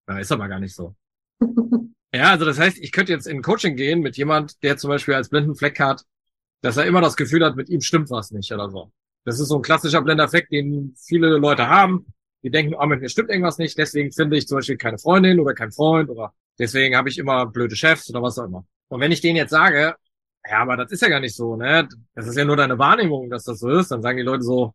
na, 0.07 0.19
ist 0.19 0.31
aber 0.31 0.47
gar 0.47 0.59
nicht 0.59 0.75
so. 0.75 0.95
ja, 2.13 2.31
also 2.31 2.45
das 2.45 2.59
heißt, 2.59 2.77
ich 2.77 2.91
könnte 2.91 3.11
jetzt 3.11 3.27
in 3.27 3.41
Coaching 3.41 3.75
gehen 3.75 4.01
mit 4.01 4.17
jemand, 4.17 4.61
der 4.63 4.77
zum 4.77 4.89
Beispiel 4.89 5.15
als 5.15 5.29
Blindenfleck 5.29 5.79
hat, 5.79 6.05
dass 6.61 6.77
er 6.77 6.85
immer 6.85 7.01
das 7.01 7.15
Gefühl 7.15 7.43
hat, 7.43 7.55
mit 7.55 7.69
ihm 7.69 7.81
stimmt 7.81 8.09
was 8.09 8.31
nicht 8.31 8.51
oder 8.51 8.69
so. 8.69 8.91
Das 9.25 9.39
ist 9.39 9.47
so 9.47 9.57
ein 9.57 9.61
klassischer 9.61 10.01
Blinderfleck, 10.01 10.49
den 10.49 10.95
viele 10.97 11.37
Leute 11.37 11.67
haben. 11.67 12.05
Die 12.43 12.51
denken, 12.51 12.73
oh, 12.73 12.85
mit 12.85 13.01
mir 13.01 13.09
stimmt 13.09 13.29
irgendwas 13.29 13.57
nicht, 13.57 13.77
deswegen 13.77 14.11
finde 14.11 14.37
ich 14.37 14.47
zum 14.47 14.57
Beispiel 14.57 14.77
keine 14.77 14.97
Freundin 14.97 15.39
oder 15.39 15.53
kein 15.53 15.71
Freund 15.71 16.09
oder 16.09 16.33
deswegen 16.57 16.95
habe 16.95 17.09
ich 17.09 17.17
immer 17.17 17.45
blöde 17.45 17.75
Chefs 17.75 18.09
oder 18.09 18.21
was 18.21 18.39
auch 18.39 18.45
immer. 18.45 18.65
Und 18.87 19.01
wenn 19.01 19.11
ich 19.11 19.21
denen 19.21 19.35
jetzt 19.35 19.51
sage, 19.51 19.95
ja, 20.47 20.59
aber 20.59 20.77
das 20.77 20.91
ist 20.91 21.01
ja 21.01 21.09
gar 21.09 21.19
nicht 21.19 21.35
so, 21.35 21.55
ne? 21.55 21.87
Das 22.15 22.27
ist 22.27 22.37
ja 22.37 22.45
nur 22.45 22.55
deine 22.55 22.77
Wahrnehmung, 22.77 23.29
dass 23.29 23.43
das 23.43 23.59
so 23.59 23.69
ist. 23.69 23.91
Dann 23.91 24.01
sagen 24.01 24.17
die 24.17 24.23
Leute 24.23 24.43
so, 24.43 24.73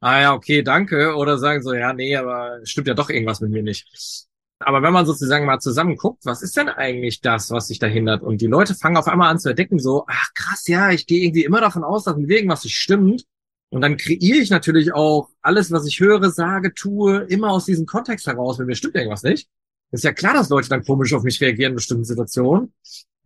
ah 0.00 0.20
ja, 0.20 0.34
okay, 0.34 0.62
danke. 0.62 1.14
Oder 1.16 1.38
sagen 1.38 1.62
so, 1.62 1.74
ja, 1.74 1.92
nee, 1.92 2.16
aber 2.16 2.60
stimmt 2.64 2.88
ja 2.88 2.94
doch 2.94 3.10
irgendwas 3.10 3.40
mit 3.40 3.50
mir 3.50 3.62
nicht. 3.62 4.26
Aber 4.58 4.82
wenn 4.82 4.92
man 4.92 5.04
sozusagen 5.04 5.44
mal 5.44 5.58
zusammen 5.60 5.96
guckt, 5.96 6.24
was 6.24 6.42
ist 6.42 6.56
denn 6.56 6.68
eigentlich 6.68 7.20
das, 7.20 7.50
was 7.50 7.68
sich 7.68 7.78
da 7.78 7.86
hindert? 7.86 8.22
Und 8.22 8.40
die 8.40 8.46
Leute 8.46 8.74
fangen 8.74 8.96
auf 8.96 9.08
einmal 9.08 9.30
an 9.30 9.38
zu 9.38 9.50
entdecken, 9.50 9.78
so, 9.78 10.06
ach 10.08 10.32
krass, 10.34 10.66
ja, 10.66 10.90
ich 10.90 11.06
gehe 11.06 11.24
irgendwie 11.24 11.44
immer 11.44 11.60
davon 11.60 11.84
aus, 11.84 12.04
dass 12.04 12.16
mit 12.16 12.30
irgendwas 12.30 12.64
nicht 12.64 12.76
stimmt. 12.76 13.24
Und 13.68 13.82
dann 13.82 13.96
kreiere 13.96 14.38
ich 14.38 14.50
natürlich 14.50 14.94
auch 14.94 15.28
alles, 15.42 15.72
was 15.72 15.86
ich 15.86 16.00
höre, 16.00 16.30
sage, 16.30 16.72
tue, 16.72 17.24
immer 17.24 17.50
aus 17.50 17.66
diesem 17.66 17.84
Kontext 17.84 18.26
heraus, 18.26 18.58
wenn 18.58 18.66
mir 18.66 18.76
stimmt 18.76 18.94
irgendwas 18.94 19.22
nicht. 19.24 19.48
Ist 19.90 20.04
ja 20.04 20.12
klar, 20.12 20.34
dass 20.34 20.48
Leute 20.48 20.68
dann 20.68 20.84
komisch 20.84 21.12
auf 21.12 21.22
mich 21.22 21.40
reagieren 21.40 21.72
in 21.72 21.76
bestimmten 21.76 22.04
Situationen. 22.04 22.72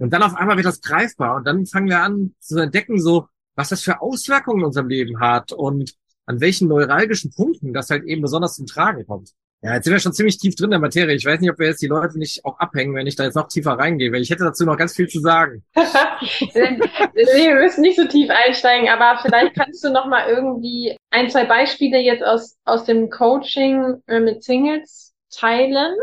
Und 0.01 0.13
dann 0.13 0.23
auf 0.23 0.35
einmal 0.35 0.57
wird 0.57 0.67
das 0.67 0.81
greifbar 0.81 1.37
und 1.37 1.47
dann 1.47 1.67
fangen 1.67 1.89
wir 1.89 2.01
an 2.01 2.35
zu 2.41 2.59
entdecken, 2.59 3.01
so, 3.01 3.29
was 3.55 3.69
das 3.69 3.83
für 3.83 4.01
Auswirkungen 4.01 4.61
in 4.61 4.67
unserem 4.67 4.89
Leben 4.89 5.21
hat 5.21 5.53
und 5.53 5.93
an 6.25 6.41
welchen 6.41 6.69
neuralgischen 6.69 7.33
Punkten 7.33 7.75
das 7.75 7.91
halt 7.91 8.05
eben 8.05 8.23
besonders 8.23 8.57
zum 8.57 8.67
Tragen 8.67 9.07
kommt. 9.07 9.33
Ja, 9.63 9.75
jetzt 9.75 9.85
sind 9.85 9.93
wir 9.93 10.01
schon 10.01 10.15
ziemlich 10.15 10.39
tief 10.39 10.55
drin 10.55 10.67
in 10.67 10.71
der 10.71 10.81
Materie. 10.81 11.15
Ich 11.15 11.27
weiß 11.27 11.39
nicht, 11.41 11.51
ob 11.51 11.59
wir 11.59 11.67
jetzt 11.67 11.83
die 11.83 11.87
Leute 11.87 12.19
nicht 12.19 12.47
auch 12.47 12.59
abhängen, 12.59 12.95
wenn 12.95 13.07
ich 13.07 13.15
da 13.15 13.25
jetzt 13.25 13.35
noch 13.35 13.49
tiefer 13.49 13.73
reingehe, 13.73 14.11
weil 14.11 14.23
ich 14.23 14.31
hätte 14.31 14.45
dazu 14.45 14.65
noch 14.65 14.79
ganz 14.79 14.97
viel 14.97 15.07
zu 15.07 15.21
sagen. 15.21 15.63
wir 15.75 17.55
müssen 17.57 17.83
nicht 17.83 17.97
so 17.97 18.07
tief 18.07 18.31
einsteigen, 18.31 18.89
aber 18.89 19.21
vielleicht 19.21 19.55
kannst 19.55 19.85
du 19.85 19.91
noch 19.91 20.07
mal 20.07 20.27
irgendwie 20.31 20.97
ein, 21.11 21.29
zwei 21.29 21.45
Beispiele 21.45 21.99
jetzt 21.99 22.25
aus, 22.25 22.57
aus 22.65 22.85
dem 22.85 23.11
Coaching 23.11 24.03
äh, 24.07 24.21
mit 24.21 24.43
Singles 24.45 25.13
teilen. 25.31 25.95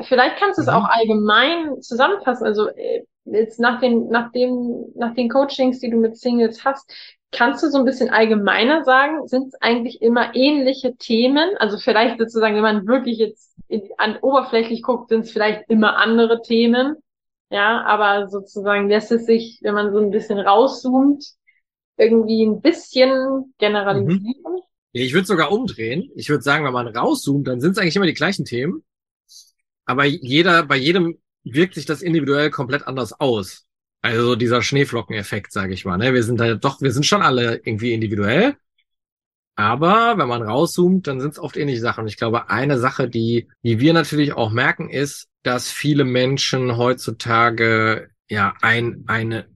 Vielleicht 0.00 0.36
kannst 0.36 0.58
du 0.58 0.62
es 0.62 0.68
mhm. 0.68 0.74
auch 0.74 0.84
allgemein 0.84 1.82
zusammenfassen. 1.82 2.46
Also 2.46 2.68
äh, 2.68 3.02
jetzt 3.24 3.60
nach 3.60 3.80
den, 3.80 4.08
nach 4.08 4.32
dem, 4.32 4.86
nach 4.94 5.14
den 5.14 5.28
Coachings, 5.28 5.78
die 5.78 5.90
du 5.90 5.96
mit 5.96 6.16
Singles 6.16 6.64
hast, 6.64 6.92
Kannst 7.32 7.62
du 7.62 7.70
so 7.70 7.78
ein 7.78 7.86
bisschen 7.86 8.10
allgemeiner 8.10 8.84
sagen, 8.84 9.26
sind 9.26 9.48
es 9.48 9.54
eigentlich 9.62 10.02
immer 10.02 10.36
ähnliche 10.36 10.94
Themen? 10.96 11.56
Also 11.56 11.78
vielleicht 11.78 12.18
sozusagen, 12.18 12.54
wenn 12.56 12.62
man 12.62 12.86
wirklich 12.86 13.16
jetzt 13.16 13.56
in, 13.68 13.88
an 13.96 14.18
oberflächlich 14.20 14.82
guckt, 14.82 15.08
sind 15.08 15.22
es 15.22 15.30
vielleicht 15.30 15.68
immer 15.70 15.96
andere 15.96 16.42
Themen. 16.42 16.96
Ja, 17.50 17.84
aber 17.84 18.28
sozusagen 18.28 18.88
lässt 18.90 19.10
es 19.12 19.24
sich, 19.24 19.60
wenn 19.62 19.72
man 19.72 19.92
so 19.92 19.98
ein 19.98 20.10
bisschen 20.10 20.38
rauszoomt, 20.38 21.24
irgendwie 21.96 22.44
ein 22.44 22.60
bisschen 22.60 23.54
generalisieren. 23.56 24.34
Mhm. 24.44 24.60
Ich 24.92 25.14
würde 25.14 25.26
sogar 25.26 25.50
umdrehen. 25.52 26.10
Ich 26.14 26.28
würde 26.28 26.42
sagen, 26.42 26.66
wenn 26.66 26.72
man 26.74 26.88
rauszoomt, 26.88 27.48
dann 27.48 27.62
sind 27.62 27.72
es 27.72 27.78
eigentlich 27.78 27.96
immer 27.96 28.06
die 28.06 28.12
gleichen 28.12 28.44
Themen. 28.44 28.84
Aber 29.86 30.04
jeder, 30.04 30.64
bei 30.66 30.76
jedem 30.76 31.18
wirkt 31.44 31.74
sich 31.74 31.86
das 31.86 32.02
individuell 32.02 32.50
komplett 32.50 32.86
anders 32.86 33.12
aus. 33.18 33.66
Also 34.00 34.34
dieser 34.34 34.62
Schneeflockeneffekt, 34.62 35.52
sage 35.52 35.74
ich 35.74 35.84
mal. 35.84 35.96
Ne? 35.96 36.12
Wir 36.12 36.24
sind 36.24 36.40
da 36.40 36.54
doch, 36.54 36.80
wir 36.80 36.92
sind 36.92 37.06
schon 37.06 37.22
alle 37.22 37.56
irgendwie 37.64 37.92
individuell. 37.92 38.56
Aber 39.54 40.16
wenn 40.16 40.28
man 40.28 40.42
rauszoomt, 40.42 41.06
dann 41.06 41.20
sind 41.20 41.32
es 41.32 41.38
oft 41.38 41.56
ähnliche 41.56 41.80
Sachen. 41.80 42.02
Und 42.02 42.08
ich 42.08 42.16
glaube, 42.16 42.50
eine 42.50 42.78
Sache, 42.78 43.08
die, 43.08 43.48
die 43.62 43.80
wir 43.80 43.92
natürlich 43.92 44.32
auch 44.32 44.50
merken, 44.50 44.88
ist, 44.88 45.28
dass 45.42 45.70
viele 45.70 46.04
Menschen 46.04 46.76
heutzutage 46.76 48.10
ja 48.28 48.54
ein, 48.62 49.04
eine, 49.06 49.48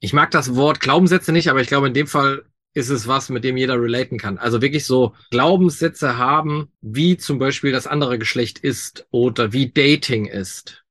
ich 0.00 0.12
mag 0.12 0.30
das 0.30 0.56
Wort 0.56 0.80
Glaubenssätze 0.80 1.32
nicht, 1.32 1.48
aber 1.48 1.60
ich 1.60 1.68
glaube, 1.68 1.88
in 1.88 1.94
dem 1.94 2.06
Fall 2.06 2.44
ist 2.78 2.88
es 2.88 3.06
was, 3.06 3.28
mit 3.28 3.44
dem 3.44 3.56
jeder 3.56 3.80
relaten 3.80 4.18
kann. 4.18 4.38
Also 4.38 4.62
wirklich 4.62 4.86
so 4.86 5.14
Glaubenssätze 5.30 6.16
haben, 6.16 6.68
wie 6.80 7.16
zum 7.16 7.38
Beispiel 7.38 7.72
das 7.72 7.86
andere 7.86 8.18
Geschlecht 8.18 8.58
ist 8.58 9.06
oder 9.10 9.52
wie 9.52 9.70
Dating 9.70 10.26
ist. 10.26 10.84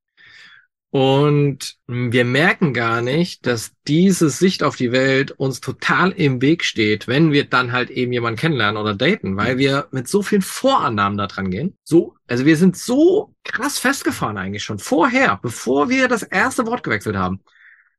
Und 0.89 1.75
wir 1.87 2.23
merken 2.23 2.73
gar 2.73 3.01
nicht, 3.01 3.45
dass 3.45 3.73
diese 3.87 4.29
Sicht 4.29 4.63
auf 4.63 4.75
die 4.75 4.91
Welt 4.91 5.31
uns 5.31 5.59
total 5.59 6.11
im 6.11 6.41
Weg 6.41 6.63
steht, 6.63 7.07
wenn 7.07 7.31
wir 7.31 7.43
dann 7.43 7.71
halt 7.71 7.89
eben 7.89 8.13
jemanden 8.13 8.39
kennenlernen 8.39 8.81
oder 8.81 8.95
daten, 8.95 9.35
weil 9.35 9.57
wir 9.57 9.87
mit 9.91 10.07
so 10.07 10.21
vielen 10.21 10.41
Vorannahmen 10.41 11.17
da 11.17 11.27
dran 11.27 11.51
gehen. 11.51 11.77
So, 11.83 12.15
also 12.27 12.45
wir 12.45 12.55
sind 12.55 12.77
so 12.77 13.33
krass 13.43 13.79
festgefahren 13.79 14.37
eigentlich 14.37 14.63
schon 14.63 14.79
vorher, 14.79 15.39
bevor 15.41 15.89
wir 15.89 16.07
das 16.07 16.23
erste 16.23 16.65
Wort 16.65 16.83
gewechselt 16.83 17.17
haben, 17.17 17.41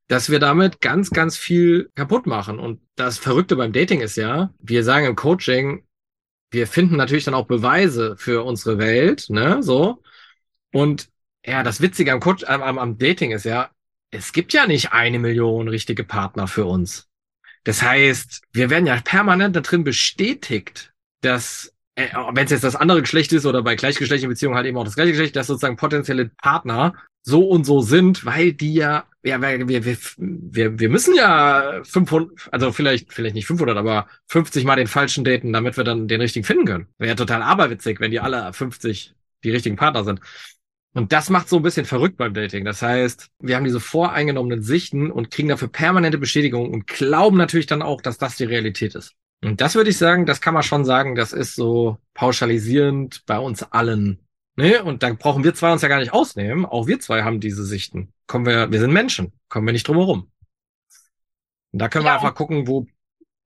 dass 0.09 0.31
wir 0.31 0.39
damit 0.39 0.81
ganz, 0.81 1.11
ganz 1.11 1.37
viel 1.37 1.91
kaputt 1.95 2.27
machen. 2.27 2.59
Und 2.59 2.81
das 2.97 3.19
Verrückte 3.19 3.57
beim 3.57 3.73
Dating 3.73 4.01
ist 4.01 4.17
ja, 4.17 4.53
wir 4.59 4.83
sagen 4.83 5.07
im 5.07 5.17
Coaching, 5.17 5.85
wir 6.51 6.67
finden 6.67 6.97
natürlich 6.97 7.25
dann 7.25 7.35
auch 7.35 7.47
Beweise 7.47 8.17
für 8.17 8.45
unsere 8.45 8.79
Welt, 8.79 9.27
ne, 9.29 9.63
so. 9.63 10.03
Und 10.73 11.09
ja, 11.45 11.63
das 11.63 11.81
Witzige 11.81 12.13
am, 12.13 12.21
Coach, 12.21 12.45
am, 12.45 12.79
am 12.79 12.99
Dating 12.99 13.33
ist 13.33 13.45
ja, 13.45 13.71
es 14.11 14.33
gibt 14.33 14.55
ja 14.55 14.67
nicht 14.67 14.93
eine 14.93 15.19
Million 15.19 15.69
richtige 15.69 16.05
Partner 16.05 16.47
für 16.47 16.65
uns. 16.65 17.09
Das 17.65 17.83
heißt, 17.83 18.43
wir 18.53 18.71
werden 18.71 18.87
ja 18.87 18.99
permanent 19.03 19.55
da 19.55 19.61
drin 19.61 19.85
bestätigt, 19.85 20.93
dass, 21.21 21.75
äh, 21.97 22.09
wenn 22.33 22.47
es 22.47 22.51
jetzt 22.51 22.65
das 22.65 22.77
andere 22.77 23.03
Geschlecht 23.03 23.33
ist 23.35 23.45
oder 23.45 23.63
bei 23.63 23.75
gleichgeschlechtlichen 23.75 24.31
Beziehungen 24.31 24.57
halt 24.57 24.67
eben 24.67 24.79
auch 24.79 24.85
das 24.85 24.95
gleiche 24.95 25.13
Geschlecht, 25.13 25.37
dass 25.37 25.49
sozusagen 25.49 25.77
potenzielle 25.77 26.31
Partner 26.31 26.95
so 27.23 27.47
und 27.47 27.65
so 27.65 27.83
sind, 27.83 28.25
weil 28.25 28.55
die 28.55 28.75
ja, 28.75 29.05
ja, 29.29 29.41
wir, 29.41 29.69
wir, 29.69 29.97
wir, 30.17 30.79
wir 30.79 30.89
müssen 30.89 31.15
ja 31.15 31.81
500, 31.85 32.53
also 32.53 32.73
vielleicht, 32.73 33.13
vielleicht 33.13 33.35
nicht 33.35 33.47
500, 33.47 33.77
aber 33.77 34.07
50 34.27 34.65
mal 34.65 34.77
den 34.77 34.87
falschen 34.87 35.25
daten, 35.25 35.53
damit 35.53 35.77
wir 35.77 35.85
dann 35.85 36.09
den 36.09 36.21
richtigen 36.21 36.45
finden 36.45 36.65
können. 36.65 36.87
Wäre 36.99 37.11
ja 37.11 37.15
total 37.15 37.43
aberwitzig, 37.43 38.01
wenn 38.01 38.11
die 38.11 38.21
alle 38.21 38.53
50 38.53 39.15
die 39.45 39.51
richtigen 39.51 39.77
Partner 39.77 40.05
sind. 40.05 40.21
Und 40.95 41.13
das 41.13 41.31
macht 41.31 41.49
so 41.49 41.57
ein 41.57 41.63
bisschen 41.63 41.85
verrückt 41.87 42.17
beim 42.17 42.35
Dating. 42.35 42.65
Das 42.65 42.83
heißt, 42.83 43.29
wir 43.41 43.57
haben 43.57 43.65
diese 43.65 43.81
voreingenommenen 43.81 44.63
Sichten 44.63 45.11
und 45.11 45.31
kriegen 45.31 45.49
dafür 45.49 45.69
permanente 45.69 46.19
Bestätigung 46.19 46.73
und 46.73 46.87
glauben 46.87 47.37
natürlich 47.37 47.67
dann 47.67 47.83
auch, 47.83 48.01
dass 48.01 48.19
das 48.19 48.37
die 48.37 48.45
Realität 48.45 48.95
ist. 48.95 49.15
Und 49.43 49.61
das 49.61 49.75
würde 49.75 49.91
ich 49.91 49.99
sagen, 49.99 50.27
das 50.27 50.41
kann 50.41 50.55
man 50.55 50.65
schon 50.65 50.85
sagen, 50.85 51.15
das 51.15 51.33
ist 51.33 51.55
so 51.55 51.99
pauschalisierend 52.15 53.23
bei 53.27 53.39
uns 53.39 53.63
allen. 53.63 54.19
Ne? 54.59 54.83
Und 54.83 55.05
dann 55.05 55.19
brauchen 55.19 55.45
wir 55.45 55.55
zwei 55.55 55.73
uns 55.73 55.83
ja 55.83 55.89
gar 55.89 56.01
nicht 56.01 56.13
ausnehmen. 56.13 56.67
Auch 56.67 56.89
wir 56.89 56.99
zwei 56.99 57.23
haben 57.23 57.39
diese 57.39 57.65
Sichten. 57.65 58.13
Kommen 58.27 58.45
wir, 58.45 58.73
wir 58.73 58.81
sind 58.81 58.93
Menschen. 58.93 59.33
Kommen 59.49 59.67
wir 59.67 59.73
nicht 59.73 59.87
drum 59.87 59.99
herum. 59.99 60.33
Und 61.73 61.81
da 61.81 61.89
können 61.89 62.05
ja. 62.05 62.11
wir 62.11 62.15
einfach 62.17 62.35
gucken, 62.35 62.67
wo, 62.67 62.85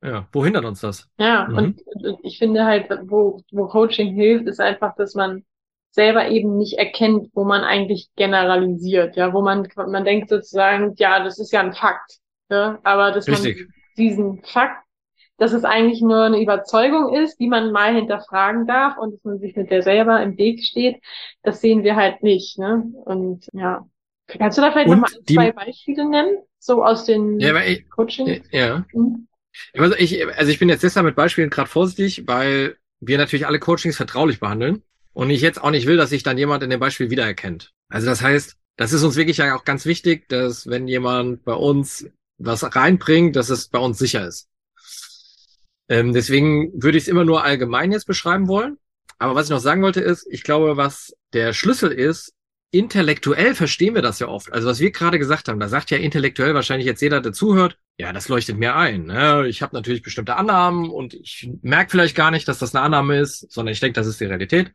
ja, 0.02 0.26
wo 0.32 0.42
hindert 0.42 0.64
uns 0.64 0.80
das? 0.80 1.10
Ja, 1.18 1.46
mhm. 1.48 1.58
und 1.58 1.82
ich 2.22 2.38
finde 2.38 2.64
halt, 2.64 2.88
wo, 3.02 3.42
wo 3.52 3.68
Coaching 3.68 4.14
hilft, 4.14 4.46
ist 4.46 4.58
einfach, 4.58 4.94
dass 4.96 5.14
man 5.14 5.44
selber 5.90 6.28
eben 6.28 6.56
nicht 6.56 6.78
erkennt, 6.78 7.28
wo 7.34 7.44
man 7.44 7.62
eigentlich 7.62 8.08
generalisiert, 8.16 9.14
ja, 9.14 9.34
wo 9.34 9.42
man, 9.42 9.68
man 9.76 10.06
denkt 10.06 10.30
sozusagen, 10.30 10.94
ja, 10.96 11.22
das 11.22 11.38
ist 11.38 11.52
ja 11.52 11.60
ein 11.60 11.74
Fakt, 11.74 12.20
ja, 12.48 12.78
aber 12.84 13.12
dass 13.12 13.28
Richtig. 13.28 13.58
man 13.58 13.74
diesen 13.98 14.42
Fakt, 14.44 14.82
dass 15.42 15.52
es 15.52 15.64
eigentlich 15.64 16.00
nur 16.00 16.22
eine 16.22 16.40
Überzeugung 16.40 17.14
ist, 17.14 17.40
die 17.40 17.48
man 17.48 17.72
mal 17.72 17.94
hinterfragen 17.94 18.66
darf 18.66 18.96
und 18.96 19.14
dass 19.14 19.24
man 19.24 19.40
sich 19.40 19.56
mit 19.56 19.70
der 19.70 19.82
selber 19.82 20.22
im 20.22 20.38
Weg 20.38 20.62
steht, 20.62 21.02
das 21.42 21.60
sehen 21.60 21.82
wir 21.82 21.96
halt 21.96 22.22
nicht, 22.22 22.58
ne, 22.58 22.84
und 23.04 23.48
ja. 23.52 23.84
Kannst 24.28 24.56
du 24.56 24.62
da 24.62 24.70
vielleicht 24.70 24.88
nochmal 24.88 25.10
zwei 25.28 25.50
Beispiele 25.50 26.08
nennen, 26.08 26.38
so 26.58 26.84
aus 26.84 27.04
den 27.04 27.40
ja, 27.40 27.60
ich, 27.60 27.90
Coaching? 27.90 28.42
Ja. 28.52 28.86
Mhm. 28.92 29.26
Also 29.76 29.96
ich, 29.96 30.24
also 30.38 30.50
ich 30.50 30.60
bin 30.60 30.68
jetzt 30.68 30.84
deshalb 30.84 31.04
mit 31.04 31.16
Beispielen 31.16 31.50
gerade 31.50 31.68
vorsichtig, 31.68 32.26
weil 32.26 32.76
wir 33.00 33.18
natürlich 33.18 33.46
alle 33.46 33.58
Coachings 33.58 33.96
vertraulich 33.96 34.40
behandeln. 34.40 34.82
Und 35.12 35.28
ich 35.28 35.42
jetzt 35.42 35.62
auch 35.62 35.70
nicht 35.70 35.86
will, 35.86 35.98
dass 35.98 36.10
sich 36.10 36.22
dann 36.22 36.38
jemand 36.38 36.62
in 36.62 36.70
dem 36.70 36.80
Beispiel 36.80 37.10
wiedererkennt. 37.10 37.72
Also 37.90 38.06
das 38.06 38.22
heißt, 38.22 38.56
das 38.76 38.92
ist 38.94 39.02
uns 39.02 39.16
wirklich 39.16 39.36
ja 39.36 39.54
auch 39.54 39.64
ganz 39.64 39.84
wichtig, 39.84 40.28
dass 40.28 40.66
wenn 40.68 40.88
jemand 40.88 41.44
bei 41.44 41.52
uns 41.52 42.06
was 42.38 42.74
reinbringt, 42.74 43.36
dass 43.36 43.50
es 43.50 43.68
bei 43.68 43.78
uns 43.78 43.98
sicher 43.98 44.26
ist. 44.26 44.48
Ähm, 45.92 46.14
deswegen 46.14 46.72
würde 46.82 46.96
ich 46.96 47.04
es 47.04 47.08
immer 47.08 47.26
nur 47.26 47.44
allgemein 47.44 47.92
jetzt 47.92 48.06
beschreiben 48.06 48.48
wollen. 48.48 48.78
Aber 49.18 49.34
was 49.34 49.46
ich 49.46 49.50
noch 49.50 49.58
sagen 49.58 49.82
wollte 49.82 50.00
ist, 50.00 50.26
ich 50.30 50.42
glaube, 50.42 50.78
was 50.78 51.14
der 51.34 51.52
Schlüssel 51.52 51.92
ist, 51.92 52.32
intellektuell 52.70 53.54
verstehen 53.54 53.94
wir 53.94 54.00
das 54.00 54.18
ja 54.18 54.28
oft. 54.28 54.50
Also 54.54 54.68
was 54.68 54.80
wir 54.80 54.90
gerade 54.90 55.18
gesagt 55.18 55.48
haben, 55.48 55.60
da 55.60 55.68
sagt 55.68 55.90
ja 55.90 55.98
intellektuell 55.98 56.54
wahrscheinlich 56.54 56.86
jetzt 56.86 57.02
jeder, 57.02 57.20
der 57.20 57.34
zuhört, 57.34 57.76
ja, 57.98 58.10
das 58.14 58.28
leuchtet 58.28 58.56
mir 58.56 58.74
ein. 58.74 59.04
Ne? 59.04 59.46
Ich 59.48 59.60
habe 59.60 59.76
natürlich 59.76 60.00
bestimmte 60.00 60.36
Annahmen 60.36 60.88
und 60.88 61.12
ich 61.12 61.50
merke 61.60 61.90
vielleicht 61.90 62.16
gar 62.16 62.30
nicht, 62.30 62.48
dass 62.48 62.58
das 62.58 62.74
eine 62.74 62.82
Annahme 62.82 63.20
ist, 63.20 63.52
sondern 63.52 63.74
ich 63.74 63.80
denke, 63.80 64.00
das 64.00 64.06
ist 64.06 64.18
die 64.18 64.24
Realität. 64.24 64.72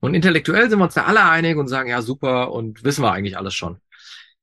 Und 0.00 0.14
intellektuell 0.14 0.68
sind 0.68 0.80
wir 0.80 0.86
uns 0.86 0.94
da 0.94 1.04
alle 1.04 1.24
einig 1.24 1.56
und 1.56 1.68
sagen, 1.68 1.90
ja, 1.90 2.02
super 2.02 2.50
und 2.50 2.82
wissen 2.82 3.04
wir 3.04 3.12
eigentlich 3.12 3.38
alles 3.38 3.54
schon. 3.54 3.78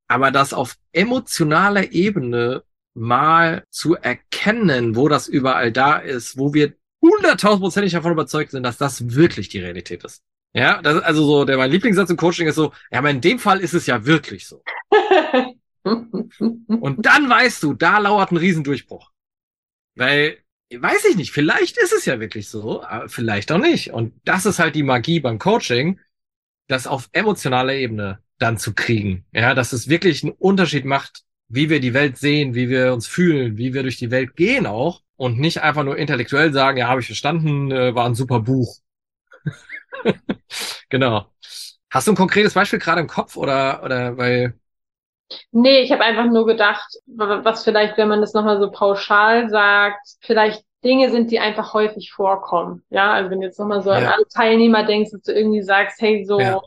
Aber 0.08 0.32
das 0.32 0.54
auf 0.54 0.78
emotionaler 0.94 1.92
Ebene 1.92 2.64
mal 2.96 3.66
zu 3.70 3.96
erkennen, 3.96 4.96
wo 4.96 5.08
das 5.08 5.28
überall 5.28 5.72
da 5.72 5.98
ist, 5.98 6.38
wo 6.38 6.54
wir 6.54 6.74
hunderttausendprozentig 7.02 7.94
davon 7.94 8.14
überzeugt 8.14 8.52
sind, 8.52 8.64
dass 8.64 8.78
das 8.78 9.16
wirklich 9.16 9.50
die 9.50 9.60
Realität 9.60 10.04
ist. 10.04 10.24
Ja, 10.54 10.82
das 10.82 10.96
ist 10.96 11.04
also 11.04 11.26
so, 11.26 11.46
der 11.46 11.58
mein 11.58 11.70
Lieblingssatz 11.70 12.10
im 12.10 12.18
Coaching 12.18 12.48
ist 12.48 12.56
so, 12.56 12.72
ja, 12.90 13.00
aber 13.00 13.10
in 13.10 13.22
dem 13.22 13.40
Fall 13.40 13.60
ist 13.60 13.74
es 13.74 13.86
ja 13.86 14.06
wirklich 14.06 14.48
so. 14.48 14.64
und 15.84 17.06
dann 17.06 17.30
weißt 17.30 17.62
du, 17.62 17.74
da 17.74 18.00
lauert 18.00 18.32
ein 18.32 18.38
Riesendurchbruch. 18.38 19.12
Weil 19.96 20.38
weiß 20.74 21.06
ich 21.06 21.18
nicht, 21.18 21.32
vielleicht 21.32 21.78
ist 21.78 21.94
es 21.94 22.06
ja 22.06 22.20
wirklich 22.20 22.50
so, 22.50 22.84
aber 22.84 23.10
vielleicht 23.10 23.52
auch 23.52 23.60
nicht. 23.60 23.92
Und 23.92 24.14
das 24.24 24.46
ist 24.46 24.60
halt 24.60 24.76
die 24.76 24.84
Magie 24.84 25.20
beim 25.20 25.40
Coaching, 25.40 26.00
das 26.68 26.88
auf 26.88 27.10
emotionaler 27.12 27.74
Ebene 27.74 28.20
dann 28.40 28.58
zu 28.58 28.74
kriegen. 28.74 29.26
Ja, 29.32 29.54
dass 29.54 29.74
es 29.74 29.90
wirklich 29.90 30.24
einen 30.24 30.34
Unterschied 30.34 30.86
macht, 30.86 31.25
wie 31.48 31.70
wir 31.70 31.80
die 31.80 31.94
Welt 31.94 32.18
sehen, 32.18 32.56
wie 32.56 32.70
wir 32.70 32.94
uns 32.94 33.08
fühlen, 33.08 33.58
wie 33.58 33.74
wir 33.74 33.84
durch 33.84 33.98
die 33.98 34.12
Welt 34.12 34.36
gehen 34.36 34.66
auch 34.66 35.02
und 35.16 35.40
nicht 35.40 35.62
einfach 35.62 35.84
nur 35.84 35.98
intellektuell 35.98 36.52
sagen, 36.54 36.78
ja, 36.78 36.88
habe 36.88 37.02
ich 37.02 37.08
verstanden, 37.08 37.72
äh, 37.72 37.96
war 37.96 38.06
ein 38.06 38.16
super 38.16 38.40
Buch. 38.40 38.78
genau. 40.90 41.26
Hast 41.90 42.08
du 42.08 42.12
ein 42.12 42.18
konkretes 42.18 42.54
Beispiel 42.54 42.80
gerade 42.80 43.02
im 43.02 43.08
Kopf 43.08 43.38
oder 43.38 43.84
oder 43.84 44.18
weil 44.18 44.56
Nee, 45.52 45.82
ich 45.82 45.92
habe 45.92 46.04
einfach 46.04 46.26
nur 46.26 46.46
gedacht, 46.46 47.00
was 47.08 47.64
vielleicht, 47.64 47.98
wenn 47.98 48.08
man 48.08 48.22
das 48.22 48.34
nochmal 48.34 48.60
so 48.60 48.70
pauschal 48.70 49.50
sagt, 49.50 50.18
vielleicht 50.22 50.64
Dinge 50.84 51.10
sind, 51.10 51.32
die 51.32 51.40
einfach 51.40 51.74
häufig 51.74 52.12
vorkommen. 52.12 52.84
Ja, 52.90 53.14
also 53.14 53.32
wenn 53.32 53.40
du 53.40 53.48
jetzt 53.48 53.60
nochmal 53.60 53.82
so 53.82 53.90
ja. 53.90 53.98
an 53.98 54.06
alle 54.06 54.28
Teilnehmer 54.28 54.84
denkst, 54.84 55.12
dass 55.12 55.22
du 55.24 55.34
irgendwie 55.34 55.64
sagst, 55.64 56.00
hey, 56.00 56.24
so, 56.26 56.40
ja. 56.40 56.62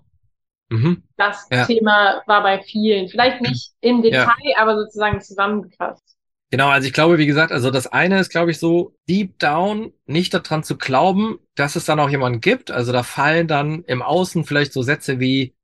Mhm. 0.68 1.02
das 1.16 1.46
ja. 1.50 1.66
Thema 1.66 2.22
war 2.26 2.42
bei 2.42 2.60
vielen. 2.62 3.08
Vielleicht 3.08 3.40
nicht 3.40 3.72
im 3.80 4.02
Detail, 4.02 4.54
aber 4.56 4.76
sozusagen 4.76 5.20
zusammengefasst. 5.20 6.02
Genau, 6.50 6.68
also 6.68 6.86
ich 6.86 6.94
glaube, 6.94 7.18
wie 7.18 7.26
gesagt, 7.26 7.52
also 7.52 7.70
das 7.70 7.86
eine 7.86 8.20
ist, 8.20 8.30
glaube 8.30 8.50
ich, 8.50 8.58
so 8.58 8.94
deep 9.06 9.38
down 9.38 9.92
nicht 10.06 10.32
daran 10.32 10.64
zu 10.64 10.78
glauben, 10.78 11.38
dass 11.54 11.76
es 11.76 11.84
dann 11.84 12.00
auch 12.00 12.08
jemanden 12.08 12.40
gibt. 12.40 12.70
Also 12.70 12.90
da 12.90 13.02
fallen 13.02 13.46
dann 13.48 13.84
im 13.84 14.00
Außen 14.00 14.44
vielleicht 14.44 14.72
so 14.72 14.80
Sätze 14.82 15.20
wie, 15.20 15.54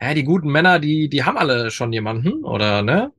ja, 0.00 0.14
die 0.14 0.24
guten 0.24 0.48
Männer, 0.48 0.80
die, 0.80 1.08
die 1.08 1.24
haben 1.24 1.38
alle 1.38 1.70
schon 1.70 1.92
jemanden, 1.92 2.44
oder, 2.44 2.82
ne? 2.82 3.12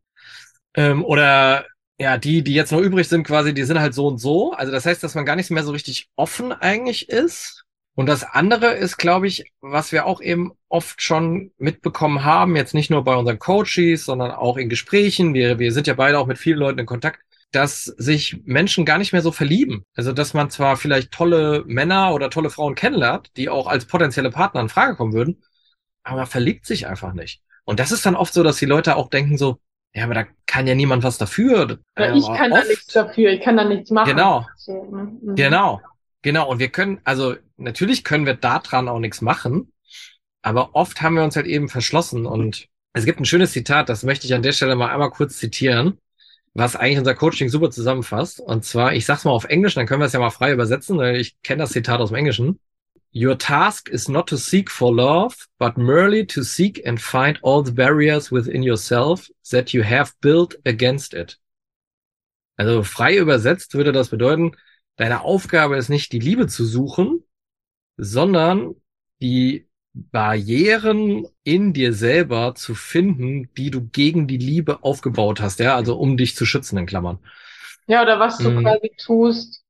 Ähm, 0.76 1.04
oder 1.06 1.66
ja, 2.00 2.18
die, 2.18 2.44
die 2.44 2.54
jetzt 2.54 2.72
noch 2.72 2.82
übrig 2.82 3.08
sind, 3.08 3.26
quasi, 3.26 3.54
die 3.54 3.63
sind 3.63 3.80
halt 3.80 3.94
so 3.94 4.08
und 4.08 4.20
so. 4.20 4.52
Also 4.52 4.72
das 4.72 4.86
heißt, 4.86 5.02
dass 5.02 5.16
man 5.16 5.26
gar 5.26 5.36
nicht 5.38 5.50
mehr 5.50 5.63
so 5.63 5.72
richtig 5.72 6.10
offen 6.18 6.52
eigentlich 6.52 7.10
ist. 7.10 7.63
Und 7.97 8.05
das 8.05 8.23
andere 8.23 8.73
ist, 8.73 8.97
glaube 8.97 9.25
ich, 9.25 9.51
was 9.60 9.91
wir 9.91 10.05
auch 10.05 10.21
eben 10.21 10.51
oft 10.69 11.01
schon 11.01 11.51
mitbekommen 11.57 12.23
haben, 12.23 12.55
jetzt 12.55 12.75
nicht 12.75 12.91
nur 12.91 13.03
bei 13.03 13.15
unseren 13.15 13.39
Coaches, 13.39 14.05
sondern 14.05 14.29
auch 14.29 14.57
in 14.57 14.69
Gesprächen. 14.69 15.33
Wir, 15.33 15.57
wir 15.57 15.71
sind 15.71 15.88
ja 15.88 15.95
beide 15.95 16.19
auch 16.19 16.27
mit 16.27 16.38
vielen 16.38 16.60
Leuten 16.60 16.77
in 16.77 16.86
Kontakt, 16.86 17.19
dass 17.51 17.86
sich 17.86 18.39
Menschen 18.45 18.86
gar 18.86 18.99
nicht 18.99 19.13
mehr 19.13 19.23
so 19.23 19.31
verlieben. 19.31 19.83
Also, 19.95 20.12
dass 20.12 20.36
man 20.36 20.51
zwar 20.51 20.77
vielleicht 20.77 21.12
tolle 21.12 21.63
Männer 21.65 22.13
oder 22.13 22.29
tolle 22.29 22.51
Frauen 22.51 22.75
kennenlernt, 22.75 23.31
die 23.36 23.49
auch 23.49 23.65
als 23.65 23.86
potenzielle 23.86 24.29
Partner 24.29 24.62
in 24.62 24.69
Frage 24.69 24.95
kommen 24.95 25.13
würden, 25.13 25.41
aber 26.03 26.27
verliebt 26.27 26.67
sich 26.67 26.86
einfach 26.86 27.13
nicht. 27.13 27.41
Und 27.65 27.79
das 27.79 27.91
ist 27.91 28.05
dann 28.05 28.15
oft 28.15 28.31
so, 28.31 28.43
dass 28.43 28.57
die 28.57 28.67
Leute 28.67 28.95
auch 28.95 29.10
denken 29.10 29.39
so, 29.39 29.57
ja, 29.95 30.03
aber 30.03 30.13
da 30.13 30.25
kann 30.45 30.67
ja 30.67 30.75
niemand 30.75 31.01
was 31.01 31.17
dafür. 31.17 31.79
Ja, 31.97 32.13
ich 32.13 32.27
kann 32.27 32.51
oft, 32.51 32.62
da 32.62 32.67
nichts 32.67 32.93
dafür, 32.93 33.31
ich 33.31 33.41
kann 33.41 33.57
da 33.57 33.63
nichts 33.63 33.89
machen. 33.89 34.10
Genau. 34.12 34.45
Ne? 34.67 35.17
mhm. 35.19 35.36
Genau. 35.36 35.81
Genau. 36.21 36.49
Und 36.49 36.60
wir 36.60 36.69
können, 36.69 36.99
also 37.03 37.36
natürlich 37.58 38.03
können 38.03 38.25
wir 38.25 38.34
daran 38.34 38.88
auch 38.88 38.99
nichts 38.99 39.21
machen, 39.21 39.71
aber 40.41 40.75
oft 40.75 41.01
haben 41.01 41.15
wir 41.15 41.23
uns 41.23 41.36
halt 41.36 41.45
eben 41.45 41.69
verschlossen. 41.69 42.25
Und 42.25 42.67
es 42.93 43.06
gibt 43.06 43.19
ein 43.19 43.25
schönes 43.25 43.51
Zitat, 43.51 43.89
das 43.89 44.03
möchte 44.03 44.27
ich 44.27 44.34
an 44.34 44.41
der 44.41 44.53
Stelle 44.53 44.75
mal 44.75 44.89
einmal 44.89 45.12
kurz 45.12 45.38
zitieren, 45.38 45.99
was 46.53 46.75
eigentlich 46.75 46.99
unser 46.99 47.15
Coaching 47.15 47.49
super 47.49 47.69
zusammenfasst. 47.69 48.39
Und 48.39 48.65
zwar, 48.65 48.93
ich 48.93 49.06
sag's 49.06 49.25
mal 49.25 49.32
auf 49.32 49.45
Englisch, 49.45 49.75
dann 49.75 49.86
können 49.86 50.01
wir 50.01 50.06
es 50.06 50.13
ja 50.13 50.19
mal 50.19 50.32
frei 50.32 50.51
übersetzen, 50.53 50.97
weil 50.97 51.17
ich 51.17 51.41
kenne 51.43 51.63
das 51.63 51.71
Zitat 51.71 51.99
aus 51.99 52.10
dem 52.10 52.17
Englischen. 52.17 52.60
Your 53.13 53.38
task 53.38 53.89
is 53.89 54.08
not 54.08 54.27
to 54.30 54.36
seek 54.36 54.69
for 54.69 54.93
love, 54.93 55.36
but 55.58 55.77
merely 55.77 56.25
to 56.27 56.43
seek 56.43 56.86
and 56.86 57.01
find 57.01 57.39
all 57.41 57.65
the 57.65 57.71
barriers 57.71 58.32
within 58.32 58.63
yourself 58.63 59.30
that 59.49 59.73
you 59.73 59.84
have 59.84 60.12
built 60.21 60.60
against 60.65 61.13
it. 61.13 61.39
Also 62.58 62.84
frei 62.84 63.17
übersetzt 63.17 63.75
würde 63.75 63.91
das 63.91 64.10
bedeuten, 64.10 64.56
deine 64.97 65.21
Aufgabe 65.21 65.77
ist 65.77 65.89
nicht 65.89 66.12
die 66.12 66.19
Liebe 66.19 66.47
zu 66.47 66.65
suchen, 66.65 67.23
sondern 67.95 68.75
die 69.21 69.67
Barrieren 69.93 71.27
in 71.43 71.73
dir 71.73 71.93
selber 71.93 72.53
zu 72.53 72.75
finden, 72.75 73.51
die 73.55 73.71
du 73.71 73.88
gegen 73.88 74.27
die 74.27 74.38
Liebe 74.38 74.83
aufgebaut 74.83 75.41
hast, 75.41 75.60
ja, 75.60 75.75
also 75.75 75.97
um 75.97 76.17
dich 76.17 76.36
zu 76.36 76.45
schützen 76.45 76.77
in 76.77 76.86
Klammern. 76.86 77.19
Ja, 77.88 78.03
oder 78.03 78.19
was 78.19 78.38
du 78.38 78.51
mhm. 78.51 78.63
quasi 78.63 78.91
tust, 78.97 79.63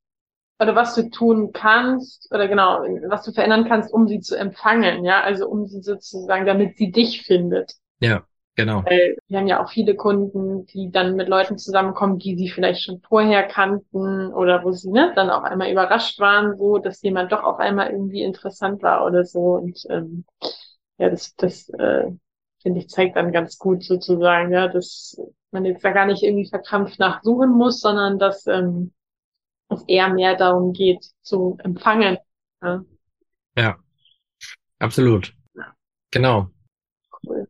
oder 0.60 0.76
was 0.76 0.96
du 0.96 1.10
tun 1.10 1.52
kannst 1.54 2.32
oder 2.32 2.48
genau, 2.48 2.82
was 3.08 3.24
du 3.24 3.32
verändern 3.32 3.68
kannst, 3.68 3.94
um 3.94 4.08
sie 4.08 4.20
zu 4.20 4.36
empfangen, 4.36 5.06
ja, 5.06 5.22
also 5.22 5.48
um 5.48 5.68
sie 5.68 5.82
sozusagen, 5.82 6.46
damit 6.46 6.78
sie 6.78 6.92
dich 6.92 7.22
findet. 7.22 7.74
Ja, 8.00 8.26
genau. 8.58 8.84
Weil 8.84 9.16
wir 9.28 9.38
haben 9.38 9.48
ja 9.48 9.64
auch 9.64 9.70
viele 9.70 9.96
Kunden, 9.96 10.66
die 10.66 10.92
dann 10.92 11.16
mit 11.16 11.30
Leuten 11.30 11.58
zusammenkommen, 11.58 12.20
die 12.20 12.36
sie 12.36 12.50
vielleicht 12.50 12.84
schon 12.84 13.00
vorher 13.08 13.44
kannten 13.44 14.34
oder 14.34 14.66
wo 14.66 14.72
sie 14.72 14.92
ne, 14.92 15.14
dann 15.16 15.30
auf 15.30 15.46
einmal 15.46 15.72
überrascht 15.72 16.20
waren, 16.20 16.58
so, 16.58 16.80
dass 16.80 17.02
jemand 17.02 17.32
doch 17.32 17.44
auf 17.44 17.60
einmal 17.60 17.92
irgendwie 17.92 18.24
interessant 18.24 18.84
war 18.84 19.06
oder 19.06 19.24
so. 19.24 19.56
Und 19.56 19.86
ähm, 19.90 20.26
ja, 20.98 21.10
das, 21.10 21.36
das 21.36 21.70
äh, 21.70 22.12
finde 22.62 22.80
ich, 22.80 22.90
zeigt 22.90 23.16
dann 23.16 23.32
ganz 23.32 23.58
gut 23.58 23.84
sozusagen, 23.84 24.52
ja, 24.52 24.68
dass 24.68 25.18
man 25.52 25.64
jetzt 25.64 25.86
da 25.86 25.92
gar 25.92 26.06
nicht 26.06 26.24
irgendwie 26.24 26.50
verkrampft 26.50 27.00
nachsuchen 27.00 27.52
muss, 27.52 27.80
sondern 27.80 28.20
dass 28.20 28.46
ähm, 28.48 28.92
es 29.70 29.84
eher 29.88 30.10
mehr 30.10 30.36
darum 30.36 30.74
geht, 30.74 31.06
zu 31.22 31.58
empfangen. 31.64 32.18
Ja, 32.62 32.84
ja 33.56 33.78
absolut. 34.80 35.34
Ja. 35.56 35.74
Genau. 36.12 36.50
Cool. 37.24 37.48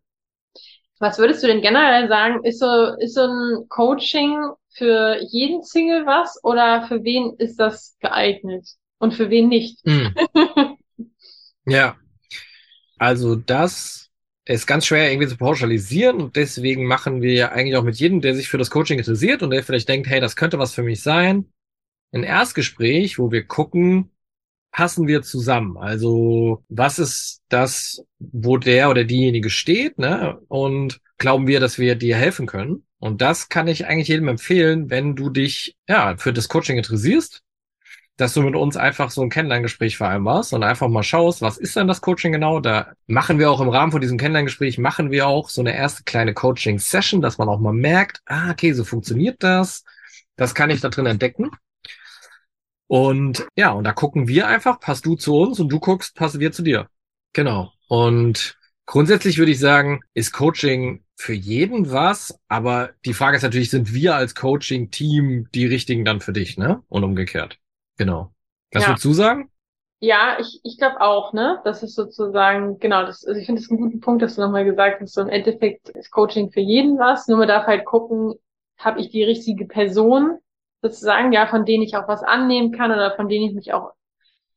Was 0.99 1.19
würdest 1.19 1.43
du 1.43 1.47
denn 1.47 1.61
generell 1.61 2.07
sagen? 2.07 2.43
Ist 2.43 2.59
so, 2.59 2.95
ist 2.99 3.15
so 3.15 3.21
ein 3.21 3.69
Coaching 3.69 4.37
für 4.69 5.17
jeden 5.29 5.63
Single 5.63 6.05
was 6.05 6.39
oder 6.43 6.87
für 6.87 7.03
wen 7.03 7.35
ist 7.37 7.59
das 7.59 7.95
geeignet 7.99 8.67
und 8.99 9.13
für 9.13 9.29
wen 9.29 9.47
nicht? 9.47 9.85
Mm. 9.85 10.07
ja, 11.65 11.95
also 12.97 13.35
das 13.35 14.09
ist 14.45 14.65
ganz 14.65 14.85
schwer 14.85 15.11
irgendwie 15.11 15.27
zu 15.27 15.37
pauschalisieren 15.37 16.21
und 16.21 16.35
deswegen 16.35 16.85
machen 16.85 17.21
wir 17.21 17.33
ja 17.33 17.51
eigentlich 17.51 17.75
auch 17.75 17.83
mit 17.83 17.97
jedem, 17.97 18.21
der 18.21 18.33
sich 18.33 18.47
für 18.47 18.57
das 18.57 18.69
Coaching 18.69 18.97
interessiert 18.97 19.43
und 19.43 19.51
der 19.51 19.63
vielleicht 19.63 19.89
denkt, 19.89 20.07
hey, 20.07 20.21
das 20.21 20.35
könnte 20.35 20.57
was 20.57 20.73
für 20.73 20.83
mich 20.83 21.01
sein, 21.01 21.51
ein 22.13 22.23
Erstgespräch, 22.23 23.19
wo 23.19 23.31
wir 23.31 23.45
gucken, 23.45 24.11
passen 24.71 25.07
wir 25.07 25.21
zusammen? 25.21 25.77
Also 25.77 26.63
was 26.69 26.99
ist 26.99 27.41
das, 27.49 28.03
wo 28.19 28.57
der 28.57 28.89
oder 28.89 29.03
diejenige 29.03 29.49
steht, 29.49 29.97
ne? 29.97 30.39
Und 30.47 30.99
glauben 31.17 31.47
wir, 31.47 31.59
dass 31.59 31.79
wir 31.79 31.95
dir 31.95 32.15
helfen 32.15 32.45
können? 32.45 32.83
Und 32.99 33.21
das 33.21 33.49
kann 33.49 33.67
ich 33.67 33.87
eigentlich 33.87 34.07
jedem 34.07 34.27
empfehlen, 34.27 34.89
wenn 34.89 35.15
du 35.15 35.29
dich 35.29 35.75
ja 35.87 36.15
für 36.17 36.33
das 36.33 36.49
Coaching 36.49 36.77
interessierst, 36.77 37.43
dass 38.17 38.33
du 38.33 38.41
mit 38.41 38.55
uns 38.55 38.75
einfach 38.75 39.11
so 39.11 39.21
ein 39.21 39.29
Kennenlerngespräch 39.29 39.97
vereinbarst 39.97 40.51
und 40.53 40.63
einfach 40.63 40.87
mal 40.87 41.03
schaust, 41.03 41.41
was 41.41 41.57
ist 41.59 41.75
denn 41.75 41.87
das 41.87 42.01
Coaching 42.01 42.31
genau? 42.31 42.59
Da 42.59 42.93
machen 43.05 43.37
wir 43.37 43.51
auch 43.51 43.61
im 43.61 43.69
Rahmen 43.69 43.91
von 43.91 44.01
diesem 44.01 44.17
Kennenlerngespräch, 44.17 44.79
machen 44.79 45.11
wir 45.11 45.27
auch 45.27 45.49
so 45.49 45.61
eine 45.61 45.75
erste 45.75 46.03
kleine 46.03 46.33
Coaching-Session, 46.33 47.21
dass 47.21 47.37
man 47.37 47.47
auch 47.47 47.59
mal 47.59 47.73
merkt, 47.73 48.21
ah, 48.25 48.49
okay, 48.49 48.73
so 48.73 48.83
funktioniert 48.83 49.43
das. 49.43 49.83
Das 50.35 50.55
kann 50.55 50.71
ich 50.71 50.81
da 50.81 50.89
drin 50.89 51.05
entdecken. 51.05 51.51
Und 52.87 53.45
ja, 53.55 53.71
und 53.71 53.83
da 53.83 53.93
gucken 53.93 54.27
wir 54.27 54.47
einfach, 54.47 54.79
passt 54.79 55.05
du 55.05 55.15
zu 55.15 55.35
uns 55.37 55.59
und 55.59 55.69
du 55.69 55.79
guckst, 55.79 56.15
passen 56.15 56.39
wir 56.39 56.51
zu 56.51 56.63
dir. 56.63 56.87
Genau. 57.33 57.71
Und 57.89 58.57
grundsätzlich 58.85 59.37
würde 59.37 59.51
ich 59.51 59.59
sagen, 59.59 60.01
ist 60.13 60.31
Coaching 60.31 61.03
für 61.15 61.33
jeden 61.33 61.91
was, 61.91 62.39
aber 62.47 62.91
die 63.05 63.13
Frage 63.13 63.37
ist 63.37 63.43
natürlich, 63.43 63.71
sind 63.71 63.93
wir 63.93 64.15
als 64.15 64.35
Coaching-Team 64.35 65.49
die 65.53 65.65
richtigen 65.65 66.05
dann 66.05 66.21
für 66.21 66.31
dich, 66.31 66.57
ne? 66.57 66.83
Und 66.87 67.03
umgekehrt. 67.03 67.57
Genau. 67.97 68.31
Was 68.71 68.83
ja. 68.83 68.89
würdest 68.89 69.05
du 69.05 69.13
sagen? 69.13 69.49
Ja, 69.99 70.37
ich, 70.39 70.59
ich 70.63 70.77
glaube 70.77 71.01
auch, 71.01 71.33
ne? 71.33 71.59
Das 71.63 71.81
ist 71.81 71.95
sozusagen, 71.95 72.77
genau, 72.79 73.03
das, 73.03 73.25
also 73.25 73.39
ich 73.39 73.47
finde 73.47 73.61
das 73.61 73.69
einen 73.71 73.79
guten 73.79 73.99
Punkt, 73.99 74.21
dass 74.21 74.35
du 74.35 74.41
nochmal 74.41 74.63
gesagt 74.63 75.01
hast, 75.01 75.13
so 75.13 75.21
im 75.21 75.29
Endeffekt 75.29 75.89
ist 75.89 76.11
Coaching 76.11 76.51
für 76.51 76.59
jeden 76.59 76.99
was, 76.99 77.27
nur 77.27 77.39
man 77.39 77.47
darf 77.47 77.65
halt 77.65 77.83
gucken, 77.83 78.35
habe 78.77 78.99
ich 79.01 79.09
die 79.09 79.23
richtige 79.23 79.65
Person, 79.65 80.37
sozusagen, 80.81 81.31
ja, 81.31 81.47
von 81.47 81.65
denen 81.65 81.83
ich 81.83 81.95
auch 81.95 82.07
was 82.07 82.23
annehmen 82.23 82.71
kann 82.71 82.91
oder 82.91 83.15
von 83.15 83.27
denen 83.27 83.49
ich 83.49 83.55
mich 83.55 83.73
auch 83.73 83.91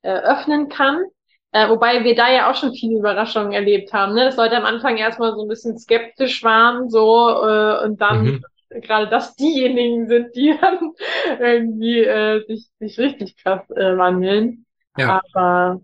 äh, 0.03 0.13
öffnen 0.13 0.69
kann. 0.69 1.05
Äh, 1.53 1.69
wobei 1.69 2.05
wir 2.05 2.15
da 2.15 2.31
ja 2.31 2.51
auch 2.51 2.55
schon 2.55 2.73
viele 2.75 2.99
Überraschungen 2.99 3.53
erlebt 3.53 3.93
haben, 3.93 4.15
ne? 4.15 4.25
dass 4.25 4.37
Leute 4.37 4.57
am 4.57 4.65
Anfang 4.65 4.97
erstmal 4.99 5.35
so 5.35 5.43
ein 5.43 5.49
bisschen 5.49 5.77
skeptisch 5.79 6.45
waren, 6.45 6.89
so, 6.89 7.29
äh, 7.29 7.85
und 7.85 8.01
dann 8.01 8.25
mhm. 8.25 8.45
gerade 8.83 9.09
das 9.09 9.35
diejenigen 9.35 10.07
sind, 10.07 10.37
die 10.37 10.57
dann 10.61 10.93
irgendwie 11.41 12.05
äh, 12.05 12.47
sich, 12.47 12.69
sich 12.79 12.99
richtig 12.99 13.37
krass 13.37 13.69
äh, 13.71 13.97
wandeln. 13.97 14.65
Ja. 14.97 15.23
Aber 15.35 15.81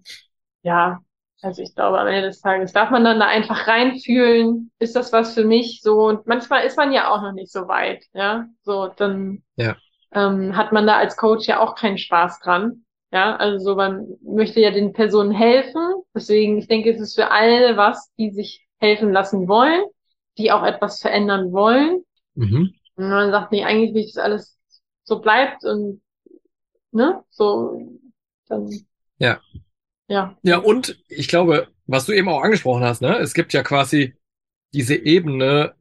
ja, 0.62 1.01
also 1.42 1.62
ich 1.62 1.75
glaube, 1.75 1.99
am 1.99 2.07
Ende 2.07 2.29
des 2.29 2.40
Tages 2.40 2.72
darf 2.72 2.90
man 2.90 3.05
dann 3.05 3.18
da 3.18 3.27
einfach 3.27 3.66
reinfühlen, 3.66 4.70
ist 4.79 4.94
das 4.94 5.12
was 5.12 5.35
für 5.35 5.44
mich 5.44 5.81
so 5.83 6.07
und 6.07 6.29
manchmal 6.29 6.64
ist 6.64 6.77
man 6.77 6.92
ja 6.92 7.11
auch 7.11 7.22
noch 7.22 7.33
nicht 7.33 7.51
so 7.51 7.66
weit, 7.66 8.05
ja, 8.14 8.46
so 8.62 8.87
dann 8.87 9.42
ja 9.57 9.77
ähm, 10.17 10.57
hat 10.57 10.73
man 10.73 10.87
da 10.87 10.97
als 10.97 11.17
Coach 11.17 11.47
ja 11.47 11.61
auch 11.61 11.75
keinen 11.75 11.99
Spaß 11.99 12.41
dran. 12.41 12.85
Ja, 13.13 13.37
also 13.37 13.77
man 13.77 14.09
möchte 14.23 14.61
ja 14.61 14.71
den 14.71 14.93
Personen 14.93 15.31
helfen. 15.31 16.03
Deswegen, 16.15 16.59
ich 16.59 16.67
denke, 16.67 16.91
es 16.91 17.01
ist 17.01 17.15
für 17.15 17.31
alle 17.31 17.77
was, 17.77 18.11
die 18.19 18.31
sich 18.31 18.67
helfen 18.79 19.13
lassen 19.13 19.47
wollen, 19.47 19.85
die 20.39 20.51
auch 20.51 20.65
etwas 20.65 21.01
verändern 21.01 21.53
wollen. 21.53 22.03
Mhm. 22.35 22.75
Und 22.97 23.09
man 23.09 23.31
sagt, 23.31 23.53
nee, 23.53 23.65
eigentlich 23.65 23.95
will 23.95 24.03
ich, 24.03 24.15
dass 24.15 24.25
alles 24.25 24.59
so 25.05 25.21
bleibt 25.21 25.65
und 25.65 26.03
ne, 26.93 27.23
so 27.31 28.01
dann. 28.49 28.71
Ja. 29.19 29.41
Ja. 30.09 30.37
Ja, 30.43 30.59
und 30.59 30.99
ich 31.09 31.29
glaube, 31.29 31.69
was 31.87 32.07
du 32.07 32.13
eben 32.13 32.29
auch 32.29 32.43
angesprochen 32.43 32.85
hast, 32.85 33.03
ne, 33.03 33.19
es 33.19 33.35
gibt 33.35 33.53
ja 33.53 33.63
quasi 33.63 34.17
diese 34.73 34.97
Ebene, 34.97 35.75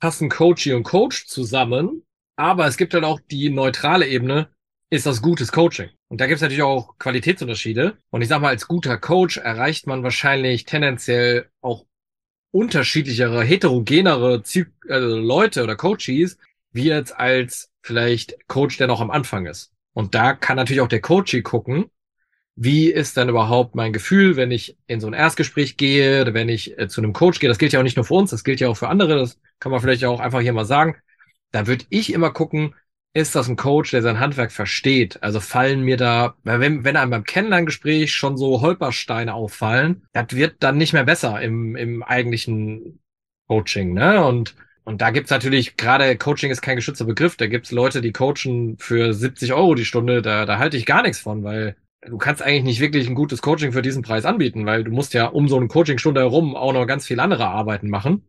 passen 0.00 0.28
Coachie 0.28 0.74
und 0.74 0.82
Coach 0.82 1.26
zusammen 1.26 2.05
aber 2.36 2.66
es 2.66 2.76
gibt 2.76 2.94
halt 2.94 3.04
auch 3.04 3.20
die 3.30 3.48
neutrale 3.48 4.06
Ebene, 4.06 4.48
ist 4.90 5.06
das 5.06 5.22
gutes 5.22 5.50
Coaching. 5.50 5.90
Und 6.08 6.20
da 6.20 6.26
gibt 6.26 6.36
es 6.36 6.42
natürlich 6.42 6.62
auch 6.62 6.96
Qualitätsunterschiede. 6.98 7.96
Und 8.10 8.22
ich 8.22 8.28
sag 8.28 8.40
mal, 8.40 8.48
als 8.48 8.68
guter 8.68 8.98
Coach 8.98 9.38
erreicht 9.38 9.86
man 9.86 10.02
wahrscheinlich 10.02 10.64
tendenziell 10.64 11.48
auch 11.60 11.86
unterschiedlichere, 12.52 13.42
heterogenere 13.42 14.42
Ziel 14.42 14.72
also 14.88 15.18
Leute 15.18 15.64
oder 15.64 15.76
Coaches, 15.76 16.38
wie 16.70 16.84
jetzt 16.84 17.18
als 17.18 17.70
vielleicht 17.82 18.36
Coach, 18.48 18.76
der 18.76 18.86
noch 18.86 19.00
am 19.00 19.10
Anfang 19.10 19.46
ist. 19.46 19.72
Und 19.92 20.14
da 20.14 20.34
kann 20.34 20.56
natürlich 20.56 20.80
auch 20.82 20.88
der 20.88 21.00
Coachie 21.00 21.42
gucken, 21.42 21.86
wie 22.54 22.88
ist 22.90 23.16
dann 23.16 23.28
überhaupt 23.28 23.74
mein 23.74 23.92
Gefühl, 23.92 24.36
wenn 24.36 24.50
ich 24.50 24.78
in 24.86 25.00
so 25.00 25.06
ein 25.08 25.12
Erstgespräch 25.12 25.76
gehe 25.76 26.32
wenn 26.32 26.48
ich 26.48 26.78
äh, 26.78 26.88
zu 26.88 27.00
einem 27.00 27.12
Coach 27.12 27.40
gehe. 27.40 27.48
Das 27.48 27.58
gilt 27.58 27.72
ja 27.72 27.80
auch 27.80 27.84
nicht 27.84 27.96
nur 27.96 28.04
für 28.04 28.14
uns, 28.14 28.30
das 28.30 28.44
gilt 28.44 28.60
ja 28.60 28.68
auch 28.68 28.76
für 28.76 28.88
andere. 28.88 29.18
Das 29.18 29.38
kann 29.58 29.72
man 29.72 29.80
vielleicht 29.80 30.04
auch 30.04 30.20
einfach 30.20 30.40
hier 30.40 30.52
mal 30.52 30.64
sagen 30.64 30.96
da 31.52 31.66
würde 31.66 31.84
ich 31.90 32.12
immer 32.12 32.30
gucken, 32.32 32.74
ist 33.16 33.34
das 33.34 33.48
ein 33.48 33.56
Coach, 33.56 33.92
der 33.92 34.02
sein 34.02 34.20
Handwerk 34.20 34.52
versteht? 34.52 35.22
Also 35.22 35.40
fallen 35.40 35.80
mir 35.80 35.96
da, 35.96 36.36
wenn, 36.44 36.84
wenn 36.84 36.96
einem 36.96 37.10
beim 37.10 37.24
Kennenlerngespräch 37.24 38.14
schon 38.14 38.36
so 38.36 38.60
Holpersteine 38.60 39.32
auffallen, 39.32 40.06
das 40.12 40.26
wird 40.32 40.56
dann 40.60 40.76
nicht 40.76 40.92
mehr 40.92 41.04
besser 41.04 41.40
im, 41.40 41.76
im 41.76 42.02
eigentlichen 42.02 43.00
Coaching, 43.48 43.94
ne? 43.94 44.22
Und, 44.22 44.54
und 44.84 45.00
da 45.00 45.10
gibt's 45.10 45.30
natürlich, 45.30 45.76
gerade 45.76 46.16
Coaching 46.18 46.50
ist 46.50 46.60
kein 46.60 46.76
geschützter 46.76 47.06
Begriff, 47.06 47.36
da 47.36 47.46
gibt's 47.46 47.70
Leute, 47.72 48.02
die 48.02 48.12
coachen 48.12 48.76
für 48.78 49.14
70 49.14 49.54
Euro 49.54 49.74
die 49.74 49.86
Stunde, 49.86 50.20
da, 50.20 50.44
da 50.44 50.58
halte 50.58 50.76
ich 50.76 50.84
gar 50.84 51.02
nichts 51.02 51.18
von, 51.20 51.42
weil 51.42 51.76
du 52.02 52.18
kannst 52.18 52.42
eigentlich 52.42 52.64
nicht 52.64 52.80
wirklich 52.80 53.08
ein 53.08 53.14
gutes 53.14 53.40
Coaching 53.40 53.72
für 53.72 53.82
diesen 53.82 54.02
Preis 54.02 54.26
anbieten, 54.26 54.66
weil 54.66 54.84
du 54.84 54.90
musst 54.90 55.14
ja 55.14 55.26
um 55.26 55.48
so 55.48 55.56
eine 55.56 55.68
Coachingstunde 55.68 56.20
herum 56.20 56.54
auch 56.54 56.72
noch 56.74 56.86
ganz 56.86 57.06
viel 57.06 57.20
andere 57.20 57.46
Arbeiten 57.46 57.88
machen. 57.88 58.26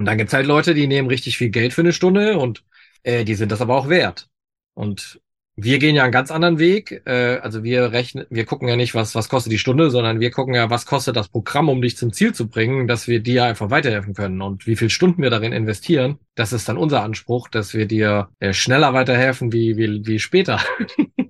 Und 0.00 0.06
dann 0.06 0.16
gibt's 0.18 0.32
halt 0.32 0.46
Leute, 0.46 0.74
die 0.74 0.86
nehmen 0.86 1.08
richtig 1.08 1.36
viel 1.38 1.50
Geld 1.50 1.74
für 1.74 1.82
eine 1.82 1.92
Stunde 1.92 2.38
und 2.38 2.64
Äh, 3.02 3.24
die 3.24 3.34
sind 3.34 3.50
das 3.52 3.62
aber 3.62 3.76
auch 3.76 3.88
wert. 3.88 4.28
Und 4.74 5.20
wir 5.56 5.78
gehen 5.78 5.96
ja 5.96 6.02
einen 6.04 6.12
ganz 6.12 6.30
anderen 6.30 6.58
Weg. 6.58 7.02
Äh, 7.06 7.38
also 7.38 7.64
wir 7.64 7.92
rechnen, 7.92 8.26
wir 8.30 8.44
gucken 8.46 8.68
ja 8.68 8.76
nicht, 8.76 8.94
was, 8.94 9.14
was 9.14 9.30
kostet 9.30 9.52
die 9.52 9.58
Stunde, 9.58 9.90
sondern 9.90 10.20
wir 10.20 10.30
gucken 10.30 10.54
ja, 10.54 10.68
was 10.70 10.84
kostet 10.86 11.16
das 11.16 11.28
Programm, 11.30 11.70
um 11.70 11.80
dich 11.82 11.96
zum 11.96 12.12
Ziel 12.12 12.34
zu 12.34 12.48
bringen, 12.48 12.88
dass 12.88 13.08
wir 13.08 13.20
dir 13.20 13.44
einfach 13.44 13.70
weiterhelfen 13.70 14.14
können. 14.14 14.42
Und 14.42 14.66
wie 14.66 14.76
viel 14.76 14.90
Stunden 14.90 15.22
wir 15.22 15.30
darin 15.30 15.52
investieren, 15.54 16.18
das 16.34 16.52
ist 16.52 16.68
dann 16.68 16.76
unser 16.78 17.02
Anspruch, 17.02 17.48
dass 17.48 17.74
wir 17.74 17.86
dir 17.86 18.28
äh, 18.40 18.52
schneller 18.52 18.92
weiterhelfen 18.94 19.52
wie, 19.52 19.76
wie, 19.78 20.06
wie 20.06 20.18
später. 20.18 20.60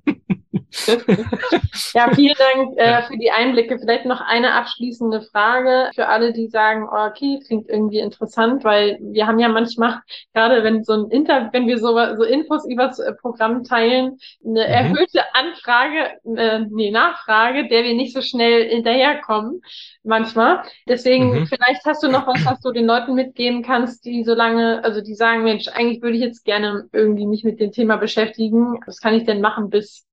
ja, 1.94 2.10
vielen 2.14 2.36
Dank 2.36 2.78
äh, 2.78 3.02
für 3.02 3.16
die 3.16 3.30
Einblicke. 3.30 3.78
Vielleicht 3.78 4.04
noch 4.04 4.20
eine 4.20 4.54
abschließende 4.54 5.22
Frage 5.22 5.90
für 5.94 6.08
alle, 6.08 6.32
die 6.32 6.48
sagen, 6.48 6.88
oh, 6.90 7.06
okay, 7.08 7.40
klingt 7.46 7.68
irgendwie 7.68 7.98
interessant, 7.98 8.64
weil 8.64 8.98
wir 9.00 9.26
haben 9.26 9.38
ja 9.38 9.48
manchmal, 9.48 10.00
gerade 10.34 10.62
wenn 10.62 10.84
so 10.84 10.92
ein 10.92 11.10
Inter, 11.10 11.50
wenn 11.52 11.66
wir 11.66 11.78
so, 11.78 11.94
so 12.16 12.24
Infos 12.24 12.66
über 12.68 12.88
das 12.88 12.98
äh, 12.98 13.12
Programm 13.12 13.64
teilen, 13.64 14.18
eine 14.44 14.66
mhm. 14.66 14.72
erhöhte 14.72 15.22
Anfrage, 15.34 16.18
äh, 16.36 16.60
nee, 16.70 16.90
Nachfrage, 16.90 17.68
der 17.68 17.84
wir 17.84 17.94
nicht 17.94 18.14
so 18.14 18.22
schnell 18.22 18.68
hinterherkommen, 18.68 19.62
manchmal. 20.02 20.62
Deswegen, 20.88 21.40
mhm. 21.40 21.46
vielleicht 21.46 21.84
hast 21.84 22.02
du 22.02 22.08
noch 22.08 22.26
was, 22.26 22.44
was 22.44 22.60
du 22.60 22.72
den 22.72 22.86
Leuten 22.86 23.14
mitgeben 23.14 23.62
kannst, 23.62 24.04
die 24.04 24.24
so 24.24 24.34
lange, 24.34 24.82
also 24.84 25.00
die 25.00 25.14
sagen, 25.14 25.44
Mensch, 25.44 25.68
eigentlich 25.68 26.02
würde 26.02 26.16
ich 26.16 26.22
jetzt 26.22 26.44
gerne 26.44 26.88
irgendwie 26.92 27.26
mich 27.26 27.44
mit 27.44 27.60
dem 27.60 27.72
Thema 27.72 27.96
beschäftigen. 27.96 28.80
Was 28.86 29.00
kann 29.00 29.14
ich 29.14 29.24
denn 29.24 29.40
machen, 29.40 29.70
bis 29.70 30.06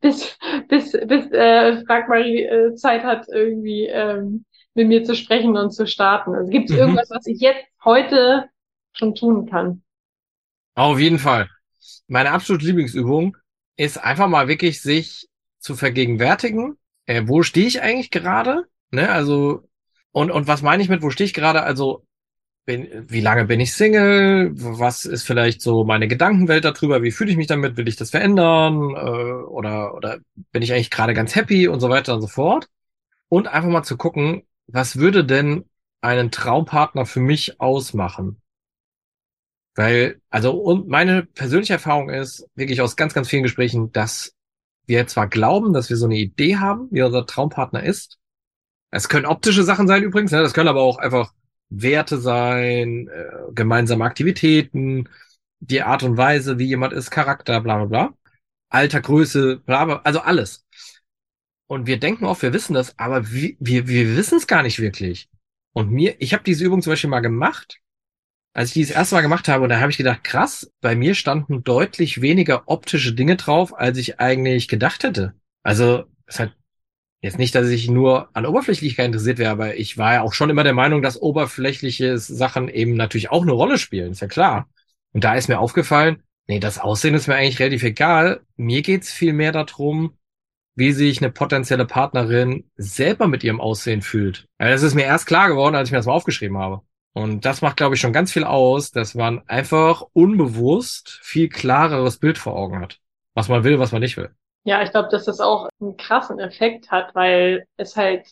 bis, 0.00 0.36
bis, 0.68 0.92
bis 0.92 1.30
äh, 1.32 1.84
Frag 1.84 2.08
Marie 2.08 2.42
äh, 2.42 2.74
Zeit 2.74 3.04
hat, 3.04 3.26
irgendwie 3.28 3.86
ähm, 3.86 4.44
mit 4.74 4.88
mir 4.88 5.04
zu 5.04 5.14
sprechen 5.14 5.56
und 5.56 5.70
zu 5.72 5.86
starten. 5.86 6.34
Also 6.34 6.50
gibt 6.50 6.70
es 6.70 6.76
mhm. 6.76 6.82
irgendwas, 6.82 7.10
was 7.10 7.26
ich 7.26 7.40
jetzt 7.40 7.64
heute 7.84 8.48
schon 8.92 9.14
tun 9.14 9.48
kann? 9.48 9.82
Auf 10.74 10.98
jeden 10.98 11.18
Fall. 11.18 11.48
Meine 12.06 12.30
absolute 12.30 12.66
Lieblingsübung 12.66 13.36
ist 13.76 14.02
einfach 14.02 14.28
mal 14.28 14.48
wirklich 14.48 14.82
sich 14.82 15.28
zu 15.58 15.74
vergegenwärtigen, 15.74 16.78
äh, 17.06 17.22
wo 17.26 17.42
stehe 17.42 17.66
ich 17.66 17.82
eigentlich 17.82 18.10
gerade? 18.10 18.64
Ne, 18.90 19.10
also 19.10 19.68
und 20.10 20.30
und 20.30 20.46
was 20.46 20.62
meine 20.62 20.82
ich 20.82 20.88
mit 20.88 21.02
wo 21.02 21.10
stehe 21.10 21.26
ich 21.26 21.34
gerade? 21.34 21.62
Also 21.62 22.04
bin, 22.64 22.88
wie 23.08 23.20
lange 23.20 23.44
bin 23.46 23.60
ich 23.60 23.74
Single? 23.74 24.52
Was 24.54 25.04
ist 25.04 25.24
vielleicht 25.24 25.60
so 25.60 25.84
meine 25.84 26.08
Gedankenwelt 26.08 26.64
darüber? 26.64 27.02
Wie 27.02 27.10
fühle 27.10 27.30
ich 27.30 27.36
mich 27.36 27.46
damit? 27.48 27.76
Will 27.76 27.88
ich 27.88 27.96
das 27.96 28.10
verändern? 28.10 28.90
Äh, 28.94 29.42
oder, 29.46 29.94
oder 29.94 30.18
bin 30.52 30.62
ich 30.62 30.72
eigentlich 30.72 30.90
gerade 30.90 31.14
ganz 31.14 31.34
happy 31.34 31.68
und 31.68 31.80
so 31.80 31.88
weiter 31.90 32.14
und 32.14 32.20
so 32.22 32.28
fort? 32.28 32.68
Und 33.28 33.48
einfach 33.48 33.70
mal 33.70 33.82
zu 33.82 33.96
gucken, 33.96 34.42
was 34.66 34.96
würde 34.96 35.24
denn 35.24 35.64
einen 36.00 36.30
Traumpartner 36.30 37.06
für 37.06 37.20
mich 37.20 37.60
ausmachen? 37.60 38.40
Weil, 39.74 40.20
also, 40.30 40.52
und 40.52 40.88
meine 40.88 41.24
persönliche 41.24 41.74
Erfahrung 41.74 42.10
ist, 42.10 42.46
wirklich 42.54 42.80
aus 42.82 42.96
ganz, 42.96 43.14
ganz 43.14 43.28
vielen 43.28 43.42
Gesprächen, 43.42 43.90
dass 43.92 44.34
wir 44.86 45.06
zwar 45.06 45.28
glauben, 45.28 45.72
dass 45.72 45.88
wir 45.88 45.96
so 45.96 46.04
eine 46.06 46.16
Idee 46.16 46.56
haben, 46.56 46.88
wie 46.90 47.02
unser 47.02 47.26
Traumpartner 47.26 47.82
ist. 47.82 48.18
Es 48.90 49.08
können 49.08 49.26
optische 49.26 49.62
Sachen 49.64 49.88
sein 49.88 50.02
übrigens, 50.02 50.32
ne? 50.32 50.42
das 50.42 50.52
können 50.52 50.68
aber 50.68 50.82
auch 50.82 50.98
einfach 50.98 51.32
Werte 51.80 52.18
sein, 52.20 53.08
äh, 53.08 53.52
gemeinsame 53.54 54.04
Aktivitäten, 54.04 55.08
die 55.60 55.82
Art 55.82 56.02
und 56.02 56.16
Weise, 56.16 56.58
wie 56.58 56.66
jemand 56.66 56.92
ist, 56.92 57.10
Charakter, 57.10 57.60
bla 57.60 57.76
bla 57.78 57.86
bla. 57.86 58.14
Alter, 58.68 59.00
Größe, 59.00 59.58
bla 59.58 59.84
bla, 59.84 60.00
also 60.04 60.20
alles. 60.20 60.64
Und 61.66 61.86
wir 61.86 61.98
denken 61.98 62.24
oft, 62.24 62.42
wir 62.42 62.52
wissen 62.52 62.74
das, 62.74 62.98
aber 62.98 63.30
wir, 63.30 63.56
wir, 63.58 63.88
wir 63.88 64.16
wissen 64.16 64.38
es 64.38 64.46
gar 64.46 64.62
nicht 64.62 64.78
wirklich. 64.78 65.28
Und 65.72 65.90
mir, 65.90 66.16
ich 66.18 66.34
habe 66.34 66.44
diese 66.44 66.64
Übung 66.64 66.82
zum 66.82 66.92
Beispiel 66.92 67.10
mal 67.10 67.20
gemacht, 67.20 67.80
als 68.54 68.68
ich 68.68 68.74
die 68.74 68.82
das 68.82 68.90
erste 68.90 69.14
Mal 69.14 69.22
gemacht 69.22 69.48
habe, 69.48 69.62
und 69.62 69.70
da 69.70 69.80
habe 69.80 69.90
ich 69.90 69.96
gedacht, 69.96 70.24
krass, 70.24 70.70
bei 70.80 70.94
mir 70.94 71.14
standen 71.14 71.64
deutlich 71.64 72.20
weniger 72.20 72.64
optische 72.66 73.14
Dinge 73.14 73.36
drauf, 73.36 73.74
als 73.74 73.96
ich 73.96 74.20
eigentlich 74.20 74.68
gedacht 74.68 75.04
hätte. 75.04 75.34
Also, 75.62 76.04
es 76.26 76.38
hat 76.38 76.54
Jetzt 77.22 77.38
nicht, 77.38 77.54
dass 77.54 77.68
ich 77.68 77.88
nur 77.88 78.28
an 78.36 78.46
Oberflächlichkeit 78.46 79.06
interessiert 79.06 79.38
wäre, 79.38 79.52
aber 79.52 79.76
ich 79.76 79.96
war 79.96 80.14
ja 80.14 80.22
auch 80.22 80.32
schon 80.32 80.50
immer 80.50 80.64
der 80.64 80.74
Meinung, 80.74 81.02
dass 81.02 81.22
oberflächliche 81.22 82.18
Sachen 82.18 82.68
eben 82.68 82.94
natürlich 82.94 83.30
auch 83.30 83.42
eine 83.42 83.52
Rolle 83.52 83.78
spielen, 83.78 84.10
ist 84.10 84.20
ja 84.20 84.26
klar. 84.26 84.68
Und 85.12 85.22
da 85.22 85.34
ist 85.34 85.48
mir 85.48 85.60
aufgefallen, 85.60 86.24
nee, 86.48 86.58
das 86.58 86.78
Aussehen 86.78 87.14
ist 87.14 87.28
mir 87.28 87.36
eigentlich 87.36 87.60
relativ 87.60 87.84
egal. 87.84 88.40
Mir 88.56 88.82
geht's 88.82 89.12
viel 89.12 89.34
mehr 89.34 89.52
darum, 89.52 90.16
wie 90.74 90.90
sich 90.90 91.22
eine 91.22 91.30
potenzielle 91.30 91.86
Partnerin 91.86 92.64
selber 92.76 93.28
mit 93.28 93.44
ihrem 93.44 93.60
Aussehen 93.60 94.02
fühlt. 94.02 94.48
Ja, 94.58 94.70
das 94.70 94.82
ist 94.82 94.94
mir 94.94 95.04
erst 95.04 95.26
klar 95.26 95.48
geworden, 95.48 95.76
als 95.76 95.88
ich 95.88 95.92
mir 95.92 95.98
das 95.98 96.06
mal 96.06 96.14
aufgeschrieben 96.14 96.58
habe. 96.58 96.80
Und 97.12 97.44
das 97.44 97.60
macht, 97.60 97.76
glaube 97.76 97.94
ich, 97.94 98.00
schon 98.00 98.12
ganz 98.12 98.32
viel 98.32 98.44
aus, 98.44 98.90
dass 98.90 99.14
man 99.14 99.46
einfach 99.46 100.02
unbewusst 100.12 101.20
viel 101.22 101.48
klareres 101.48 102.16
Bild 102.16 102.38
vor 102.38 102.56
Augen 102.56 102.80
hat. 102.80 102.98
Was 103.34 103.48
man 103.48 103.62
will, 103.62 103.78
was 103.78 103.92
man 103.92 104.00
nicht 104.00 104.16
will. 104.16 104.30
Ja, 104.64 104.82
ich 104.82 104.90
glaube, 104.90 105.08
dass 105.10 105.24
das 105.24 105.40
auch 105.40 105.68
einen 105.80 105.96
krassen 105.96 106.38
Effekt 106.38 106.90
hat, 106.90 107.14
weil 107.14 107.66
es 107.76 107.96
halt 107.96 108.26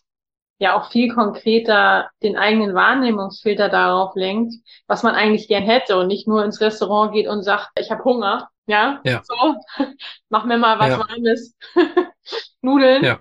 ja 0.60 0.78
auch 0.78 0.90
viel 0.90 1.12
konkreter 1.12 2.10
den 2.22 2.36
eigenen 2.36 2.74
Wahrnehmungsfilter 2.74 3.68
darauf 3.68 4.14
lenkt, 4.14 4.54
was 4.86 5.02
man 5.02 5.14
eigentlich 5.14 5.48
gern 5.48 5.64
hätte 5.64 5.98
und 5.98 6.06
nicht 6.06 6.28
nur 6.28 6.44
ins 6.44 6.60
Restaurant 6.60 7.12
geht 7.12 7.26
und 7.26 7.42
sagt, 7.42 7.70
ich 7.76 7.90
habe 7.90 8.04
Hunger, 8.04 8.50
ja, 8.66 9.00
ja. 9.04 9.22
so, 9.24 9.56
mach 10.28 10.44
mir 10.44 10.58
mal 10.58 10.78
was 10.78 10.90
ja. 10.90 10.98
Warmes, 10.98 11.56
Nudeln, 12.60 13.02
ja. 13.02 13.18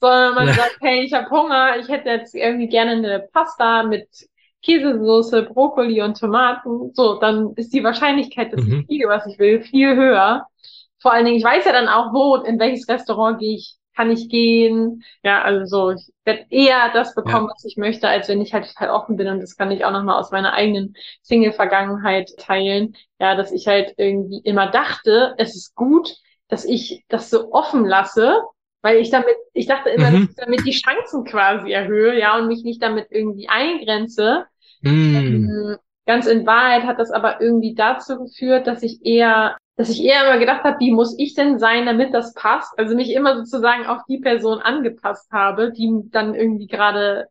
sondern 0.00 0.34
man 0.34 0.48
ja. 0.48 0.54
sagt, 0.54 0.78
hey, 0.80 1.02
ich 1.02 1.14
habe 1.14 1.30
Hunger, 1.30 1.78
ich 1.78 1.88
hätte 1.88 2.10
jetzt 2.10 2.34
irgendwie 2.34 2.68
gerne 2.68 2.92
eine 2.92 3.28
Pasta 3.32 3.84
mit 3.84 4.08
Käsesoße, 4.62 5.44
Brokkoli 5.44 6.02
und 6.02 6.18
Tomaten, 6.18 6.92
so, 6.92 7.18
dann 7.20 7.54
ist 7.54 7.72
die 7.72 7.84
Wahrscheinlichkeit, 7.84 8.52
dass 8.52 8.62
mhm. 8.62 8.80
ich 8.80 8.86
kriege, 8.88 9.08
was 9.08 9.26
ich 9.26 9.38
will, 9.38 9.62
viel 9.62 9.94
höher, 9.94 10.46
vor 11.00 11.12
allen 11.12 11.24
Dingen, 11.24 11.38
ich 11.38 11.44
weiß 11.44 11.64
ja 11.64 11.72
dann 11.72 11.88
auch, 11.88 12.12
wo, 12.12 12.36
in 12.36 12.58
welches 12.58 12.88
Restaurant 12.88 13.38
gehe 13.38 13.56
ich, 13.56 13.76
kann 13.96 14.10
ich 14.10 14.28
gehen. 14.28 15.02
Ja, 15.22 15.42
also 15.42 15.64
so, 15.66 15.90
ich 15.90 16.12
werde 16.24 16.46
eher 16.50 16.90
das 16.92 17.14
bekommen, 17.14 17.48
ja. 17.48 17.52
was 17.54 17.64
ich 17.64 17.76
möchte, 17.76 18.08
als 18.08 18.28
wenn 18.28 18.40
ich 18.40 18.54
halt 18.54 18.68
total 18.68 18.90
offen 18.90 19.16
bin. 19.16 19.28
Und 19.28 19.40
das 19.40 19.56
kann 19.56 19.70
ich 19.70 19.84
auch 19.84 19.90
nochmal 19.90 20.18
aus 20.18 20.30
meiner 20.30 20.52
eigenen 20.52 20.94
Single-Vergangenheit 21.22 22.30
teilen. 22.38 22.96
Ja, 23.18 23.34
dass 23.34 23.52
ich 23.52 23.66
halt 23.66 23.94
irgendwie 23.96 24.40
immer 24.44 24.70
dachte, 24.70 25.34
es 25.38 25.54
ist 25.56 25.74
gut, 25.74 26.14
dass 26.48 26.64
ich 26.64 27.04
das 27.08 27.30
so 27.30 27.52
offen 27.52 27.84
lasse, 27.84 28.40
weil 28.82 28.96
ich 28.96 29.10
damit, 29.10 29.36
ich 29.52 29.66
dachte 29.66 29.90
immer, 29.90 30.10
mhm. 30.10 30.20
dass 30.20 30.30
ich 30.30 30.36
damit 30.36 30.66
die 30.66 30.70
Chancen 30.70 31.24
quasi 31.24 31.70
erhöhe, 31.70 32.18
ja, 32.18 32.38
und 32.38 32.46
mich 32.48 32.64
nicht 32.64 32.82
damit 32.82 33.08
irgendwie 33.10 33.48
eingrenze. 33.48 34.46
Mhm. 34.82 35.76
Ganz 36.06 36.26
in 36.26 36.46
Wahrheit 36.46 36.84
hat 36.84 36.98
das 36.98 37.10
aber 37.10 37.40
irgendwie 37.40 37.74
dazu 37.74 38.18
geführt, 38.18 38.66
dass 38.66 38.82
ich 38.82 39.04
eher 39.04 39.56
dass 39.80 39.88
ich 39.88 40.04
eher 40.04 40.26
immer 40.26 40.38
gedacht 40.38 40.62
habe, 40.62 40.78
wie 40.78 40.92
muss 40.92 41.18
ich 41.18 41.32
denn 41.32 41.58
sein, 41.58 41.86
damit 41.86 42.12
das 42.12 42.34
passt? 42.34 42.78
Also 42.78 42.94
mich 42.94 43.14
immer 43.14 43.34
sozusagen 43.34 43.86
auf 43.86 44.02
die 44.06 44.18
Person 44.18 44.58
angepasst 44.58 45.32
habe, 45.32 45.72
die 45.72 45.90
dann 46.10 46.34
irgendwie 46.34 46.66
gerade 46.66 47.28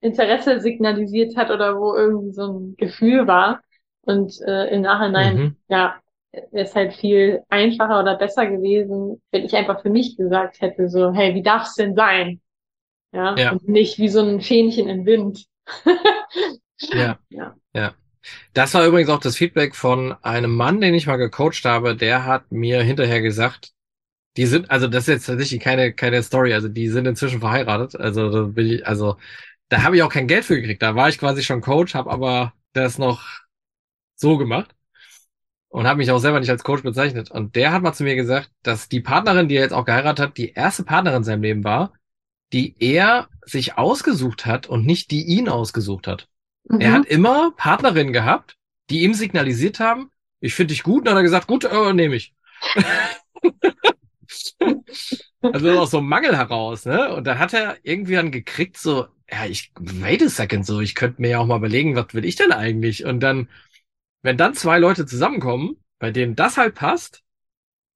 Interesse 0.00 0.60
signalisiert 0.60 1.36
hat 1.36 1.50
oder 1.50 1.76
wo 1.76 1.96
irgendwie 1.96 2.30
so 2.30 2.52
ein 2.52 2.76
Gefühl 2.76 3.26
war. 3.26 3.62
Und 4.02 4.40
äh, 4.42 4.72
im 4.72 4.82
Nachhinein, 4.82 5.36
mhm. 5.36 5.56
ja, 5.66 5.96
wäre 6.30 6.66
es 6.66 6.76
halt 6.76 6.94
viel 6.94 7.42
einfacher 7.48 7.98
oder 7.98 8.16
besser 8.16 8.46
gewesen, 8.46 9.20
wenn 9.32 9.44
ich 9.44 9.56
einfach 9.56 9.82
für 9.82 9.90
mich 9.90 10.16
gesagt 10.16 10.60
hätte, 10.60 10.88
so, 10.88 11.12
hey, 11.12 11.34
wie 11.34 11.42
darf 11.42 11.64
es 11.64 11.74
denn 11.74 11.96
sein? 11.96 12.40
Ja, 13.10 13.34
ja. 13.34 13.50
Und 13.50 13.68
nicht 13.68 13.98
wie 13.98 14.08
so 14.08 14.20
ein 14.20 14.40
Fähnchen 14.40 14.88
im 14.88 15.04
Wind. 15.04 15.46
ja. 16.92 17.18
ja. 17.28 17.56
Ja. 17.74 17.94
Das 18.54 18.74
war 18.74 18.86
übrigens 18.86 19.10
auch 19.10 19.20
das 19.20 19.36
Feedback 19.36 19.74
von 19.76 20.12
einem 20.22 20.54
Mann, 20.54 20.80
den 20.80 20.94
ich 20.94 21.06
mal 21.06 21.16
gecoacht 21.16 21.64
habe, 21.64 21.96
der 21.96 22.24
hat 22.24 22.50
mir 22.52 22.82
hinterher 22.82 23.20
gesagt, 23.22 23.72
die 24.36 24.46
sind, 24.46 24.70
also 24.70 24.86
das 24.86 25.04
ist 25.04 25.08
jetzt 25.08 25.26
tatsächlich 25.26 25.60
keine, 25.60 25.92
keine 25.92 26.22
Story, 26.22 26.54
also 26.54 26.68
die 26.68 26.88
sind 26.88 27.06
inzwischen 27.06 27.40
verheiratet, 27.40 28.00
also 28.00 28.30
da 28.30 28.42
bin 28.42 28.66
ich, 28.66 28.86
also 28.86 29.16
da 29.68 29.82
habe 29.82 29.96
ich 29.96 30.02
auch 30.02 30.12
kein 30.12 30.28
Geld 30.28 30.44
für 30.44 30.56
gekriegt, 30.60 30.82
da 30.82 30.94
war 30.94 31.08
ich 31.08 31.18
quasi 31.18 31.42
schon 31.42 31.60
Coach, 31.60 31.94
habe 31.94 32.10
aber 32.10 32.54
das 32.72 32.98
noch 32.98 33.22
so 34.16 34.38
gemacht 34.38 34.74
und 35.68 35.86
habe 35.86 35.98
mich 35.98 36.10
auch 36.10 36.18
selber 36.18 36.40
nicht 36.40 36.50
als 36.50 36.64
Coach 36.64 36.82
bezeichnet. 36.82 37.30
Und 37.30 37.56
der 37.56 37.72
hat 37.72 37.82
mal 37.82 37.92
zu 37.92 38.04
mir 38.04 38.16
gesagt, 38.16 38.50
dass 38.62 38.88
die 38.88 39.00
Partnerin, 39.00 39.48
die 39.48 39.56
er 39.56 39.62
jetzt 39.62 39.72
auch 39.74 39.84
geheiratet 39.84 40.24
hat, 40.24 40.36
die 40.38 40.52
erste 40.52 40.84
Partnerin 40.84 41.18
in 41.18 41.24
seinem 41.24 41.42
Leben 41.42 41.64
war, 41.64 41.92
die 42.52 42.74
er 42.78 43.28
sich 43.44 43.76
ausgesucht 43.76 44.46
hat 44.46 44.66
und 44.66 44.86
nicht 44.86 45.10
die 45.10 45.24
ihn 45.24 45.48
ausgesucht 45.48 46.06
hat. 46.06 46.28
Mhm. 46.68 46.80
Er 46.80 46.92
hat 46.92 47.06
immer 47.06 47.52
Partnerinnen 47.56 48.12
gehabt, 48.12 48.56
die 48.90 49.02
ihm 49.02 49.14
signalisiert 49.14 49.80
haben, 49.80 50.10
ich 50.40 50.54
finde 50.54 50.74
dich 50.74 50.82
gut, 50.82 51.00
und 51.00 51.06
dann 51.06 51.14
hat 51.14 51.20
er 51.20 51.24
gesagt, 51.24 51.46
gut, 51.46 51.64
äh, 51.64 51.92
nehme 51.92 52.16
ich. 52.16 52.34
also 55.40 55.78
aus 55.78 55.90
so 55.90 55.98
einem 55.98 56.08
Mangel 56.08 56.36
heraus, 56.36 56.84
ne? 56.84 57.14
Und 57.14 57.26
dann 57.26 57.38
hat 57.38 57.52
er 57.54 57.76
irgendwie 57.82 58.14
dann 58.14 58.30
gekriegt, 58.30 58.76
so, 58.78 59.06
ja, 59.30 59.46
ich, 59.46 59.72
wait 59.78 60.22
a 60.22 60.28
second, 60.28 60.64
so, 60.66 60.80
ich 60.80 60.94
könnte 60.94 61.20
mir 61.20 61.30
ja 61.30 61.38
auch 61.38 61.46
mal 61.46 61.58
überlegen, 61.58 61.96
was 61.96 62.14
will 62.14 62.24
ich 62.24 62.36
denn 62.36 62.52
eigentlich? 62.52 63.04
Und 63.04 63.20
dann, 63.20 63.48
wenn 64.22 64.36
dann 64.36 64.54
zwei 64.54 64.78
Leute 64.78 65.06
zusammenkommen, 65.06 65.76
bei 65.98 66.10
denen 66.10 66.36
das 66.36 66.56
halt 66.56 66.74
passt, 66.74 67.22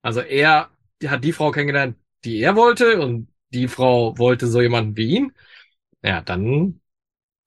also 0.02 0.20
er 0.20 0.70
hat 1.06 1.24
die 1.24 1.32
Frau 1.32 1.50
kennengelernt, 1.50 1.96
die 2.24 2.40
er 2.40 2.56
wollte, 2.56 3.00
und 3.00 3.28
die 3.50 3.68
Frau 3.68 4.18
wollte 4.18 4.46
so 4.46 4.60
jemanden 4.60 4.96
wie 4.96 5.16
ihn, 5.16 5.32
ja, 6.02 6.20
dann 6.22 6.81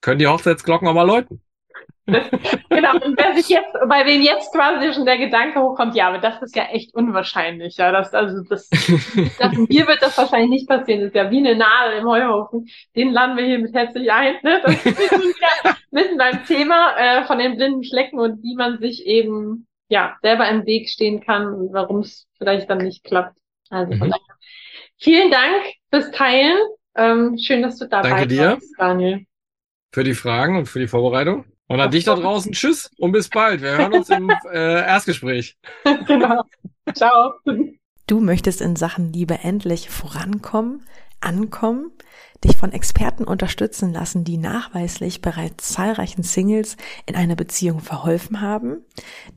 können 0.06 0.20
die 0.20 0.28
Hochzeitsglocken 0.28 0.88
auch 0.88 0.94
mal 0.94 1.08
läuten. 1.08 1.42
genau, 2.06 2.94
und 3.04 3.18
wer 3.18 3.34
sich 3.34 3.50
jetzt, 3.50 3.74
bei 3.90 4.06
wem 4.06 4.22
jetzt 4.22 4.54
quasi 4.54 4.94
schon 4.94 5.08
der 5.08 5.18
Gedanke 5.18 5.60
hochkommt, 5.60 5.96
ja, 5.96 6.10
aber 6.10 6.20
das 6.20 6.40
ist 6.44 6.56
ja 6.56 6.66
echt 6.66 6.94
unwahrscheinlich, 6.94 7.78
ja, 7.78 7.92
das, 7.92 8.14
also, 8.14 8.44
das, 8.48 8.70
das 9.40 9.58
mir 9.58 9.88
wird 9.88 10.04
das 10.04 10.16
wahrscheinlich 10.16 10.52
nicht 10.52 10.70
passieren, 10.70 11.00
das 11.00 11.08
ist 11.08 11.16
ja 11.16 11.32
wie 11.32 11.40
eine 11.40 11.56
Nadel 11.56 11.98
im 11.98 12.08
Heuhaufen, 12.08 12.68
den 12.96 13.12
laden 13.12 13.36
wir 13.36 13.46
hier 13.46 13.58
mit 13.58 13.74
herzlich 13.74 14.12
ein, 14.12 14.36
ne, 14.44 14.62
das 14.64 14.86
ist 14.86 15.00
wieder 15.00 15.76
mitten 15.92 16.20
beim 16.20 16.46
Thema, 16.46 16.96
äh, 16.96 17.26
von 17.26 17.40
den 17.40 17.58
blinden 17.58 17.84
Flecken 17.84 18.20
und 18.20 18.44
wie 18.44 18.56
man 18.56 18.78
sich 18.78 19.04
eben, 19.08 19.66
ja, 19.90 20.16
selber 20.22 20.48
im 20.48 20.68
Weg 20.68 20.90
stehen 20.90 21.22
kann 21.22 21.48
und 21.48 21.74
warum 21.74 22.02
es 22.02 22.28
vielleicht 22.38 22.70
dann 22.70 22.78
nicht 22.78 23.04
klappt. 23.04 23.36
Also, 23.72 23.98
von 23.98 24.10
mhm. 24.10 24.12
daher, 24.12 24.38
vielen 25.00 25.32
Dank 25.32 25.74
fürs 25.90 26.12
Teilen, 26.12 26.60
ähm, 26.96 27.40
schön, 27.40 27.64
dass 27.64 27.80
du 27.80 27.88
dabei 27.88 28.10
Danke 28.10 28.28
dir. 28.28 28.52
warst, 28.52 28.76
Daniel. 28.78 29.26
Für 29.96 30.04
die 30.04 30.14
Fragen 30.14 30.58
und 30.58 30.66
für 30.66 30.80
die 30.80 30.90
Vorbereitung. 30.90 31.46
Und 31.68 31.80
an 31.80 31.90
dich 31.90 32.04
da 32.04 32.16
draußen, 32.16 32.52
tschüss 32.52 32.92
und 32.98 33.14
bis 33.14 33.30
bald. 33.30 33.62
Wir 33.62 33.78
hören 33.78 33.94
uns 33.94 34.10
im 34.10 34.30
äh, 34.52 34.82
Erstgespräch. 34.86 35.58
genau. 36.06 36.44
Ciao. 36.94 37.36
Du 38.06 38.20
möchtest 38.20 38.60
in 38.60 38.76
Sachen 38.76 39.14
Liebe 39.14 39.36
endlich 39.36 39.90
vorankommen, 39.90 40.84
ankommen, 41.22 41.94
dich 42.44 42.58
von 42.58 42.74
Experten 42.74 43.24
unterstützen 43.24 43.94
lassen, 43.94 44.26
die 44.26 44.36
nachweislich 44.36 45.22
bereits 45.22 45.70
zahlreichen 45.70 46.24
Singles 46.24 46.76
in 47.06 47.16
einer 47.16 47.38
Beziehung 47.38 47.80
verholfen 47.80 48.42
haben? 48.42 48.84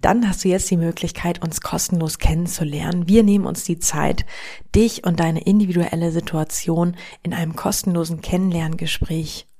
Dann 0.00 0.28
hast 0.28 0.42
du 0.42 0.48
jetzt 0.48 0.68
die 0.72 0.76
Möglichkeit, 0.76 1.40
uns 1.40 1.60
kostenlos 1.60 2.18
kennenzulernen. 2.18 3.06
Wir 3.06 3.22
nehmen 3.22 3.46
uns 3.46 3.62
die 3.62 3.78
Zeit, 3.78 4.26
dich 4.74 5.04
und 5.04 5.20
deine 5.20 5.44
individuelle 5.44 6.10
Situation 6.10 6.96
in 7.22 7.32
einem 7.32 7.54
kostenlosen 7.54 8.22
Kennenlerngespräch 8.22 9.46